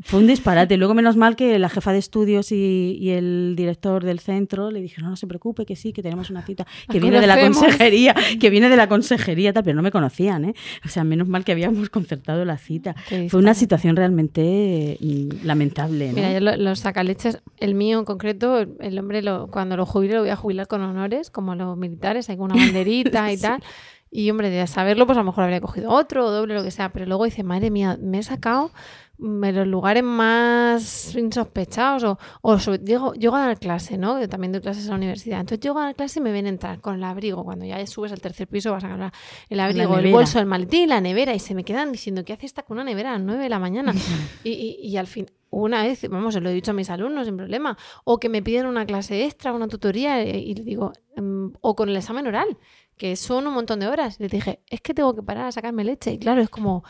Fue 0.00 0.20
un 0.20 0.28
disparate. 0.28 0.76
Luego, 0.76 0.94
menos 0.94 1.16
mal 1.16 1.34
que 1.34 1.58
la 1.58 1.68
jefa 1.68 1.92
de 1.92 1.98
estudios 1.98 2.52
y, 2.52 2.96
y 3.00 3.10
el 3.10 3.54
director 3.56 4.04
del 4.04 4.20
centro 4.20 4.70
le 4.70 4.80
dijeron, 4.80 5.06
no, 5.06 5.10
no 5.10 5.16
se 5.16 5.26
preocupe, 5.26 5.66
que 5.66 5.74
sí, 5.74 5.92
que 5.92 6.02
tenemos 6.02 6.30
una 6.30 6.42
cita, 6.46 6.66
que 6.90 7.00
viene 7.00 7.20
de 7.20 7.26
la 7.26 7.40
consejería, 7.40 8.14
que 8.40 8.48
viene 8.48 8.68
de 8.68 8.76
la 8.76 8.88
consejería, 8.88 9.52
tal, 9.52 9.64
pero 9.64 9.74
no 9.74 9.82
me 9.82 9.90
conocían, 9.90 10.44
¿eh? 10.44 10.54
O 10.84 10.88
sea, 10.88 11.02
menos 11.02 11.26
mal 11.28 11.44
que 11.44 11.50
habíamos 11.50 11.90
concertado 11.90 12.44
la 12.44 12.58
cita. 12.58 12.94
Fue 13.28 13.40
una 13.40 13.54
situación 13.54 13.96
realmente 13.96 14.98
mm, 15.00 15.44
lamentable, 15.44 16.08
¿no? 16.10 16.14
Mira, 16.14 16.32
yo 16.32 16.40
lo- 16.40 16.56
los 16.56 16.78
sacaleches, 16.78 17.42
el 17.56 17.74
mío 17.74 17.98
en 17.98 18.04
concreto, 18.04 18.58
el, 18.58 18.98
hombre 18.98 19.22
lo- 19.22 19.48
cuando 19.48 19.76
lo 19.76 19.84
jubile 19.84 20.14
lo 20.14 20.20
voy 20.20 20.30
a 20.30 20.36
jubilar 20.36 20.68
con 20.68 20.80
honores, 20.82 21.30
como 21.30 21.54
los 21.56 21.76
militares, 21.76 22.30
hay 22.30 22.36
una 22.38 22.54
banderita 22.54 23.32
y 23.32 23.36
Sí. 23.38 23.42
tal. 23.42 23.62
Y 24.10 24.30
hombre, 24.30 24.48
de 24.48 24.66
saberlo, 24.66 25.04
pues 25.06 25.18
a 25.18 25.20
lo 25.20 25.26
mejor 25.26 25.44
habría 25.44 25.60
cogido 25.60 25.90
otro 25.90 26.24
o 26.26 26.30
doble, 26.30 26.54
lo 26.54 26.62
que 26.62 26.70
sea. 26.70 26.88
Pero 26.92 27.04
luego 27.04 27.24
dice, 27.26 27.42
madre 27.42 27.70
mía, 27.70 27.98
me 28.00 28.20
he 28.20 28.22
sacado 28.22 28.70
los 29.18 29.66
lugares 29.66 30.02
más 30.04 31.14
insospechados. 31.14 32.04
O, 32.04 32.18
o 32.42 32.58
sobre- 32.58 32.78
llego, 32.84 33.12
llego 33.14 33.36
a 33.36 33.46
dar 33.46 33.58
clase, 33.58 33.98
¿no? 33.98 34.20
Yo 34.20 34.28
también 34.28 34.52
doy 34.52 34.60
clases 34.60 34.84
en 34.84 34.90
la 34.90 34.96
universidad. 34.96 35.40
Entonces 35.40 35.60
llego 35.60 35.78
a 35.78 35.84
dar 35.84 35.94
clase 35.94 36.20
y 36.20 36.22
me 36.22 36.32
ven 36.32 36.46
entrar 36.46 36.80
con 36.80 36.94
el 36.94 37.04
abrigo. 37.04 37.44
Cuando 37.44 37.64
ya 37.64 37.84
subes 37.86 38.12
al 38.12 38.20
tercer 38.20 38.46
piso 38.48 38.72
vas 38.72 38.84
a 38.84 38.88
agarrar 38.88 39.12
el 39.48 39.60
abrigo, 39.60 39.94
el 39.98 40.12
bolso, 40.12 40.38
el 40.38 40.46
maletín, 40.46 40.88
la 40.88 41.00
nevera. 41.00 41.34
Y 41.34 41.38
se 41.38 41.54
me 41.54 41.64
quedan 41.64 41.92
diciendo, 41.92 42.24
¿qué 42.24 42.32
hace 42.32 42.46
esta 42.46 42.62
con 42.62 42.76
una 42.76 42.84
nevera 42.84 43.10
a 43.10 43.12
las 43.14 43.22
9 43.22 43.42
de 43.42 43.48
la 43.48 43.58
mañana? 43.58 43.92
y, 44.44 44.50
y- 44.50 44.78
y 44.88 44.96
al 44.96 45.06
fin, 45.06 45.26
una 45.50 45.82
vez, 45.82 46.06
vamos, 46.10 46.34
se 46.34 46.40
lo 46.40 46.50
he 46.50 46.54
dicho 46.54 46.70
a 46.72 46.74
mis 46.74 46.90
alumnos 46.90 47.26
sin 47.26 47.36
problema, 47.36 47.76
o 48.04 48.18
que 48.20 48.28
me 48.28 48.42
piden 48.42 48.66
una 48.66 48.84
clase 48.86 49.24
extra, 49.24 49.52
una 49.52 49.66
tutoría, 49.66 50.20
eh, 50.22 50.38
y 50.38 50.54
le 50.54 50.62
digo, 50.62 50.92
mm, 51.16 51.46
o 51.60 51.74
con 51.74 51.88
el 51.88 51.96
examen 51.96 52.26
oral, 52.26 52.58
que 52.98 53.16
son 53.16 53.46
un 53.46 53.54
montón 53.54 53.80
de 53.80 53.86
horas. 53.86 54.18
Les 54.20 54.30
dije, 54.30 54.60
es 54.68 54.80
que 54.80 54.92
tengo 54.92 55.14
que 55.14 55.22
parar 55.22 55.46
a 55.46 55.52
sacarme 55.52 55.84
leche. 55.84 56.12
Y 56.12 56.18
claro, 56.18 56.42
es 56.42 56.50
como, 56.50 56.84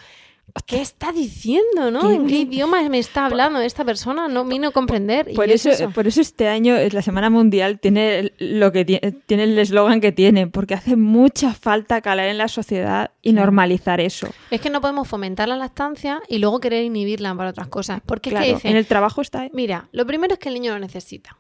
¿qué 0.67 0.81
está 0.81 1.13
diciendo, 1.13 1.91
no? 1.91 2.01
¿Qué? 2.01 2.15
¿En 2.15 2.27
qué 2.27 2.39
idioma 2.41 2.87
me 2.89 2.99
está 2.99 3.27
hablando 3.27 3.61
esta 3.61 3.85
persona? 3.85 4.29
No 4.29 4.45
vino 4.45 4.69
a 4.69 4.71
comprender. 4.73 5.29
y 5.31 5.35
Por 5.35 5.49
es 5.51 5.65
eso, 5.67 5.91
por 5.91 6.07
eso 6.07 6.21
este 6.21 6.49
año 6.49 6.75
la 6.91 7.03
Semana 7.03 7.31
Mundial 7.31 7.79
tiene 7.81 8.19
el- 8.19 8.33
lo 8.39 8.73
que 8.73 8.85
tiene, 8.85 9.45
el 9.45 9.59
eslogan 9.59 10.01
que 10.01 10.13
tiene, 10.13 10.47
porque 10.47 10.75
hace 10.75 10.97
mucha 10.97 11.55
falta 11.55 12.01
calar 12.01 12.29
en 12.29 12.39
la 12.39 12.49
sociedad 12.49 13.11
y 13.23 13.33
normalizar 13.33 14.01
eso. 14.01 14.29
Es 14.51 14.61
que 14.61 14.71
no 14.71 14.81
podemos 14.81 15.07
fomentar 15.09 15.49
la 15.49 15.57
lactancia 15.57 16.21
y 16.29 16.39
luego 16.39 16.61
querer 16.61 16.85
inhibirla 16.85 17.35
para 17.35 17.51
otras 17.51 17.69
cosas. 17.69 18.01
Porque 18.05 18.31
es 18.31 18.33
Claro, 18.33 18.47
que 18.47 18.55
dicen, 18.55 18.71
en 18.73 18.77
el 18.77 18.87
trabajo 18.87 19.21
está. 19.21 19.47
¿eh? 19.47 19.51
Mira, 19.55 19.89
lo 19.93 20.07
primero 20.07 20.35
es 20.35 20.39
que 20.41 20.49
el 20.49 20.55
niño 20.55 20.73
lo 20.73 20.79
necesita. 20.79 21.37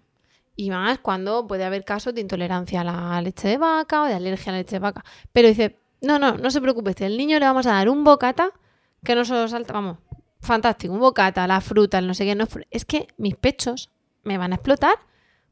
Y 0.56 0.70
más 0.70 0.98
cuando 0.98 1.46
puede 1.46 1.64
haber 1.64 1.84
casos 1.84 2.14
de 2.14 2.20
intolerancia 2.20 2.80
a 2.80 2.84
la 2.84 3.22
leche 3.22 3.46
de 3.48 3.58
vaca 3.58 4.02
o 4.02 4.06
de 4.06 4.14
alergia 4.14 4.50
a 4.50 4.52
la 4.54 4.58
leche 4.58 4.76
de 4.76 4.80
vaca. 4.80 5.04
Pero 5.32 5.48
dice, 5.48 5.76
no, 6.00 6.18
no, 6.18 6.36
no 6.36 6.50
se 6.50 6.60
preocupe, 6.60 6.94
al 7.04 7.16
niño 7.16 7.38
le 7.38 7.46
vamos 7.46 7.66
a 7.66 7.72
dar 7.72 7.88
un 7.88 8.02
bocata 8.04 8.50
que 9.04 9.14
no 9.14 9.24
solo 9.24 9.46
salta, 9.48 9.72
vamos, 9.72 9.98
fantástico, 10.40 10.92
un 10.94 11.00
bocata, 11.00 11.46
la 11.46 11.60
fruta, 11.60 11.98
el 11.98 12.06
no 12.06 12.14
sé 12.14 12.24
qué. 12.24 12.34
No 12.34 12.44
es, 12.44 12.50
es 12.70 12.84
que 12.84 13.08
mis 13.16 13.36
pechos 13.36 13.90
me 14.24 14.38
van 14.38 14.52
a 14.52 14.56
explotar 14.56 14.94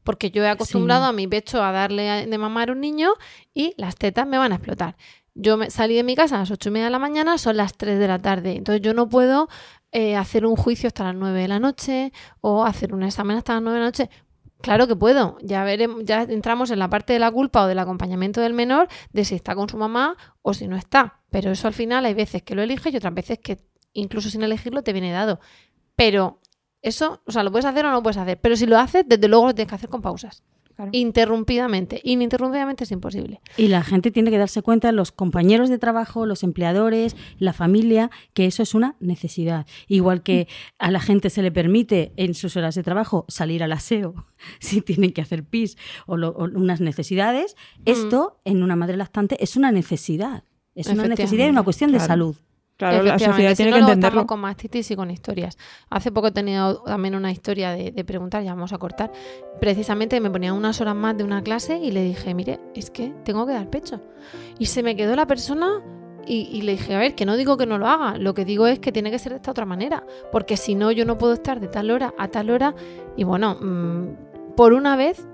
porque 0.03 0.31
yo 0.31 0.43
he 0.43 0.49
acostumbrado 0.49 1.03
Sí. 1.05 1.09
a 1.09 1.11
mi 1.13 1.27
pecho 1.27 1.61
a 1.63 1.71
darle 1.71 2.25
de 2.27 2.37
mamar 2.37 2.69
a 2.69 2.71
un 2.73 2.79
niño 2.81 3.09
y 3.53 3.73
las 3.77 3.95
tetas 3.95 4.25
me 4.27 4.37
van 4.37 4.51
a 4.51 4.55
explotar. 4.55 4.95
Yo 5.35 5.57
me 5.57 5.69
salí 5.69 5.95
de 5.95 6.03
mi 6.03 6.15
casa 6.15 6.35
a 6.35 6.39
las 6.39 6.51
ocho 6.51 6.69
y 6.69 6.71
media 6.71 6.85
de 6.85 6.91
la 6.91 6.99
mañana, 6.99 7.37
son 7.37 7.57
las 7.57 7.73
3 7.75 7.99
de 7.99 8.07
la 8.07 8.17
tarde. 8.19 8.55
Entonces 8.55 8.81
yo 8.81 8.93
no 8.93 9.07
puedo 9.09 9.49
eh, 9.91 10.15
hacer 10.15 10.45
un 10.45 10.55
juicio 10.55 10.87
hasta 10.87 11.03
las 11.03 11.15
9 11.15 11.41
de 11.41 11.47
la 11.47 11.59
noche 11.59 12.11
o 12.41 12.65
hacer 12.65 12.93
un 12.93 13.03
examen 13.03 13.37
hasta 13.37 13.53
las 13.53 13.61
9 13.61 13.75
de 13.77 13.79
la 13.81 13.87
noche. 13.87 14.09
Claro 14.61 14.87
que 14.87 14.95
puedo. 14.95 15.37
Ya 15.43 15.63
veremos, 15.63 16.01
ya 16.03 16.23
entramos 16.23 16.71
en 16.71 16.79
la 16.79 16.89
parte 16.89 17.13
de 17.13 17.19
la 17.19 17.29
culpa 17.29 17.63
o 17.63 17.67
del 17.67 17.77
acompañamiento 17.77 18.41
del 18.41 18.53
menor 18.53 18.87
de 19.13 19.25
si 19.25 19.35
está 19.35 19.53
con 19.53 19.69
su 19.69 19.77
mamá 19.77 20.17
o 20.41 20.55
si 20.55 20.67
no 20.67 20.75
está. 20.75 21.19
Pero 21.29 21.51
eso 21.51 21.67
al 21.67 21.73
final 21.73 22.05
hay 22.05 22.13
veces 22.13 22.41
que 22.43 22.55
lo 22.55 22.61
eliges 22.61 22.93
y 22.93 22.97
otras 22.97 23.13
veces 23.13 23.39
que 23.39 23.57
incluso 23.93 24.29
sin 24.29 24.43
elegirlo 24.43 24.81
te 24.83 24.93
viene 24.93 25.11
dado. 25.11 25.39
Pero 25.95 26.39
eso, 26.81 27.21
o 27.25 27.31
sea, 27.31 27.43
lo 27.43 27.51
puedes 27.51 27.65
hacer 27.65 27.85
o 27.85 27.89
no 27.89 27.95
lo 27.95 28.03
puedes 28.03 28.17
hacer. 28.17 28.39
Pero 28.39 28.55
si 28.55 28.65
lo 28.65 28.77
haces, 28.77 29.03
desde 29.07 29.27
luego 29.27 29.47
lo 29.47 29.55
tienes 29.55 29.69
que 29.69 29.75
hacer 29.75 29.89
con 29.89 30.01
pausas. 30.01 30.43
interrumpidamente. 30.91 31.99
Ininterrumpidamente 32.03 32.83
es 32.83 32.91
imposible. 32.91 33.41
Y 33.57 33.67
la 33.67 33.83
gente 33.83 34.11
tiene 34.11 34.29
que 34.29 34.37
darse 34.37 34.61
cuenta, 34.61 34.91
los 34.91 35.11
compañeros 35.11 35.69
de 35.69 35.79
trabajo, 35.79 36.27
los 36.27 36.43
empleadores, 36.43 37.15
la 37.39 37.51
familia, 37.53 38.11
que 38.35 38.45
eso 38.45 38.61
es 38.61 38.75
una 38.75 38.95
necesidad. 38.99 39.65
Igual 39.87 40.21
que 40.21 40.47
a 40.77 40.91
la 40.91 40.99
gente 40.99 41.31
se 41.31 41.41
le 41.41 41.51
permite 41.51 42.13
en 42.15 42.35
sus 42.35 42.55
horas 42.57 42.75
de 42.75 42.83
trabajo 42.83 43.25
salir 43.27 43.63
al 43.63 43.71
aseo 43.71 44.27
si 44.59 44.81
tienen 44.81 45.13
que 45.13 45.21
hacer 45.21 45.43
pis 45.43 45.77
o, 46.05 46.15
lo- 46.15 46.29
o 46.29 46.43
unas 46.43 46.79
necesidades, 46.79 47.55
esto 47.85 48.39
en 48.45 48.61
una 48.61 48.75
madre 48.75 48.97
lactante 48.97 49.43
es 49.43 49.57
una 49.57 49.71
necesidad. 49.71 50.43
Es 50.77 50.87
una 50.87 51.07
necesidad 51.07 51.47
y 51.47 51.49
una 51.49 51.63
cuestión 51.63 51.91
de 51.91 51.99
salud. 51.99 52.35
Claro, 52.77 53.01
la 53.01 53.17
sociedad 53.17 53.49
si 53.51 53.55
tiene 53.55 53.71
no, 53.71 53.77
que 53.77 53.81
entenderlo. 53.81 54.07
estamos 54.19 54.27
con 54.27 54.39
mastitis 54.39 54.91
y 54.91 54.95
con 54.95 55.09
historias. 55.09 55.57
Hace 55.89 56.11
poco 56.11 56.27
he 56.27 56.31
tenido 56.31 56.83
también 56.83 57.15
una 57.15 57.31
historia 57.31 57.71
de, 57.71 57.91
de 57.91 58.05
preguntar, 58.05 58.43
ya 58.43 58.53
vamos 58.53 58.71
a 58.71 58.77
cortar. 58.77 59.11
Precisamente 59.59 60.19
me 60.19 60.29
ponía 60.29 60.53
unas 60.53 60.79
horas 60.79 60.95
más 60.95 61.17
de 61.17 61.23
una 61.23 61.41
clase 61.41 61.79
y 61.79 61.89
le 61.89 62.03
dije, 62.03 62.35
mire, 62.35 62.59
es 62.75 62.91
que 62.91 63.11
tengo 63.23 63.47
que 63.47 63.53
dar 63.53 63.67
pecho. 63.71 63.99
Y 64.59 64.67
se 64.67 64.83
me 64.83 64.95
quedó 64.95 65.15
la 65.15 65.25
persona 65.25 65.81
y, 66.27 66.49
y 66.51 66.61
le 66.61 66.73
dije, 66.73 66.93
a 66.93 66.99
ver, 66.99 67.15
que 67.15 67.25
no 67.25 67.35
digo 67.35 67.57
que 67.57 67.65
no 67.65 67.79
lo 67.79 67.87
haga, 67.87 68.19
lo 68.19 68.35
que 68.35 68.45
digo 68.45 68.67
es 68.67 68.77
que 68.77 68.91
tiene 68.91 69.09
que 69.09 69.17
ser 69.17 69.31
de 69.31 69.37
esta 69.37 69.49
otra 69.49 69.65
manera, 69.65 70.05
porque 70.31 70.55
si 70.55 70.75
no 70.75 70.91
yo 70.91 71.03
no 71.03 71.17
puedo 71.17 71.33
estar 71.33 71.59
de 71.59 71.69
tal 71.69 71.89
hora 71.89 72.13
a 72.19 72.27
tal 72.27 72.51
hora. 72.51 72.75
Y 73.15 73.23
bueno, 73.23 73.57
mm, 73.59 74.55
por 74.55 74.73
una 74.73 74.95
vez 74.95 75.25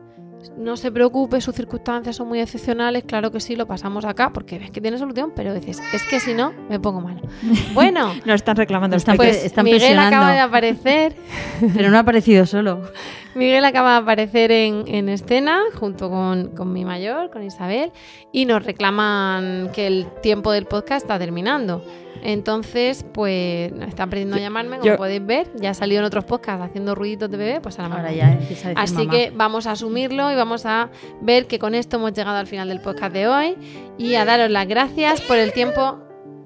no 0.58 0.78
se 0.78 0.92
preocupe, 0.92 1.40
sus 1.42 1.56
circunstancias 1.56 2.16
son 2.16 2.28
muy 2.28 2.40
excepcionales, 2.40 3.04
claro 3.06 3.32
que 3.32 3.40
sí, 3.40 3.56
lo 3.56 3.66
pasamos 3.68 4.06
acá 4.06 4.32
porque 4.34 4.60
ves 4.60 4.72
que 4.72 4.82
tiene 4.82 4.98
solución, 4.98 5.32
pero 5.36 5.54
dices, 5.54 5.80
es 5.94 6.04
que 6.04 6.20
si 6.20 6.34
no, 6.34 6.54
me 6.70 6.80
pongo 6.80 7.02
mal. 7.02 7.22
Bueno, 7.74 8.14
Nos 8.26 8.36
están 8.36 8.56
reclamando. 8.56 8.96
Están, 8.98 9.18
peques. 9.18 9.44
están 9.46 9.66
Miguel 9.66 9.80
presionando. 9.80 10.16
acaba 10.18 10.32
de 10.34 10.40
aparecer. 10.40 11.16
Pero 11.74 11.90
no 11.90 11.98
ha 11.98 12.02
aparecido 12.02 12.46
solo. 12.46 12.82
Miguel 13.36 13.66
acaba 13.66 13.94
de 13.94 13.98
aparecer 14.02 14.52
en, 14.52 14.84
en 14.88 15.10
escena 15.10 15.60
junto 15.80 16.10
con, 16.10 16.50
con 16.50 16.72
mi 16.72 16.86
mayor, 16.86 17.32
con 17.32 17.42
Isabel, 17.44 17.92
y 18.32 18.46
nos 18.46 18.64
reclaman 18.64 19.72
que 19.74 19.88
el 19.88 20.08
tiempo 20.22 20.52
del 20.52 20.66
podcast 20.66 21.04
está 21.06 21.18
terminando. 21.18 21.84
Entonces, 22.22 23.04
pues 23.14 23.72
nos 23.74 23.90
están 23.90 24.08
aprendiendo 24.08 24.38
a 24.38 24.40
llamarme, 24.40 24.78
como 24.78 24.92
yo- 24.92 24.98
podéis 24.98 25.26
ver. 25.26 25.48
Ya 25.56 25.72
ha 25.72 25.74
salido 25.74 26.00
en 26.00 26.06
otros 26.06 26.24
podcasts 26.26 26.64
haciendo 26.64 26.96
ruiditos 26.96 27.30
de 27.30 27.38
bebé, 27.38 27.60
pues 27.62 27.78
ahora, 27.80 27.96
Ahora 27.96 28.04
mamá. 28.10 28.16
ya 28.16 28.32
empieza 28.34 28.68
a 28.68 28.70
decir 28.70 28.78
Así 28.84 28.94
mamá. 28.96 29.12
que 29.12 29.32
vamos 29.36 29.68
a 29.68 29.72
asumirlo 29.72 30.32
y 30.34 30.36
vamos 30.36 30.66
a 30.66 30.90
ver 31.22 31.48
que 31.48 31.60
con 31.60 31.76
esto 31.76 31.98
hemos 31.98 32.14
llegado 32.14 32.38
al 32.38 32.48
final 32.48 32.68
del 32.68 32.82
podcast 32.82 33.14
de 33.14 33.28
hoy 33.28 33.56
y 33.98 34.16
a 34.16 34.26
daros 34.26 34.50
las 34.50 34.68
gracias 34.68 35.22
por 35.22 35.38
el 35.38 35.54
tiempo, 35.54 36.00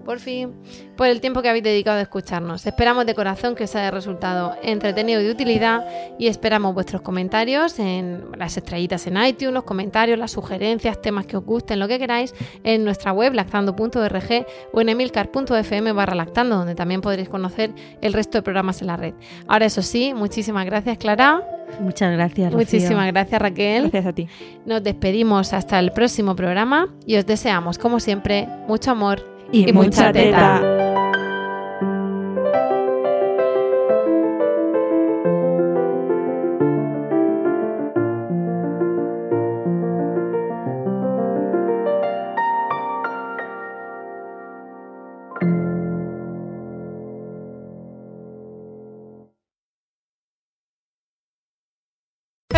por 0.05 0.19
fin, 0.19 0.53
por 0.95 1.07
el 1.07 1.21
tiempo 1.21 1.41
que 1.41 1.49
habéis 1.49 1.63
dedicado 1.63 1.97
a 1.99 2.01
escucharnos. 2.01 2.65
Esperamos 2.65 3.05
de 3.05 3.15
corazón 3.15 3.55
que 3.55 3.63
os 3.63 3.75
haya 3.75 3.91
resultado 3.91 4.55
entretenido 4.61 5.21
y 5.21 5.25
de 5.25 5.31
utilidad 5.31 5.85
y 6.19 6.27
esperamos 6.27 6.73
vuestros 6.73 7.01
comentarios 7.01 7.79
en 7.79 8.25
las 8.37 8.57
estrellitas 8.57 9.07
en 9.07 9.17
iTunes, 9.17 9.53
los 9.53 9.63
comentarios, 9.63 10.19
las 10.19 10.31
sugerencias, 10.31 11.01
temas 11.01 11.25
que 11.25 11.37
os 11.37 11.43
gusten, 11.43 11.79
lo 11.79 11.87
que 11.87 11.99
queráis, 11.99 12.35
en 12.63 12.83
nuestra 12.83 13.11
web 13.11 13.33
lactando.org 13.33 14.45
o 14.73 14.81
en 14.81 14.89
emilcar.fm 14.89 15.91
barra 15.93 16.15
lactando, 16.15 16.57
donde 16.57 16.75
también 16.75 17.01
podréis 17.01 17.29
conocer 17.29 17.73
el 18.01 18.13
resto 18.13 18.37
de 18.37 18.41
programas 18.41 18.81
en 18.81 18.87
la 18.87 18.97
red. 18.97 19.13
Ahora 19.47 19.65
eso 19.65 19.81
sí, 19.81 20.13
muchísimas 20.13 20.65
gracias 20.65 20.97
Clara. 20.97 21.56
Muchas 21.79 22.11
gracias. 22.11 22.51
Rocío. 22.51 22.79
Muchísimas 22.79 23.07
gracias 23.07 23.41
Raquel. 23.41 23.81
Gracias 23.83 24.05
a 24.05 24.13
ti. 24.13 24.27
Nos 24.65 24.83
despedimos 24.83 25.53
hasta 25.53 25.79
el 25.79 25.91
próximo 25.91 26.35
programa 26.35 26.87
y 27.05 27.17
os 27.17 27.25
deseamos, 27.25 27.77
como 27.77 27.99
siempre, 27.99 28.47
mucho 28.67 28.91
amor 28.91 29.21
Y 29.51 29.71
mucha 29.71 29.73
mucha 29.73 30.11
teta. 30.13 30.86